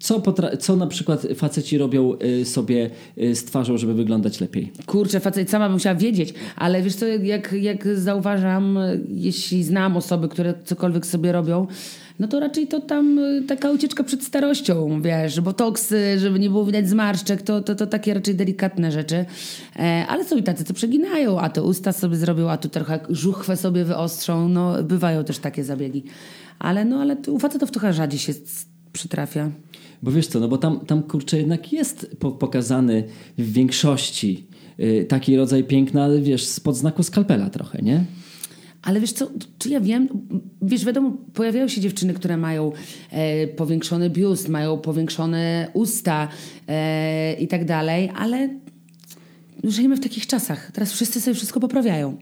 Co, 0.04 0.22
co 0.60 0.76
na 0.76 0.86
przykład 0.86 1.26
faceci 1.34 1.78
robią 1.78 2.12
y, 2.40 2.44
sobie 2.44 2.90
y, 3.18 3.34
z 3.34 3.44
twarzą, 3.44 3.78
żeby 3.78 3.94
wyglądać 3.94 4.40
lepiej? 4.40 4.72
Kurczę, 4.86 5.20
facet 5.20 5.50
sama 5.50 5.64
bym 5.64 5.72
musiała 5.72 5.94
wiedzieć, 5.94 6.34
ale 6.56 6.82
wiesz 6.82 6.94
co, 6.94 7.06
jak, 7.06 7.52
jak 7.52 7.98
zauważam, 7.98 8.78
jeśli 9.08 9.64
znam 9.64 9.96
osoby, 9.96 10.28
które 10.28 10.54
cokolwiek 10.64 11.06
sobie 11.06 11.32
robią, 11.32 11.66
no 12.18 12.28
to 12.28 12.40
raczej 12.40 12.66
to 12.66 12.80
tam 12.80 13.18
y, 13.18 13.42
taka 13.42 13.70
ucieczka 13.70 14.04
przed 14.04 14.24
starością, 14.24 15.02
wiesz, 15.02 15.40
botoksy, 15.40 16.18
żeby 16.18 16.38
nie 16.38 16.50
było 16.50 16.64
widać 16.64 16.88
zmarszczek, 16.88 17.42
to, 17.42 17.62
to, 17.62 17.74
to 17.74 17.86
takie 17.86 18.14
raczej 18.14 18.34
delikatne 18.34 18.92
rzeczy. 18.92 19.24
E, 19.76 20.06
ale 20.08 20.24
są 20.24 20.36
i 20.36 20.42
tacy, 20.42 20.64
co 20.64 20.74
przeginają, 20.74 21.40
a 21.40 21.48
to 21.48 21.64
usta 21.64 21.92
sobie 21.92 22.16
zrobią, 22.16 22.50
a 22.50 22.56
tu 22.56 22.68
trochę 22.68 23.00
żuchwę 23.08 23.56
sobie 23.56 23.84
wyostrzą, 23.84 24.48
no 24.48 24.82
bywają 24.82 25.24
też 25.24 25.38
takie 25.38 25.64
zabiegi. 25.64 26.04
Ale 26.58 26.84
no, 26.84 27.00
ale 27.00 27.16
u 27.28 27.38
facetów 27.38 27.70
trochę 27.70 27.92
rzadziej 27.92 28.18
się 28.18 28.32
przytrafia. 28.92 29.50
Bo 30.04 30.10
wiesz 30.10 30.26
co, 30.26 30.40
no 30.40 30.48
bo 30.48 30.58
tam, 30.58 30.80
tam 30.80 31.02
kurczę 31.02 31.38
jednak 31.38 31.72
jest 31.72 32.16
po- 32.18 32.32
pokazany 32.32 33.04
w 33.38 33.52
większości 33.52 34.46
y, 34.80 35.06
taki 35.08 35.36
rodzaj 35.36 35.64
piękna, 35.64 36.04
ale 36.04 36.20
wiesz, 36.20 36.44
spod 36.46 36.76
znaku 36.76 37.02
skalpela 37.02 37.50
trochę, 37.50 37.82
nie? 37.82 38.04
Ale 38.82 39.00
wiesz 39.00 39.12
co, 39.12 39.30
czy 39.58 39.68
ja 39.68 39.80
wiem, 39.80 40.08
wiesz, 40.62 40.84
wiadomo, 40.84 41.12
pojawiają 41.34 41.68
się 41.68 41.80
dziewczyny, 41.80 42.14
które 42.14 42.36
mają 42.36 42.72
e, 43.10 43.46
powiększony 43.46 44.10
biust, 44.10 44.48
mają 44.48 44.78
powiększone 44.78 45.68
usta 45.72 46.28
e, 46.68 47.34
i 47.34 47.48
tak 47.48 47.64
dalej, 47.64 48.10
ale 48.16 48.48
żyjemy 49.64 49.96
w 49.96 50.00
takich 50.00 50.26
czasach. 50.26 50.70
Teraz 50.72 50.92
wszyscy 50.92 51.20
sobie 51.20 51.34
wszystko 51.34 51.60
poprawiają. 51.60 52.16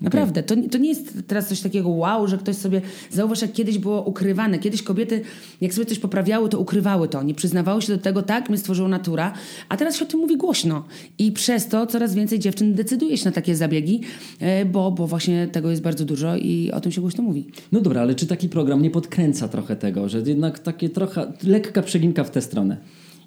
Naprawdę, 0.00 0.42
to, 0.42 0.54
to 0.70 0.78
nie 0.78 0.88
jest 0.88 1.22
teraz 1.26 1.48
coś 1.48 1.60
takiego 1.60 1.88
wow, 1.88 2.28
że 2.28 2.38
ktoś 2.38 2.56
sobie... 2.56 2.80
Zauważ, 3.10 3.42
jak 3.42 3.52
kiedyś 3.52 3.78
było 3.78 4.02
ukrywane. 4.02 4.58
Kiedyś 4.58 4.82
kobiety, 4.82 5.20
jak 5.60 5.74
sobie 5.74 5.86
coś 5.86 5.98
poprawiały, 5.98 6.48
to 6.48 6.58
ukrywały 6.58 7.08
to. 7.08 7.22
Nie 7.22 7.34
przyznawały 7.34 7.82
się 7.82 7.92
do 7.96 8.02
tego, 8.02 8.22
tak, 8.22 8.48
mnie 8.48 8.58
stworzyła 8.58 8.88
natura. 8.88 9.32
A 9.68 9.76
teraz 9.76 9.96
się 9.96 10.04
o 10.04 10.08
tym 10.08 10.20
mówi 10.20 10.36
głośno. 10.36 10.84
I 11.18 11.32
przez 11.32 11.68
to 11.68 11.86
coraz 11.86 12.14
więcej 12.14 12.38
dziewczyn 12.38 12.74
decyduje 12.74 13.18
się 13.18 13.24
na 13.24 13.32
takie 13.32 13.56
zabiegi, 13.56 14.00
e, 14.40 14.64
bo, 14.64 14.90
bo 14.90 15.06
właśnie 15.06 15.48
tego 15.52 15.70
jest 15.70 15.82
bardzo 15.82 16.04
dużo 16.04 16.36
i 16.36 16.70
o 16.72 16.80
tym 16.80 16.92
się 16.92 17.00
głośno 17.00 17.22
mówi. 17.22 17.46
No 17.72 17.80
dobra, 17.80 18.00
ale 18.00 18.14
czy 18.14 18.26
taki 18.26 18.48
program 18.48 18.82
nie 18.82 18.90
podkręca 18.90 19.48
trochę 19.48 19.76
tego, 19.76 20.08
że 20.08 20.18
jednak 20.18 20.58
takie 20.58 20.88
trochę 20.88 21.32
lekka 21.42 21.82
przeginka 21.82 22.24
w 22.24 22.30
tę 22.30 22.42
stronę? 22.42 22.76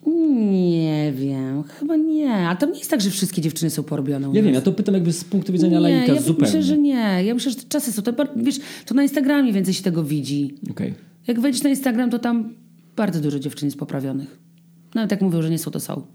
Nie 0.08 1.14
wiem, 1.16 1.64
chyba 1.64 1.96
nie. 1.96 2.34
A 2.34 2.56
tam 2.56 2.72
nie 2.72 2.78
jest 2.78 2.92
tak, 2.92 3.02
że 3.02 3.10
wszystkie 3.10 3.42
dziewczyny 3.42 3.70
są 3.70 3.84
porobione 3.84 4.30
Ja 4.34 4.44
wiem, 4.44 4.54
ja 4.54 4.62
to 4.62 4.72
pytam 4.72 4.96
jakby 4.96 5.14
z 5.14 5.24
punktu 5.24 5.54
widzenia 5.54 5.80
nie, 5.80 5.80
laika 5.80 6.14
ja 6.14 6.22
zupełnie. 6.22 6.48
myślę, 6.48 6.64
że 6.64 6.78
nie. 6.78 7.24
Ja 7.26 7.34
myślę, 7.34 7.52
że 7.52 7.58
te 7.58 7.64
czasy 7.70 7.92
są. 7.92 8.02
To, 8.02 8.14
wiesz, 8.36 8.60
to 8.86 8.96
na 8.96 9.04
Instagramie 9.04 9.54
więcej 9.54 9.74
się 9.74 9.84
tego 9.84 10.04
widzi. 10.04 10.56
Okej. 10.72 10.94
Jak 11.28 11.40
wejdziesz 11.40 11.64
na 11.64 11.70
Instagram, 11.70 12.10
to 12.10 12.20
tam 12.20 12.54
bardzo 12.96 13.20
dużo 13.22 13.40
dziewczyn 13.40 13.68
jest 13.68 13.78
poprawionych. 13.78 14.40
Nawet 14.96 15.12
jak 15.12 15.22
mówią, 15.22 15.42
że 15.42 15.50
nie 15.50 15.58
są, 15.58 15.72
to 15.72 15.80
są. 15.80 16.02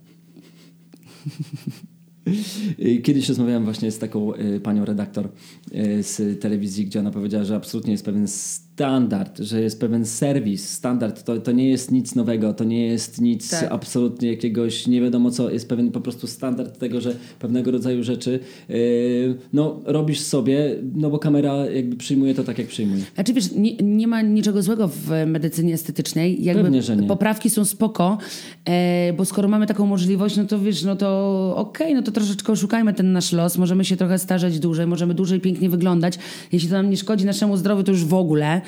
Y, 2.79 2.99
Kiedyś 3.03 3.29
rozmawiałem 3.29 3.65
właśnie 3.65 3.91
z 3.91 3.99
taką 3.99 4.35
y, 4.35 4.61
panią 4.61 4.85
redaktor 4.85 5.29
y, 5.75 6.03
z 6.03 6.41
telewizji, 6.41 6.87
gdzie 6.87 7.01
ona 7.01 7.11
powiedziała, 7.11 7.45
że 7.45 7.57
absolutnie 7.57 7.93
jest 7.93 8.05
pewien 8.05 8.27
standard, 8.75 9.39
że 9.39 9.61
jest 9.61 9.81
pewien 9.81 10.07
serwis, 10.07 10.71
standard. 10.71 11.25
To, 11.25 11.37
to 11.37 11.53
nie 11.53 11.69
jest 11.69 11.91
nic 11.91 12.15
nowego, 12.15 12.55
to 12.55 12.65
nie 12.65 12.87
jest 12.87 13.21
nic 13.21 13.51
Tak. 13.51 13.73
absolutnie 13.73 14.29
jakiegoś 14.29 14.87
nie 14.87 15.01
wiadomo 15.01 15.31
co. 15.31 15.51
Jest 15.51 15.69
pewien 15.69 15.91
po 15.91 16.01
prostu 16.01 16.27
standard 16.27 16.79
tego, 16.79 17.01
że 17.01 17.15
pewnego 17.39 17.71
rodzaju 17.71 18.03
rzeczy 18.03 18.41
y, 18.71 19.35
no, 19.53 19.81
robisz 19.85 20.21
sobie, 20.21 20.77
no 20.95 21.11
bo 21.11 21.19
kamera 21.19 21.67
jakby 21.67 21.97
przyjmuje 21.97 22.35
to 22.35 22.45
tak, 22.45 22.59
jak 22.59 22.67
przyjmuje. 22.67 23.03
Znaczy 23.15 23.33
wiesz, 23.33 23.53
nie, 23.53 23.77
nie 23.77 24.07
ma 24.07 24.23
niczego 24.23 24.63
złego 24.63 24.89
w 24.89 25.11
medycynie 25.27 25.75
estetycznej. 25.75 26.45
Jakby 26.45 26.63
Pewnie, 26.63 26.83
że 26.83 26.97
nie. 26.97 27.09
Poprawki 27.09 27.51
są 27.51 27.65
spoko, 27.65 28.19
e, 28.65 29.13
bo 29.13 29.25
skoro 29.25 29.49
mamy 29.49 29.67
taką 29.67 29.87
możliwość, 29.87 30.37
no 30.37 30.45
to 30.45 30.61
wiesz, 30.61 30.83
no 30.83 30.97
to 30.97 31.09
okej, 31.57 31.95
no 31.95 32.03
to 32.03 32.13
troszeczkę 32.13 32.53
oszukajmy 32.53 32.95
ten 32.95 33.13
nasz 33.13 33.33
los. 33.33 33.59
Możemy 33.59 33.85
się 33.85 33.97
trochę 33.97 34.19
starzeć 34.19 34.59
dłużej, 34.59 34.87
możemy 34.87 35.15
dłużej 35.15 35.41
pięknie 35.41 35.71
wyglądać. 35.71 36.19
Jeśli 36.53 36.69
to 36.69 36.75
nam 36.75 36.91
nie 36.91 36.97
szkodzi 36.97 37.25
naszemu 37.25 37.57
zdrowiu, 37.57 37.83
to 37.83 37.93
już 37.93 38.05
w 38.05 38.15
ogóle. 38.15 38.64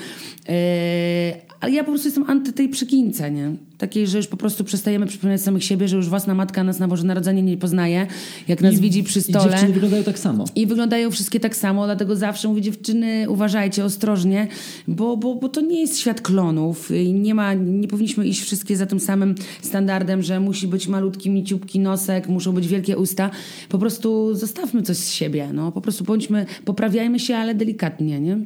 E, 0.48 1.46
ale 1.60 1.72
ja 1.72 1.84
po 1.84 1.90
prostu 1.90 2.08
jestem 2.08 2.24
anty 2.30 2.52
tej 2.52 2.68
przykince, 2.68 3.30
nie? 3.30 3.52
Takiej, 3.78 4.06
że 4.06 4.16
już 4.16 4.26
po 4.26 4.36
prostu 4.36 4.64
przestajemy 4.64 5.06
przypominać 5.06 5.42
samych 5.42 5.64
siebie, 5.64 5.88
że 5.88 5.96
już 5.96 6.08
własna 6.08 6.34
matka 6.34 6.64
nas 6.64 6.78
na 6.78 6.88
Boże 6.88 7.04
Narodzenie 7.04 7.42
nie 7.42 7.56
poznaje, 7.56 8.06
jak 8.48 8.60
nas 8.60 8.78
widzi 8.80 9.02
przy 9.02 9.18
I 9.18 9.22
stole. 9.22 9.50
dziewczyny 9.50 9.72
wyglądają 9.72 10.04
tak 10.04 10.18
samo. 10.18 10.44
I 10.54 10.66
wyglądają 10.66 11.10
wszystkie 11.10 11.40
tak 11.40 11.56
samo, 11.56 11.84
dlatego 11.84 12.16
zawsze 12.16 12.48
mówię 12.48 12.60
dziewczyny, 12.62 13.26
uważajcie 13.28 13.84
ostrożnie, 13.84 14.48
bo, 14.88 15.16
bo, 15.16 15.34
bo 15.34 15.48
to 15.48 15.60
nie 15.60 15.80
jest 15.80 15.98
świat 15.98 16.20
klonów. 16.20 16.90
I 16.90 17.12
Nie, 17.12 17.34
ma, 17.34 17.54
nie 17.54 17.88
powinniśmy 17.88 18.26
iść 18.26 18.40
wszystkie 18.42 18.76
za 18.76 18.86
tym 18.86 19.00
samym 19.00 19.34
standardem, 19.62 20.22
że 20.22 20.40
musi 20.40 20.68
być 20.68 20.88
malutki, 20.88 21.30
miciupki 21.30 21.80
nosek, 21.80 22.28
muszą 22.28 22.52
być 22.52 22.68
wielkie 22.68 22.96
usta. 22.96 23.30
Po 23.68 23.78
prostu 23.78 24.34
zostawmy 24.34 24.82
coś 24.82 24.96
z 24.96 25.10
siebie, 25.10 25.48
no. 25.52 25.72
Po 25.72 25.80
prostu 25.80 26.04
bądźmy, 26.04 26.46
poprawiajmy 26.64 27.18
się, 27.20 27.36
ale 27.36 27.54
delikatnie, 27.54 28.20
nie? 28.20 28.38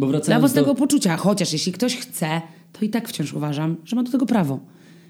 Bo 0.00 0.06
Dla 0.06 0.12
wracając 0.18 0.40
własnego 0.40 0.66
do... 0.66 0.74
poczucia, 0.74 1.16
chociaż 1.16 1.52
jeśli 1.52 1.72
ktoś 1.72 1.96
chce, 1.96 2.40
to 2.72 2.84
i 2.84 2.88
tak 2.88 3.08
wciąż 3.08 3.32
uważam, 3.32 3.76
że 3.84 3.96
ma 3.96 4.02
do 4.02 4.10
tego 4.12 4.26
prawo. 4.26 4.60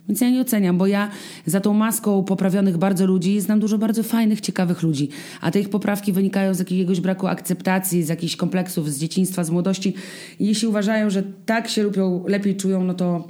Więc 0.08 0.20
ja 0.20 0.30
nie 0.30 0.40
oceniam, 0.40 0.78
bo 0.78 0.86
ja 0.86 1.10
za 1.46 1.60
tą 1.60 1.74
maską 1.74 2.24
poprawionych 2.24 2.76
bardzo 2.78 3.06
ludzi 3.06 3.40
znam 3.40 3.60
dużo 3.60 3.78
bardzo 3.78 4.02
fajnych, 4.02 4.40
ciekawych 4.40 4.82
ludzi. 4.82 5.08
A 5.40 5.50
te 5.50 5.60
ich 5.60 5.68
poprawki 5.68 6.12
wynikają 6.12 6.54
z 6.54 6.58
jakiegoś 6.58 7.00
braku 7.00 7.26
akceptacji, 7.26 8.02
z 8.02 8.08
jakichś 8.08 8.36
kompleksów 8.36 8.92
z 8.92 8.98
dzieciństwa, 8.98 9.44
z 9.44 9.50
młodości. 9.50 9.94
I 10.38 10.46
jeśli 10.46 10.68
uważają, 10.68 11.10
że 11.10 11.22
tak 11.46 11.68
się 11.68 11.82
lubią, 11.82 12.24
lepiej 12.26 12.56
czują, 12.56 12.84
no 12.84 12.94
to 12.94 13.28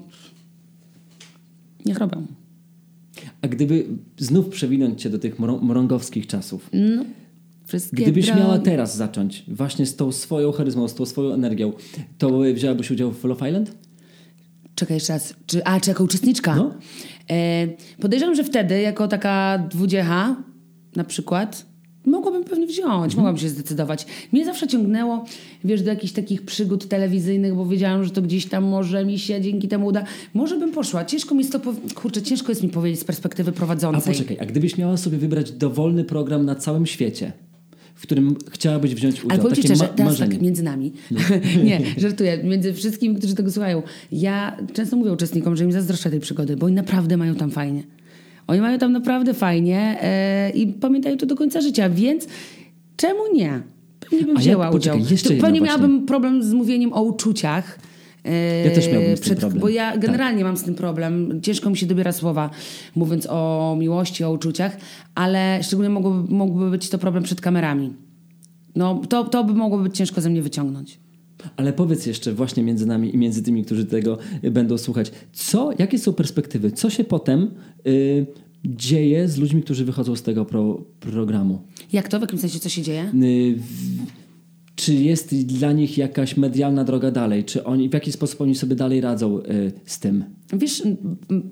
niech 1.87 1.99
robią. 1.99 2.27
A 3.43 3.49
gdyby 3.49 3.87
znów 4.19 4.49
przewinąć 4.49 5.03
cię 5.03 5.11
do 5.11 5.19
tych 5.19 5.41
mrą- 5.41 5.63
mrągowskich 5.63 6.27
czasów, 6.27 6.71
No, 6.73 7.05
wszystkie 7.71 8.03
Gdybyś 8.03 8.27
drogi- 8.27 8.39
miała 8.39 8.59
teraz 8.59 8.97
zacząć 8.97 9.45
właśnie 9.49 9.87
z 9.87 9.97
tą 9.97 10.13
swoją 10.13 10.53
charyzmą, 10.53 10.89
z 10.89 10.95
tą 10.95 11.07
swoją 11.07 11.33
energią, 11.35 11.73
to 12.19 12.41
wzięłabyś 12.55 12.91
udział 12.91 13.13
w 13.13 13.25
Love 13.25 13.49
Island? 13.49 13.73
Czekaj 14.75 14.97
jeszcze 14.97 15.13
raz. 15.13 15.35
Czy, 15.47 15.65
a, 15.65 15.81
czy 15.81 15.91
jako 15.91 16.05
uczestniczka? 16.05 16.57
No. 16.57 16.75
E, 17.31 17.67
podejrzewam, 18.01 18.35
że 18.35 18.45
wtedy, 18.45 18.81
jako 18.81 19.09
taka 19.09 19.59
dwudziecha 19.71 20.37
na 20.97 21.05
przykład, 21.05 21.67
mogłabym 22.07 22.45
pewnie 22.45 22.67
wziąć, 22.67 23.17
mogłabym 23.17 23.41
się 23.41 23.49
zdecydować. 23.49 24.07
Mnie 24.33 24.45
zawsze 24.45 24.69
ciągnęło, 24.69 25.25
wiesz, 25.65 25.83
do 25.83 25.91
jakichś 25.91 26.13
takich 26.13 26.43
przygód 26.43 26.89
telewizyjnych, 26.89 27.55
bo 27.55 27.67
wiedziałam, 27.67 28.05
że 28.05 28.11
to 28.11 28.23
gdzieś 28.23 28.47
tam 28.47 28.65
może 28.65 29.05
mi 29.05 29.19
się 29.19 29.41
dzięki 29.41 29.69
temu 29.69 29.87
uda. 29.87 30.05
Może 30.35 30.57
bym 30.59 30.73
poszła. 30.73 31.05
Ciężko 31.05 31.35
mi 31.35 31.41
jest 31.41 31.53
to... 31.53 31.61
Kurczę, 31.95 32.23
ciężko 32.23 32.53
jest 32.53 32.63
mi 32.63 32.69
powiedzieć 32.69 33.01
z 33.01 33.05
perspektywy 33.05 33.51
A 33.51 33.55
prowadzącej. 33.55 34.13
poczekaj, 34.15 34.39
a 34.41 34.47
gdybyś 34.47 34.79
miała 34.79 34.97
sobie 34.97 35.19
wybrać 35.19 35.53
dowolny 35.53 36.05
program 36.05 36.45
na 36.45 36.55
całym 36.55 36.87
świecie, 36.87 37.33
w 38.01 38.03
którym 38.03 38.37
chciałabyś 38.51 38.95
wziąć 38.95 39.15
udział, 39.25 39.31
Ale 39.31 39.39
powiem 39.41 39.57
szczerze, 39.65 39.85
ma- 39.85 39.89
teraz 39.89 40.19
tak, 40.19 40.41
między 40.43 40.63
nami. 40.63 40.93
nie, 41.65 41.81
żartuję. 41.99 42.41
Między 42.45 42.75
wszystkimi, 42.75 43.17
którzy 43.17 43.35
tego 43.35 43.51
słuchają. 43.51 43.83
Ja 44.13 44.57
często 44.73 44.97
mówię 44.97 45.13
uczestnikom, 45.13 45.57
że 45.57 45.65
im 45.65 45.73
zazdroszczę 45.73 46.11
tej 46.11 46.21
przygody, 46.21 46.57
bo 46.57 46.67
oni 46.67 46.75
naprawdę 46.75 47.17
mają 47.17 47.35
tam 47.35 47.51
fajnie. 47.51 47.83
Oni 48.47 48.61
mają 48.61 48.79
tam 48.79 48.93
naprawdę 48.93 49.35
fajnie 49.35 49.99
e, 50.03 50.51
i 50.51 50.67
pamiętają 50.67 51.17
to 51.17 51.27
do 51.27 51.37
końca 51.37 51.61
życia, 51.61 51.91
więc 51.91 52.27
czemu 52.97 53.21
nie? 53.35 53.63
Pewnie 54.01 54.19
bym 54.27 54.31
A 54.37 54.41
ja- 54.41 54.41
wzięła 54.41 54.71
poczekaj, 54.71 54.99
udział. 55.01 55.13
jeszcze 55.13 55.29
Pewnie 55.29 55.41
właśnie. 55.43 55.61
miałabym 55.61 56.07
problem 56.07 56.43
z 56.43 56.53
mówieniem 56.53 56.93
o 56.93 57.03
uczuciach. 57.03 57.79
Ja 58.65 58.71
też 58.71 58.93
miałbym 58.93 59.17
tym 59.17 59.37
problem. 59.37 59.61
Bo 59.61 59.69
ja 59.69 59.93
Tak. 59.93 60.01
generalnie 60.01 60.45
mam 60.45 60.57
z 60.57 60.63
tym 60.63 60.75
problem. 60.75 61.41
Ciężko 61.43 61.71
mi 61.71 61.77
się 61.77 61.87
dobiera 61.87 62.13
słowa, 62.13 62.51
mówiąc 62.95 63.27
o 63.31 63.77
miłości, 63.79 64.25
o 64.25 64.33
uczuciach, 64.33 64.77
ale 65.15 65.61
szczególnie 65.63 65.91
mogłoby, 65.91 66.35
mógłby 66.35 66.71
być 66.71 66.89
to 66.89 66.99
problem 66.99 67.25
przed 67.25 67.41
kamerami. 67.41 67.93
No, 68.77 69.03
to, 69.09 69.25
to 69.25 69.45
by 69.45 69.55
mogło 69.55 69.79
być 69.79 69.97
ciężko 69.97 70.21
ze 70.21 70.31
mnie 70.31 70.43
wyciągnąć. 70.43 71.01
Ale 71.57 71.73
powiedz 71.73 72.07
jeszcze 72.07 72.33
właśnie 72.33 72.63
między 72.63 72.87
nami 72.87 73.15
i 73.15 73.19
między 73.19 73.43
tymi, 73.43 73.65
którzy 73.65 73.85
tego 73.85 74.19
y, 74.45 74.51
będą 74.51 74.79
słuchać, 74.79 75.13
co, 75.33 75.71
jakie 75.79 75.99
są 75.99 76.13
perspektywy? 76.13 76.73
Co 76.73 76.91
się 76.91 77.05
potem 77.05 77.51
y, 77.87 78.27
dzieje 78.65 79.29
z 79.29 79.39
ludźmi, 79.39 79.63
którzy 79.63 79.85
wychodzą 79.85 80.17
z 80.17 80.23
tego 80.23 80.45
pro, 80.45 80.81
programu? 81.01 81.63
Jak 81.93 82.09
to? 82.09 82.19
W 82.19 82.21
jakim 82.21 82.39
sensie 82.39 82.59
co 82.59 82.69
się 82.69 82.83
dzieje? 82.83 83.03
Y, 83.23 83.55
w, 83.57 83.99
czy 84.81 84.95
jest 84.95 85.35
dla 85.47 85.73
nich 85.73 85.99
jakaś 85.99 86.37
medialna 86.37 86.85
droga 86.85 87.11
dalej? 87.11 87.45
Czy 87.45 87.65
oni, 87.65 87.89
w 87.89 87.95
jaki 87.95 88.13
sposób 88.13 88.41
oni 88.41 88.55
sobie 88.55 88.77
dalej 88.77 89.01
radzą 89.01 89.39
y, 89.39 89.73
z 89.85 89.99
tym? 89.99 90.25
Wiesz, 90.53 90.83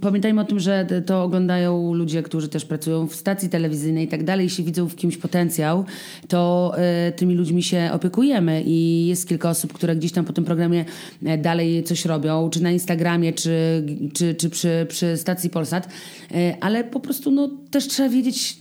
pamiętajmy 0.01 0.41
o 0.41 0.45
tym, 0.45 0.61
że 0.61 0.87
to 1.07 1.23
oglądają 1.23 1.95
ludzie, 1.95 2.23
którzy 2.23 2.49
też 2.49 2.65
pracują 2.65 3.07
w 3.07 3.15
stacji 3.15 3.49
telewizyjnej 3.49 4.05
i 4.05 4.09
tak 4.09 4.25
dalej. 4.25 4.45
Jeśli 4.45 4.65
widzą 4.65 4.89
w 4.89 4.97
kimś 4.97 5.17
potencjał, 5.17 5.85
to 6.29 6.73
e, 6.77 7.13
tymi 7.13 7.35
ludźmi 7.35 7.63
się 7.63 7.91
opiekujemy 7.93 8.63
i 8.67 9.07
jest 9.07 9.29
kilka 9.29 9.51
osób, 9.51 9.73
które 9.73 9.97
gdzieś 9.97 10.13
tam 10.13 10.25
po 10.25 10.33
tym 10.33 10.45
programie 10.45 10.85
e, 11.25 11.39
dalej 11.39 11.85
coś 11.85 12.05
robią, 12.05 12.51
czy 12.51 12.63
na 12.63 12.71
Instagramie, 12.71 13.33
czy, 13.33 13.85
czy, 14.15 14.35
czy 14.35 14.51
przy, 14.51 14.87
przy 14.89 15.17
stacji 15.17 15.51
Polsat, 15.51 15.89
E, 16.35 16.57
ale 16.61 16.85
po 16.85 17.01
prostu 17.01 17.31
no, 17.31 17.51
też 17.71 17.89
trzeba 17.89 18.09
wiedzieć, 18.09 18.59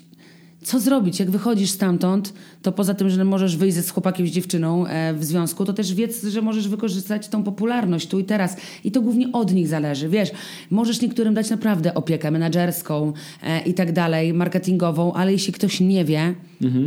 co 0.68 0.80
zrobić? 0.80 1.20
Jak 1.20 1.32
wychodzisz 1.32 1.70
stamtąd, 1.70 2.34
to 2.62 2.72
poza 2.72 2.94
tym, 2.94 3.10
że 3.10 3.26
możesz 3.26 3.58
wyjść 3.58 3.76
ze 3.76 3.84
z 3.84 3.90
chłopakiem, 3.90 4.28
z 4.28 4.30
dziewczyną 4.30 4.88
e, 4.88 5.14
w 5.14 5.24
związku, 5.24 5.66
to 5.66 5.74
też 5.74 5.94
wiedz, 5.94 6.26
że 6.26 6.42
możesz 6.42 6.68
wykorzystać 6.68 7.28
tą 7.28 7.44
popularność 7.44 8.08
tu 8.08 8.20
i 8.20 8.24
teraz. 8.24 8.58
I 8.84 8.92
to 8.92 9.02
głównie 9.02 9.32
od 9.32 9.54
nich 9.54 9.68
zależy. 9.68 10.10
Wiesz, 10.10 10.32
możesz 10.72 11.02
niektórym 11.02 11.34
dać 11.34 11.50
naprawdę 11.50 11.94
opiekę 11.94 12.32
menedżerską 12.32 13.14
e, 13.44 13.62
i 13.62 13.74
tak 13.74 13.92
dalej, 13.92 14.34
marketingową, 14.34 15.14
ale 15.14 15.32
jeśli 15.32 15.54
ktoś 15.54 15.80
nie 15.80 16.06
wie, 16.06 16.34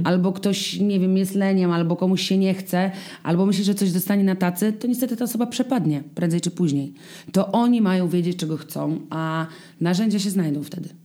albo 0.05 0.33
ktoś, 0.33 0.81
nie 0.81 1.01
wiem, 1.01 1.17
jest 1.17 1.35
leniem, 1.35 1.71
albo 1.71 1.97
komuś 1.97 2.23
się 2.23 2.39
nie 2.39 2.55
chce, 2.55 2.91
albo 3.23 3.47
myśli, 3.47 3.65
że 3.65 3.75
coś 3.75 3.93
dostanie 3.93 4.25
na 4.25 4.37
tacy, 4.37 4.73
to 4.73 4.87
niestety 4.87 5.17
ta 5.17 5.25
osoba 5.25 5.47
przepadnie, 5.47 6.03
prędzej 6.15 6.41
czy 6.41 6.51
później. 6.51 6.95
To 7.33 7.53
oni 7.53 7.81
mają 7.81 8.09
wiedzieć, 8.09 8.37
czego 8.37 8.57
chcą, 8.57 9.01
a 9.11 9.47
narzędzia 9.81 10.19
się 10.19 10.31
znajdą 10.31 10.63
wtedy. 10.63 11.00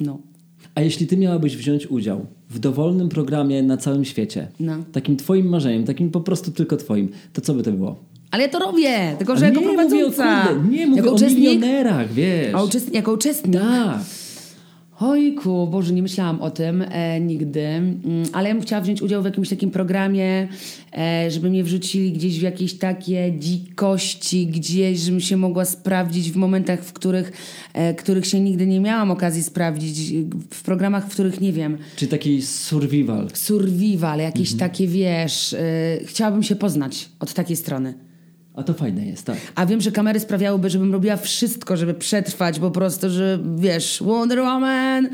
No. 0.00 0.18
A 0.74 0.80
jeśli 0.80 1.06
ty 1.06 1.16
miałabyś 1.16 1.56
wziąć 1.56 1.86
udział 1.86 2.26
w 2.50 2.58
dowolnym 2.58 3.08
programie 3.08 3.62
na 3.62 3.76
całym 3.76 4.04
świecie, 4.04 4.48
No. 4.60 4.72
takim 4.92 5.16
twoim 5.16 5.46
marzeniem, 5.48 5.84
takim 5.84 6.10
po 6.10 6.20
prostu 6.20 6.50
tylko 6.50 6.76
twoim, 6.76 7.08
to 7.32 7.40
co 7.40 7.54
by 7.54 7.62
to 7.62 7.72
było? 7.72 7.96
Ale 8.30 8.42
ja 8.42 8.48
to 8.48 8.58
robię, 8.58 9.14
tylko 9.18 9.36
że 9.36 9.44
A 9.44 9.48
jako 9.48 9.60
nie, 9.60 9.66
mówię 9.66 9.78
o, 9.82 9.88
prowadząca. 9.88 10.46
kurde, 10.46 10.68
nie, 10.76 10.86
mówię 10.86 10.96
jako 11.00 11.10
o 11.10 11.14
uczestnik. 11.14 11.38
milionerach, 11.44 12.12
wiesz. 12.12 12.54
A 12.54 12.62
uczest, 12.62 12.94
jako 12.94 13.12
uczestnik. 13.12 13.60
Tak. 13.60 13.98
Ojku, 15.00 15.66
Boże, 15.66 15.92
nie 15.92 16.02
myślałam 16.02 16.40
o 16.42 16.50
tym 16.50 16.82
e, 16.88 17.20
nigdy, 17.20 17.60
mm, 17.66 18.02
ale 18.32 18.48
ja 18.48 18.54
bym 18.54 18.62
chciała 18.62 18.82
wziąć 18.82 19.02
udział 19.02 19.22
w 19.22 19.24
jakimś 19.24 19.48
takim 19.48 19.70
programie, 19.70 20.48
e, 20.98 21.30
żeby 21.30 21.50
mnie 21.50 21.64
wrzucili 21.64 22.12
gdzieś 22.12 22.38
w 22.38 22.42
jakieś 22.42 22.74
takie 22.78 23.32
dzikości, 23.38 24.46
gdzieś, 24.46 24.98
żebym 25.00 25.20
się 25.20 25.36
mogła 25.36 25.64
sprawdzić 25.64 26.32
w 26.32 26.36
momentach, 26.36 26.84
w 26.84 26.92
których, 26.92 27.32
e, 27.74 27.94
których 27.94 28.26
się 28.26 28.40
nigdy 28.40 28.66
nie 28.66 28.80
miałam 28.80 29.10
okazji 29.10 29.42
sprawdzić, 29.42 30.12
w 30.50 30.62
programach, 30.62 31.06
w 31.08 31.12
których 31.12 31.40
nie 31.40 31.52
wiem, 31.52 31.78
Czy 31.96 32.06
taki 32.06 32.42
survival. 32.42 33.28
survival, 33.34 34.18
jakieś 34.18 34.52
Mhm. 34.52 34.70
takie, 34.70 34.86
wiesz, 34.86 35.52
e, 35.54 35.58
chciałabym 36.04 36.42
się 36.42 36.56
poznać 36.56 37.08
od 37.20 37.34
takiej 37.34 37.56
strony. 37.56 38.07
A 38.58 38.62
to 38.62 38.74
fajne 38.74 39.06
jest, 39.06 39.26
tak. 39.26 39.36
A 39.54 39.66
wiem, 39.66 39.80
że 39.80 39.92
kamery 39.92 40.20
sprawiałyby, 40.20 40.70
żebym 40.70 40.92
robiła 40.92 41.16
wszystko, 41.16 41.76
żeby 41.76 41.94
przetrwać, 41.94 42.58
po 42.58 42.70
prostu, 42.70 43.10
że 43.10 43.38
wiesz, 43.56 44.02
Wonder 44.02 44.38
Woman. 44.40 45.08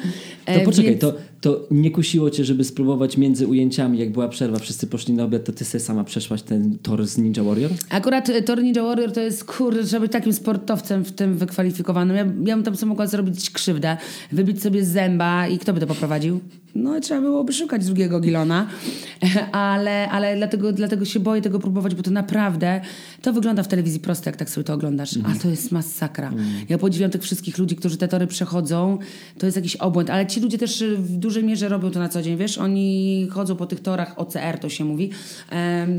To 0.46 0.52
e, 0.52 0.60
poczekaj, 0.60 0.90
więc- 0.90 1.00
to, 1.00 1.14
to 1.44 1.66
nie 1.70 1.90
kusiło 1.90 2.30
cię, 2.30 2.44
żeby 2.44 2.64
spróbować 2.64 3.16
między 3.16 3.46
ujęciami, 3.46 3.98
jak 3.98 4.12
była 4.12 4.28
przerwa, 4.28 4.58
wszyscy 4.58 4.86
poszli 4.86 5.14
na 5.14 5.24
obiad, 5.24 5.44
to 5.44 5.52
ty 5.52 5.64
sobie 5.64 5.84
sama 5.84 6.04
przeszłaś 6.04 6.42
ten 6.42 6.78
tor 6.78 7.06
z 7.06 7.18
Ninja 7.18 7.42
Warrior? 7.42 7.70
Akurat 7.90 8.28
e, 8.28 8.42
Tor 8.42 8.62
Ninja 8.62 8.82
Warrior 8.82 9.12
to 9.12 9.20
jest, 9.20 9.44
kurde, 9.44 9.84
trzeba 9.84 10.00
być 10.00 10.12
takim 10.12 10.32
sportowcem 10.32 11.04
w 11.04 11.12
tym 11.12 11.36
wykwalifikowanym. 11.36 12.16
Ja, 12.16 12.22
ja 12.22 12.56
bym 12.56 12.62
tam 12.62 12.76
sobie 12.76 12.88
mogła 12.88 13.06
zrobić 13.06 13.50
krzywdę, 13.50 13.96
wybić 14.32 14.62
sobie 14.62 14.84
zęba 14.84 15.48
i 15.48 15.58
kto 15.58 15.72
by 15.72 15.80
to 15.80 15.86
poprowadził? 15.86 16.40
No 16.74 17.00
trzeba 17.00 17.20
byłoby 17.20 17.52
szukać 17.52 17.86
drugiego 17.86 18.20
Gilona, 18.20 18.66
ale, 19.52 20.08
ale 20.08 20.36
dlatego, 20.36 20.72
dlatego 20.72 21.04
się 21.04 21.20
boję 21.20 21.42
tego 21.42 21.58
próbować, 21.58 21.94
bo 21.94 22.02
to 22.02 22.10
naprawdę, 22.10 22.80
to 23.22 23.32
wygląda 23.32 23.62
w 23.62 23.68
telewizji 23.68 24.00
prosto, 24.00 24.28
jak 24.28 24.36
tak 24.36 24.50
sobie 24.50 24.64
to 24.64 24.74
oglądasz, 24.74 25.18
a 25.24 25.42
to 25.42 25.48
jest 25.48 25.72
masakra. 25.72 26.32
Ja 26.68 26.78
podziwiam 26.78 27.10
tych 27.10 27.22
wszystkich 27.22 27.58
ludzi, 27.58 27.76
którzy 27.76 27.96
te 27.96 28.08
tory 28.08 28.26
przechodzą, 28.26 28.98
to 29.38 29.46
jest 29.46 29.56
jakiś 29.56 29.76
obłęd, 29.76 30.10
ale 30.10 30.26
ci 30.26 30.40
ludzie 30.40 30.58
też 30.58 30.84
w 30.98 31.18
dużej 31.34 31.48
mierze 31.48 31.68
robią 31.68 31.90
to 31.90 31.98
na 31.98 32.08
co 32.08 32.22
dzień, 32.22 32.36
wiesz, 32.36 32.58
oni 32.58 33.28
chodzą 33.30 33.56
po 33.56 33.66
tych 33.66 33.80
torach, 33.80 34.18
OCR 34.18 34.58
to 34.60 34.68
się 34.68 34.84
mówi, 34.84 35.10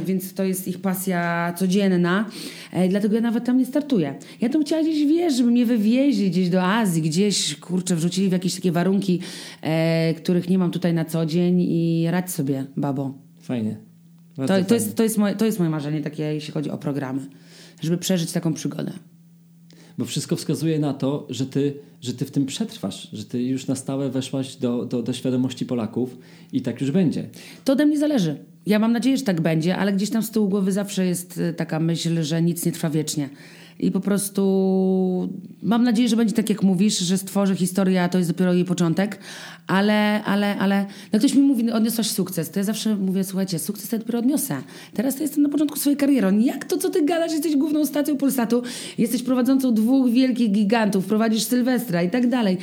więc 0.06 0.34
to 0.34 0.44
jest 0.44 0.68
ich 0.68 0.82
pasja 0.82 1.54
codzienna, 1.58 2.26
e, 2.72 2.90
dlatego 2.90 3.16
ja 3.16 3.22
nawet 3.22 3.46
tam 3.46 3.58
nie 3.58 3.66
startuję. 3.66 4.16
Ja 4.42 4.50
to 4.50 4.60
chciała 4.60 4.82
gdzieś, 4.82 5.06
wiesz, 5.06 5.34
żeby 5.36 5.52
mnie 5.52 5.66
wywieźli 5.66 6.32
gdzieś 6.32 6.50
do 6.50 6.64
Azji, 6.64 7.02
gdzieś, 7.02 7.56
kurczę, 7.56 7.96
wrzucili 7.96 8.30
w 8.30 8.32
jakieś 8.32 8.56
takie 8.56 8.72
warunki, 8.72 9.20
e, 9.62 10.14
których 10.14 10.50
nie 10.50 10.58
mam 10.58 10.72
tutaj 10.72 10.94
na 10.94 11.06
co 11.06 11.26
dzień 11.26 11.62
i 11.62 12.08
radź 12.12 12.32
sobie, 12.32 12.66
babo. 12.78 13.14
Fajnie. 13.42 13.78
To, 14.36 14.42
to, 14.42 14.48
fajnie. 14.48 14.68
jest, 14.72 14.96
to, 14.96 15.04
jest 15.04 15.18
moje, 15.18 15.36
to 15.36 15.46
jest 15.46 15.60
moje 15.60 15.72
marzenie 15.72 16.02
takie, 16.02 16.24
jeśli 16.24 16.54
chodzi 16.54 16.70
o 16.70 16.78
programy, 16.78 17.22
żeby 17.82 17.98
przeżyć 17.98 18.32
taką 18.32 18.54
przygodę. 18.54 18.92
Bo 19.98 20.06
wszystko 20.06 20.36
wskazuje 20.36 20.80
na 20.80 20.94
to, 20.94 21.28
że 21.30 21.46
ty, 21.46 21.74
że 22.02 22.14
ty 22.14 22.26
w 22.26 22.32
tym 22.32 22.46
przetrwasz, 22.46 23.10
że 23.14 23.26
ty 23.26 23.44
już 23.44 23.68
na 23.68 23.76
stałe 23.76 24.10
weszłaś 24.10 24.56
do, 24.56 24.86
do, 24.86 25.04
do 25.04 25.14
świadomości 25.14 25.66
Polaków 25.66 26.18
i 26.54 26.62
tak 26.62 26.82
już 26.82 26.92
będzie. 26.92 27.30
To 27.66 27.74
ode 27.74 27.86
mnie 27.86 28.00
zależy. 28.00 28.38
Ja 28.66 28.80
mam 28.80 28.92
nadzieję, 28.92 29.18
że 29.18 29.24
tak 29.24 29.42
będzie, 29.42 29.78
ale 29.78 29.94
gdzieś 29.94 30.10
tam 30.10 30.24
z 30.24 30.32
tyłu 30.32 30.50
głowy 30.50 30.72
zawsze 30.72 31.06
jest 31.06 31.38
y, 31.38 31.54
taka 31.54 31.80
myśl, 31.80 32.24
że 32.24 32.42
nic 32.42 32.66
nie 32.66 32.72
trwa 32.72 32.90
wiecznie. 32.90 33.30
I 33.80 33.92
po 33.92 34.00
prostu 34.00 35.30
mam 35.64 35.84
nadzieję, 35.84 36.10
że 36.10 36.16
będzie 36.16 36.34
tak, 36.34 36.50
jak 36.50 36.64
mówisz, 36.64 37.00
że 37.00 37.18
stworzę 37.18 37.56
historię, 37.56 38.04
a 38.04 38.10
to 38.10 38.18
jest 38.18 38.30
dopiero 38.30 38.54
jej 38.54 38.66
początek. 38.66 39.20
Ale, 39.68 40.24
ale, 40.24 40.58
ale, 40.58 40.86
no 41.14 41.20
ktoś 41.20 41.34
mi 41.36 41.42
mówi, 41.42 41.72
odniosłaś 41.72 42.08
sukces. 42.08 42.52
To 42.52 42.60
ja 42.60 42.64
zawsze 42.64 42.96
mówię, 42.96 43.24
słuchajcie, 43.24 43.60
sukces 43.60 43.92
ja 43.92 43.98
dopiero 43.98 44.20
odniosę. 44.20 44.62
Teraz 44.94 45.16
to 45.16 45.22
jestem 45.22 45.44
na 45.44 45.50
początku 45.50 45.80
swojej 45.80 45.98
kariery. 45.98 46.28
Oni, 46.28 46.46
Jak 46.46 46.66
to, 46.66 46.78
co 46.78 46.90
ty 46.90 47.06
gadasz? 47.06 47.32
Jesteś 47.32 47.56
główną 47.56 47.86
stacją 47.86 48.18
Polsatu, 48.18 48.64
jesteś 48.98 49.24
prowadzącą 49.24 49.74
dwóch 49.74 50.12
wielkich 50.12 50.52
gigantów, 50.52 51.06
prowadzisz 51.06 51.44
Sylwestra 51.44 52.04
i 52.04 52.10
tak 52.10 52.30
dalej. 52.30 52.58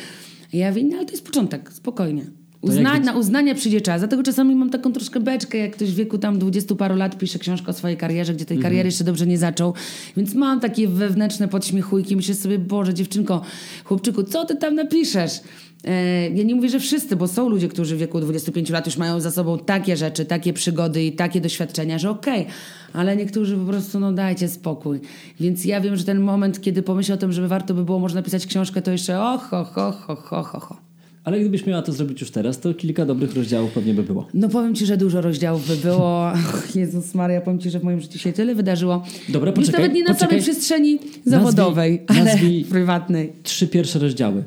Ja 0.53 0.71
no 0.71 0.97
ale 0.97 1.07
to 1.07 1.13
jest 1.13 1.25
początek, 1.25 1.73
spokojnie. 1.73 2.42
Uzna, 2.63 2.99
na 2.99 3.13
uznania 3.13 3.55
przyjdzie 3.55 3.81
czas. 3.81 4.01
Dlatego 4.01 4.23
czasami 4.23 4.55
mam 4.55 4.71
taką 4.71 4.93
troszkę 4.93 5.21
beczkę, 5.21 5.59
jak 5.59 5.73
ktoś 5.73 5.91
w 5.91 5.95
wieku 5.95 6.19
tam 6.19 6.39
dwudziestu 6.39 6.77
paru 6.77 6.97
lat 6.97 7.19
pisze 7.19 7.39
książkę 7.39 7.71
o 7.71 7.73
swojej 7.73 7.97
karierze, 7.97 8.35
gdzie 8.35 8.45
tej 8.45 8.57
Mhm. 8.57 8.71
kariery 8.73 8.89
jeszcze 8.89 9.05
dobrze 9.05 9.27
nie 9.27 9.39
zaczął. 9.39 9.75
Więc 10.17 10.35
mam 10.35 10.61
takie 10.61 10.89
wewnętrzne 10.89 11.49
podśmiechujki. 11.49 12.17
Myślę 12.17 12.35
sobie, 12.35 12.59
Boże, 12.59 12.95
dziewczynko, 12.95 13.43
chłopczyku, 13.85 14.23
co 14.23 14.45
ty 14.45 14.57
tam 14.57 14.75
napiszesz? 14.75 15.41
E, 15.85 16.31
ja 16.31 16.45
nie 16.45 16.55
mówię, 16.55 16.69
że 16.69 16.81
wszyscy, 16.81 17.17
bo 17.17 17.29
są 17.29 17.49
ludzie, 17.49 17.69
którzy 17.69 17.97
w 17.97 17.99
wieku 17.99 18.21
25 18.21 18.71
lat 18.71 18.87
już 18.87 18.97
mają 18.97 19.21
za 19.21 19.31
sobą 19.31 19.59
takie 19.59 19.97
rzeczy, 19.97 20.25
takie 20.25 20.53
przygody 20.53 21.05
i 21.05 21.13
takie 21.13 21.41
doświadczenia, 21.41 21.99
że 21.99 22.11
okej, 22.11 22.47
ale 22.93 23.17
niektórzy 23.17 23.57
po 23.57 23.65
prostu, 23.65 24.01
no 24.01 24.13
dajcie 24.13 24.49
spokój. 24.49 25.01
Więc 25.41 25.65
ja 25.65 25.81
wiem, 25.81 25.97
że 25.97 26.05
ten 26.05 26.21
moment, 26.21 26.61
kiedy 26.61 26.83
pomyślę 26.83 27.15
o 27.15 27.19
tym, 27.19 27.33
żeby 27.33 27.49
warto 27.49 27.75
by 27.75 27.85
było 27.85 27.99
może 27.99 28.15
napisać 28.15 28.47
książkę, 28.47 28.83
to 28.83 28.91
jeszcze 28.91 29.23
och, 29.23 29.53
och, 29.53 29.79
och, 29.79 30.11
och, 30.11 30.33
och, 30.33 30.55
och. 30.55 30.92
Ale 31.25 31.41
gdybyś 31.41 31.67
miała 31.67 31.83
to 31.83 31.93
zrobić 31.93 32.21
już 32.21 32.31
teraz, 32.31 32.61
to 32.61 32.75
kilka 32.75 33.07
dobrych 33.07 33.35
rozdziałów 33.37 33.73
pewnie 33.73 33.95
by 33.95 34.03
było. 34.03 34.29
No 34.35 34.49
powiem 34.49 34.75
Ci, 34.75 34.87
że 34.87 34.97
dużo 34.97 35.21
rozdziałów 35.21 35.69
by 35.69 35.77
było. 35.77 36.33
Jezus 36.75 37.15
Maria, 37.15 37.41
powiem 37.41 37.61
Ci, 37.61 37.71
że 37.71 37.81
w 37.81 37.85
moim 37.85 38.01
życiu 38.01 38.19
się 38.19 38.33
tyle 38.33 38.55
wydarzyło. 38.55 39.05
Dobra, 39.29 39.51
Już 39.51 39.59
poczekaj, 39.61 39.81
nawet 39.81 39.95
nie 39.97 40.03
na 40.05 40.07
poczekaj. 40.15 40.29
samej 40.29 40.43
przestrzeni 40.43 40.99
zawodowej, 41.27 42.03
ale 42.07 42.25
nazwij- 42.25 42.65
prywatnej. 42.71 43.33
Trzy 43.43 43.67
pierwsze 43.69 43.99
rozdziały. 43.99 44.45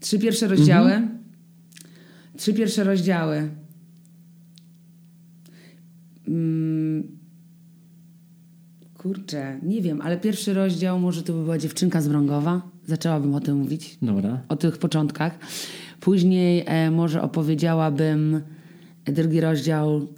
Trzy 0.00 0.18
pierwsze 0.18 0.48
rozdziały. 0.48 0.92
Mhm. 0.92 1.18
Trzy 2.36 2.54
pierwsze 2.54 2.84
rozdziały. 2.84 3.48
Mm. 6.28 7.02
Kurczę, 8.98 9.60
nie 9.62 9.82
wiem, 9.82 10.00
ale 10.00 10.16
pierwszy 10.20 10.54
rozdział 10.54 11.00
może 11.00 11.22
to 11.22 11.32
by 11.32 11.42
była 11.42 11.58
dziewczynka 11.58 12.00
z 12.02 12.08
Brągowa. 12.08 12.73
Zaczęłabym 12.86 13.34
o 13.34 13.40
tym 13.40 13.56
mówić. 13.56 13.98
Dobra. 14.02 14.40
o 14.48 14.56
tych 14.56 14.78
początkach. 14.78 15.38
Później 16.00 16.62
e, 16.66 16.90
może 16.90 17.22
opowiedziałabym 17.22 18.40
drugi 19.04 19.40
rozdział 19.40 20.08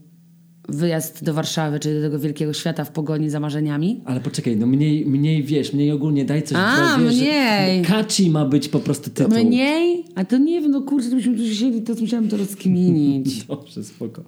wyjazd 0.69 1.25
do 1.25 1.35
Warszawy, 1.35 1.81
czy 1.81 1.95
do 1.95 2.01
tego 2.01 2.19
wielkiego 2.19 2.53
świata 2.53 2.85
w 2.85 2.91
pogoni 2.91 3.31
za 3.31 3.41
marzeniami. 3.41 4.01
Ale 4.05 4.21
poczekaj, 4.21 4.57
no 4.57 4.67
mniej, 4.67 5.07
mniej 5.07 5.43
wiesz, 5.43 5.73
mniej 5.73 5.93
ogólnie 5.93 6.25
daj 6.25 6.43
coś. 6.43 6.59
A, 6.61 6.99
wiesz, 6.99 7.17
mniej. 7.17 7.83
Kaci 7.83 8.31
ma 8.31 8.45
być 8.45 8.69
po 8.69 8.81
prostu 8.81 9.11
tytuł. 9.11 9.45
Mniej? 9.45 10.05
A 10.15 10.25
to 10.25 10.39
nie 10.39 10.61
wiem, 10.61 10.71
no 10.71 10.83
kurczę, 10.83 11.07
gdybyśmy 11.07 11.37
tu 11.37 11.45
siedzieli, 11.45 11.83
to 11.83 11.95
musiałam 12.01 12.29
to 12.29 12.37
rozkminić. 12.37 13.45
Dobrze, 13.45 13.85
spoko. 13.85 14.23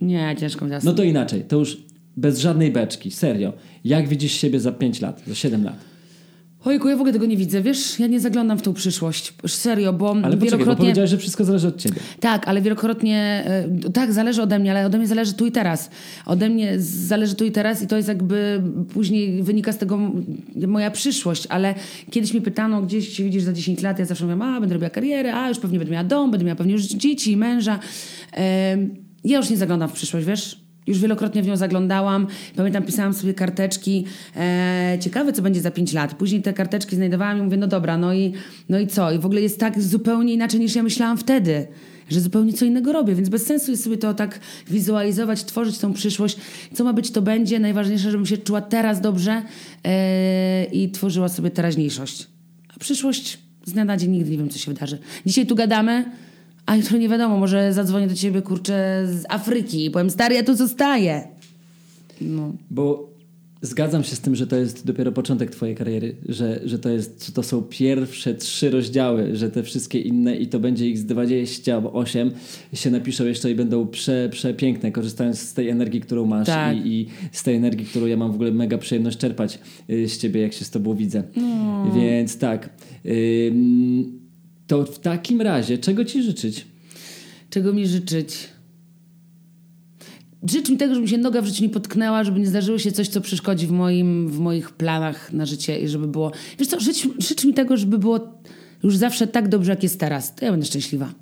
Nie, 0.00 0.36
ciężko 0.40 0.64
mi 0.64 0.70
teraz. 0.70 0.84
No 0.84 0.92
to 0.92 1.02
inaczej, 1.02 1.44
to 1.44 1.58
już 1.58 1.82
bez 2.16 2.38
żadnej 2.38 2.72
beczki, 2.72 3.10
serio. 3.10 3.52
Jak 3.84 4.08
widzisz 4.08 4.32
siebie 4.32 4.60
za 4.60 4.72
5 4.72 5.00
lat, 5.00 5.22
za 5.26 5.34
7 5.34 5.64
lat? 5.64 5.91
Ojku, 6.64 6.88
ja 6.88 6.96
w 6.96 7.00
ogóle 7.00 7.12
tego 7.12 7.26
nie 7.26 7.36
widzę, 7.36 7.62
wiesz? 7.62 7.98
Ja 7.98 8.06
nie 8.06 8.20
zaglądam 8.20 8.58
w 8.58 8.62
tą 8.62 8.74
przyszłość. 8.74 9.34
Serio, 9.46 9.92
bo 9.92 10.10
Ale 10.10 10.16
poczekaj, 10.20 10.38
bo 10.38 10.44
wielokrotnie... 10.44 10.76
powiedziałeś, 10.76 11.10
że 11.10 11.18
wszystko 11.18 11.44
zależy 11.44 11.68
od 11.68 11.76
ciebie. 11.76 11.96
Tak, 12.20 12.48
ale 12.48 12.62
wielokrotnie, 12.62 13.44
e, 13.86 13.90
tak, 13.90 14.12
zależy 14.12 14.42
ode 14.42 14.58
mnie, 14.58 14.70
ale 14.70 14.86
ode 14.86 14.98
mnie 14.98 15.06
zależy 15.06 15.34
tu 15.34 15.46
i 15.46 15.52
teraz. 15.52 15.90
Ode 16.26 16.48
mnie 16.48 16.80
zależy 16.80 17.34
tu 17.34 17.44
i 17.44 17.52
teraz 17.52 17.82
i 17.82 17.86
to 17.86 17.96
jest 17.96 18.08
jakby, 18.08 18.62
później 18.92 19.42
wynika 19.42 19.72
z 19.72 19.78
tego 19.78 19.98
moja 20.66 20.90
przyszłość, 20.90 21.46
ale 21.48 21.74
kiedyś 22.10 22.34
mi 22.34 22.40
pytano, 22.40 22.82
gdzieś 22.82 23.16
się 23.16 23.24
widzisz 23.24 23.42
za 23.42 23.52
10 23.52 23.82
lat, 23.82 23.98
ja 23.98 24.04
zawsze 24.04 24.24
mówiłam, 24.24 24.54
a 24.54 24.60
będę 24.60 24.74
robiła 24.74 24.90
karierę, 24.90 25.34
a 25.34 25.48
już 25.48 25.58
pewnie 25.58 25.78
będę 25.78 25.92
miała 25.92 26.04
dom, 26.04 26.30
będę 26.30 26.46
miała 26.46 26.56
pewnie 26.56 26.72
już 26.72 26.82
dzieci, 26.82 27.36
męża. 27.36 27.78
Ja 29.24 29.36
już 29.36 29.50
nie 29.50 29.56
zaglądam 29.56 29.88
w 29.88 29.92
przyszłość, 29.92 30.26
wiesz? 30.26 30.61
Już 30.86 30.98
wielokrotnie 30.98 31.42
w 31.42 31.46
nią 31.46 31.56
zaglądałam. 31.56 32.26
Pamiętam, 32.56 32.82
pisałam 32.82 33.14
sobie 33.14 33.34
karteczki. 33.34 34.04
E, 34.36 34.98
ciekawe, 35.00 35.32
co 35.32 35.42
będzie 35.42 35.60
za 35.60 35.70
5 35.70 35.92
lat. 35.92 36.14
Później 36.14 36.42
te 36.42 36.52
karteczki 36.52 36.96
znajdowałam 36.96 37.38
i 37.38 37.42
mówię, 37.42 37.56
no 37.56 37.66
dobra, 37.66 37.98
no 37.98 38.14
i, 38.14 38.32
no 38.68 38.78
i 38.78 38.86
co? 38.86 39.12
I 39.12 39.18
w 39.18 39.26
ogóle 39.26 39.40
jest 39.40 39.60
tak 39.60 39.82
zupełnie 39.82 40.34
inaczej 40.34 40.60
niż 40.60 40.74
ja 40.74 40.82
myślałam 40.82 41.18
wtedy. 41.18 41.66
Że 42.10 42.20
zupełnie 42.20 42.52
co 42.52 42.64
innego 42.64 42.92
robię, 42.92 43.14
więc 43.14 43.28
bez 43.28 43.46
sensu 43.46 43.70
jest 43.70 43.84
sobie 43.84 43.96
to 43.96 44.14
tak 44.14 44.40
wizualizować, 44.70 45.44
tworzyć 45.44 45.78
tą 45.78 45.92
przyszłość. 45.92 46.36
Co 46.74 46.84
ma 46.84 46.92
być, 46.92 47.10
to 47.10 47.22
będzie. 47.22 47.58
Najważniejsze, 47.58 48.10
żebym 48.10 48.26
się 48.26 48.38
czuła 48.38 48.60
teraz 48.60 49.00
dobrze 49.00 49.42
e, 49.84 50.64
i 50.64 50.90
tworzyła 50.90 51.28
sobie 51.28 51.50
teraźniejszość. 51.50 52.26
A 52.76 52.78
przyszłość 52.78 53.38
z 53.64 53.72
dnia 53.72 53.84
na 53.84 53.96
dzień 53.96 54.10
nigdy 54.10 54.30
nie 54.30 54.38
wiem, 54.38 54.48
co 54.48 54.58
się 54.58 54.72
wydarzy. 54.72 54.98
Dzisiaj 55.26 55.46
tu 55.46 55.54
gadamy, 55.54 56.04
a 56.66 56.76
jutro 56.76 56.98
nie 56.98 57.08
wiadomo, 57.08 57.38
może 57.38 57.72
zadzwonię 57.72 58.06
do 58.06 58.14
ciebie, 58.14 58.42
kurczę, 58.42 59.06
z 59.06 59.24
Afryki 59.28 59.84
i 59.84 59.90
powiem, 59.90 60.10
stary, 60.10 60.34
ja 60.34 60.44
tu 60.44 60.56
zostaję. 60.56 61.28
No. 62.20 62.52
Bo 62.70 63.12
zgadzam 63.62 64.04
się 64.04 64.16
z 64.16 64.20
tym, 64.20 64.36
że 64.36 64.46
to 64.46 64.56
jest 64.56 64.86
dopiero 64.86 65.12
początek 65.12 65.50
twojej 65.50 65.74
kariery, 65.74 66.16
że, 66.28 66.60
że 66.64 66.78
to, 66.78 66.88
jest, 66.88 67.34
to 67.34 67.42
są 67.42 67.62
pierwsze 67.62 68.34
trzy 68.34 68.70
rozdziały, 68.70 69.36
że 69.36 69.50
te 69.50 69.62
wszystkie 69.62 70.00
inne 70.00 70.36
i 70.36 70.46
to 70.46 70.60
będzie 70.60 70.88
ich 70.88 70.98
z 70.98 71.06
28 71.06 72.30
się 72.72 72.90
napiszą 72.90 73.24
jeszcze 73.24 73.50
i 73.50 73.54
będą 73.54 73.86
prze, 73.86 74.28
przepiękne, 74.32 74.92
korzystając 74.92 75.40
z 75.40 75.54
tej 75.54 75.68
energii, 75.68 76.00
którą 76.00 76.26
masz 76.26 76.46
Tak. 76.46 76.76
i, 76.76 77.00
i 77.00 77.06
z 77.32 77.42
tej 77.42 77.56
energii, 77.56 77.86
którą 77.86 78.06
ja 78.06 78.16
mam 78.16 78.32
w 78.32 78.34
ogóle 78.34 78.52
mega 78.52 78.78
przyjemność 78.78 79.18
czerpać 79.18 79.58
y, 79.90 80.08
z 80.08 80.18
ciebie, 80.18 80.40
jak 80.40 80.52
się 80.52 80.64
z 80.64 80.70
tobą 80.70 80.94
widzę. 80.94 81.22
Więc 81.94 82.38
tak. 82.38 82.70
Ym, 83.06 84.21
to 84.72 84.84
w 84.84 84.98
takim 84.98 85.40
razie, 85.40 85.78
czego 85.78 86.04
ci 86.04 86.22
życzyć? 86.22 86.66
Czego 87.50 87.72
mi 87.72 87.86
życzyć? 87.86 88.48
Życz 90.50 90.70
mi 90.70 90.76
tego, 90.76 90.94
żeby 90.94 91.02
mi 91.02 91.08
się 91.08 91.18
noga 91.18 91.42
w 91.42 91.46
życiu 91.46 91.62
nie 91.62 91.70
potknęła, 91.70 92.24
żeby 92.24 92.40
nie 92.40 92.46
zdarzyło 92.46 92.78
się 92.78 92.92
coś, 92.92 93.08
co 93.08 93.20
przeszkodzi 93.20 93.66
w, 93.66 93.70
moim, 93.70 94.28
w 94.28 94.38
moich 94.38 94.70
planach 94.70 95.32
na 95.32 95.46
życie 95.46 95.80
i 95.80 95.88
żeby 95.88 96.08
było... 96.08 96.32
Wiesz 96.58 96.68
co, 96.68 96.80
życz, 96.80 97.08
życz 97.18 97.44
mi 97.44 97.54
tego, 97.54 97.76
żeby 97.76 97.98
było 97.98 98.40
już 98.82 98.96
zawsze 98.96 99.26
tak 99.26 99.48
dobrze, 99.48 99.70
jak 99.70 99.82
jest 99.82 100.00
teraz. 100.00 100.34
To 100.34 100.44
ja 100.44 100.50
będę 100.50 100.66
szczęśliwa. 100.66 101.14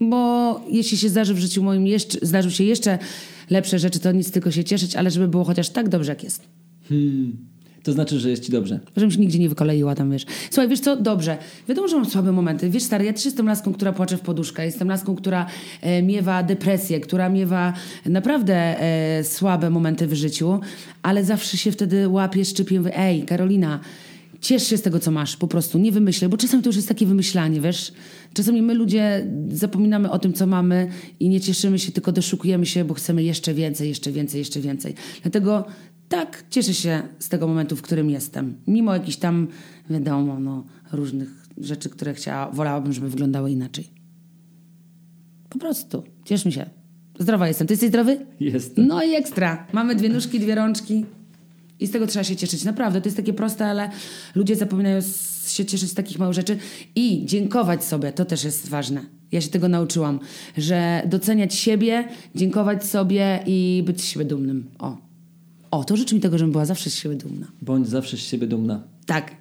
Bo 0.00 0.60
jeśli 0.70 0.98
się 0.98 1.08
zdarzy 1.08 1.34
w 1.34 1.38
życiu 1.38 1.62
moim 1.62 1.86
jeszcze, 1.86 2.18
zdarzą 2.22 2.50
się 2.50 2.64
jeszcze 2.64 2.98
lepsze 3.50 3.78
rzeczy, 3.78 3.98
to 3.98 4.12
nic 4.12 4.30
tylko 4.30 4.50
się 4.50 4.64
cieszyć, 4.64 4.96
ale 4.96 5.10
żeby 5.10 5.28
było 5.28 5.44
chociaż 5.44 5.68
tak 5.68 5.88
dobrze, 5.88 6.12
jak 6.12 6.24
jest. 6.24 6.42
Hmm. 6.88 7.55
To 7.86 7.92
znaczy, 7.92 8.20
że 8.20 8.30
jest 8.30 8.44
ci 8.44 8.52
dobrze. 8.52 8.80
Żebym 8.96 9.10
się 9.10 9.20
nigdzie 9.20 9.38
nie 9.38 9.48
wykoleiła 9.48 9.94
tam, 9.94 10.10
wiesz. 10.10 10.24
Słuchaj, 10.50 10.68
wiesz 10.68 10.80
co, 10.80 10.96
dobrze. 10.96 11.38
Wiadomo, 11.68 11.88
że 11.88 11.96
mam 11.96 12.06
słabe 12.06 12.32
momenty. 12.32 12.70
Wiesz, 12.70 12.82
stary, 12.82 13.04
ja 13.04 13.12
też 13.12 13.24
jestem 13.24 13.46
laską, 13.46 13.72
która 13.72 13.92
płacze 13.92 14.16
w 14.16 14.20
poduszkę. 14.20 14.64
Jestem 14.64 14.88
laską, 14.88 15.16
która 15.16 15.46
e, 15.80 16.02
miewa 16.02 16.42
depresję, 16.42 17.00
która 17.00 17.28
miewa 17.28 17.72
naprawdę 18.06 18.80
e, 18.80 19.24
słabe 19.24 19.70
momenty 19.70 20.06
w 20.06 20.14
życiu, 20.14 20.60
ale 21.02 21.24
zawsze 21.24 21.56
się 21.56 21.72
wtedy 21.72 22.08
łapię, 22.08 22.44
szczypię, 22.44 22.78
mówię, 22.78 22.98
ej, 22.98 23.22
Karolina, 23.22 23.80
ciesz 24.40 24.66
się 24.66 24.76
z 24.76 24.82
tego, 24.82 24.98
co 24.98 25.10
masz, 25.10 25.36
po 25.36 25.48
prostu, 25.48 25.78
nie 25.78 25.92
wymyślę, 25.92 26.28
bo 26.28 26.36
czasami 26.36 26.62
to 26.62 26.68
już 26.68 26.76
jest 26.76 26.88
takie 26.88 27.06
wymyślanie, 27.06 27.60
wiesz. 27.60 27.92
Czasami 28.34 28.62
my 28.62 28.74
ludzie 28.74 29.26
zapominamy 29.52 30.10
o 30.10 30.18
tym, 30.18 30.32
co 30.32 30.46
mamy 30.46 30.88
i 31.20 31.28
nie 31.28 31.40
cieszymy 31.40 31.78
się, 31.78 31.92
tylko 31.92 32.12
doszukujemy 32.12 32.66
się, 32.66 32.84
bo 32.84 32.94
chcemy 32.94 33.22
jeszcze 33.22 33.54
więcej, 33.54 33.88
jeszcze 33.88 34.12
więcej, 34.12 34.38
jeszcze 34.38 34.60
więcej. 34.60 34.94
Dlatego 35.22 35.64
tak, 36.08 36.44
cieszę 36.50 36.74
się 36.74 37.02
z 37.18 37.28
tego 37.28 37.46
momentu, 37.46 37.76
w 37.76 37.82
którym 37.82 38.10
jestem. 38.10 38.54
Mimo 38.66 38.94
jakichś 38.94 39.16
tam, 39.16 39.48
wiadomo, 39.90 40.40
no, 40.40 40.64
różnych 40.92 41.28
rzeczy, 41.58 41.90
które 41.90 42.14
chciała, 42.14 42.50
wolałabym, 42.50 42.92
żeby 42.92 43.08
wyglądały 43.10 43.50
inaczej. 43.50 43.90
Po 45.48 45.58
prostu. 45.58 46.02
Cieszmy 46.24 46.52
się. 46.52 46.70
Zdrowa 47.18 47.48
jestem. 47.48 47.66
Ty 47.66 47.72
jesteś 47.72 47.88
zdrowy? 47.88 48.26
Jestem. 48.40 48.86
No 48.86 49.04
i 49.04 49.14
ekstra. 49.14 49.66
Mamy 49.72 49.94
dwie 49.94 50.08
nóżki, 50.08 50.40
dwie 50.40 50.54
rączki. 50.54 51.04
I 51.80 51.86
z 51.86 51.90
tego 51.90 52.06
trzeba 52.06 52.24
się 52.24 52.36
cieszyć. 52.36 52.64
Naprawdę, 52.64 53.00
to 53.00 53.06
jest 53.06 53.16
takie 53.16 53.32
proste, 53.32 53.66
ale 53.66 53.90
ludzie 54.34 54.56
zapominają 54.56 55.00
się 55.46 55.64
cieszyć 55.64 55.90
z 55.90 55.94
takich 55.94 56.18
małych 56.18 56.34
rzeczy. 56.34 56.58
I 56.94 57.26
dziękować 57.26 57.84
sobie, 57.84 58.12
to 58.12 58.24
też 58.24 58.44
jest 58.44 58.68
ważne. 58.68 59.04
Ja 59.32 59.40
się 59.40 59.48
tego 59.48 59.68
nauczyłam, 59.68 60.20
że 60.56 61.02
doceniać 61.06 61.54
siebie, 61.54 62.08
dziękować 62.34 62.84
sobie 62.84 63.40
i 63.46 63.82
być 63.86 64.00
z 64.00 64.04
siebie 64.04 64.24
dumnym. 64.24 64.70
O. 64.78 65.05
O, 65.70 65.84
to 65.84 65.96
życzę 65.96 66.14
mi 66.14 66.20
tego, 66.20 66.38
żebym 66.38 66.52
była 66.52 66.64
zawsze 66.64 66.90
z 66.90 66.94
siebie 66.94 67.14
dumna. 67.14 67.46
Bądź 67.62 67.88
zawsze 67.88 68.16
z 68.16 68.20
siebie 68.20 68.46
dumna. 68.46 68.82
Tak. 69.06 69.30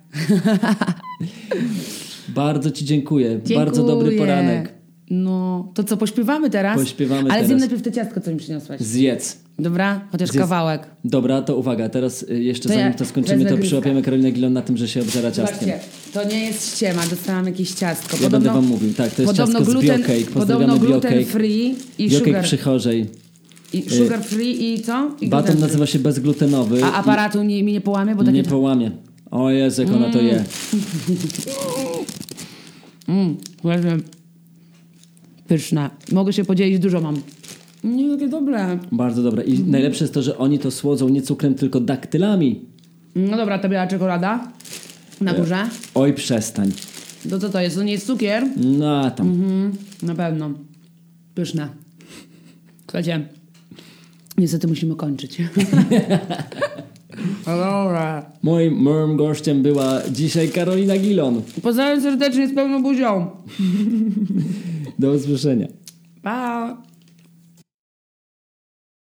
Bardzo 2.29 2.71
Ci 2.71 2.85
dziękuję. 2.85 3.39
Bardzo 3.55 3.83
dobry 3.83 4.09
Dziękuję. 4.09 4.19
poranek. 4.19 4.73
No, 5.09 5.71
to 5.73 5.83
co, 5.83 5.97
pośpiewamy 5.97 6.49
teraz? 6.49 6.79
Pośpiewamy 6.79 7.21
Ale 7.21 7.29
teraz. 7.29 7.45
zjem 7.47 7.59
najpierw 7.59 7.81
te 7.81 7.91
ciastko, 7.91 8.21
co 8.21 8.31
mi 8.31 8.37
przyniosłeś. 8.37 8.81
Zjedz. 8.81 9.37
Dobra? 9.59 10.07
Chociaż 10.11 10.29
Zjedz. 10.29 10.41
kawałek. 10.41 10.87
Dobra, 11.05 11.41
to 11.41 11.55
uwaga, 11.57 11.89
teraz 11.89 12.23
y, 12.23 12.43
jeszcze 12.43 12.69
To 12.69 12.75
ja 12.75 12.79
zanim 12.79 12.97
to 12.97 13.05
skończymy, 13.05 13.45
to 13.45 13.57
przyłapiemy 13.57 14.01
Karolinę 14.01 14.31
Gilon 14.31 14.53
na 14.53 14.61
tym, 14.61 14.77
że 14.77 14.87
się 14.87 15.01
obżera 15.01 15.31
ciastkiem. 15.31 15.59
Zobaczcie, 15.69 15.79
to 16.13 16.23
nie 16.23 16.45
jest 16.45 16.75
ściema, 16.75 17.01
dostałam 17.09 17.45
jakieś 17.45 17.71
ciastko. 17.71 18.17
Ja 18.21 18.29
będę 18.29 18.53
wam 18.53 18.65
mówił, 18.65 18.93
tak, 18.93 19.13
to 19.13 19.21
jest 19.21 19.33
podobno 19.33 19.59
ciastko 19.59 19.71
z 19.71 19.73
gluten, 19.73 19.97
Biocake. 20.01 20.13
Podobno 20.19 20.33
Pozdrawiamy 20.39 20.79
gluten 20.79 21.13
Biocake. 21.13 21.25
free 21.25 21.75
i 21.97 22.09
Biokek 22.09 22.25
sugar, 22.27 22.43
przy 22.43 22.57
chorzej. 22.57 23.05
I 23.73 23.89
sugar 23.89 24.23
free 24.23 24.73
i 24.73 24.81
co? 24.81 25.11
I 25.21 25.27
Baton 25.29 25.45
gluten 25.51 25.61
nazywa 25.67 25.85
się 25.85 25.99
bezglutenowy. 25.99 26.83
A 26.83 26.93
aparatu 26.93 27.43
nie, 27.43 27.63
mi 27.63 27.73
nie 27.73 27.81
połamie, 27.81 28.15
bo 28.15 28.23
takie... 28.23 28.37
Nie 28.37 28.43
połamie. 28.43 28.91
O 29.31 29.49
Jezu, 29.49 29.81
jak 29.81 29.91
ona 29.91 30.09
to 30.11 30.21
je. 30.21 30.43
Mm, 33.07 33.37
właśnie. 33.61 33.97
Pyszne. 35.47 35.89
Mogę 36.11 36.33
się 36.33 36.45
podzielić, 36.45 36.79
dużo 36.79 37.01
mam. 37.01 37.21
Nie, 37.83 38.09
takie 38.13 38.27
dobre. 38.27 38.79
Bardzo 38.91 39.23
dobre. 39.23 39.43
I 39.43 39.51
Mhm. 39.51 39.71
najlepsze 39.71 40.03
jest 40.03 40.13
to, 40.13 40.21
że 40.21 40.37
oni 40.37 40.59
to 40.59 40.71
słodzą 40.71 41.09
nie 41.09 41.21
cukrem, 41.21 41.55
tylko 41.55 41.79
daktylami. 41.79 42.61
No 43.15 43.37
dobra, 43.37 43.59
ta 43.59 43.69
biała 43.69 43.87
czekolada 43.87 44.51
na 45.21 45.33
górze. 45.33 45.69
Oj, 45.95 46.13
przestań. 46.13 46.71
To 47.29 47.39
co 47.39 47.49
to 47.49 47.59
jest? 47.59 47.75
To 47.75 47.83
nie 47.83 47.91
jest 47.91 48.07
cukier? 48.07 48.43
No 48.57 48.99
a 49.05 49.11
tam. 49.11 49.27
Mhm, 49.29 49.71
na 50.03 50.15
pewno. 50.15 50.49
Pyszne. 51.35 51.69
Słuchajcie, 52.85 53.27
niestety 54.37 54.67
musimy 54.67 54.95
kończyć. 54.95 55.37
No 57.47 57.57
Dobra. 57.57 58.31
Moim 58.43 58.73
moim 58.73 59.17
gościem 59.17 59.61
była 59.61 60.01
dzisiaj 60.11 60.49
Karolina 60.49 60.97
Gilon. 60.97 61.41
Pozdrawiam 61.61 62.01
serdecznie 62.01 62.47
z 62.47 62.55
pełną 62.55 62.83
buzią. 62.83 63.27
Do 64.99 65.11
usłyszenia. 65.11 65.67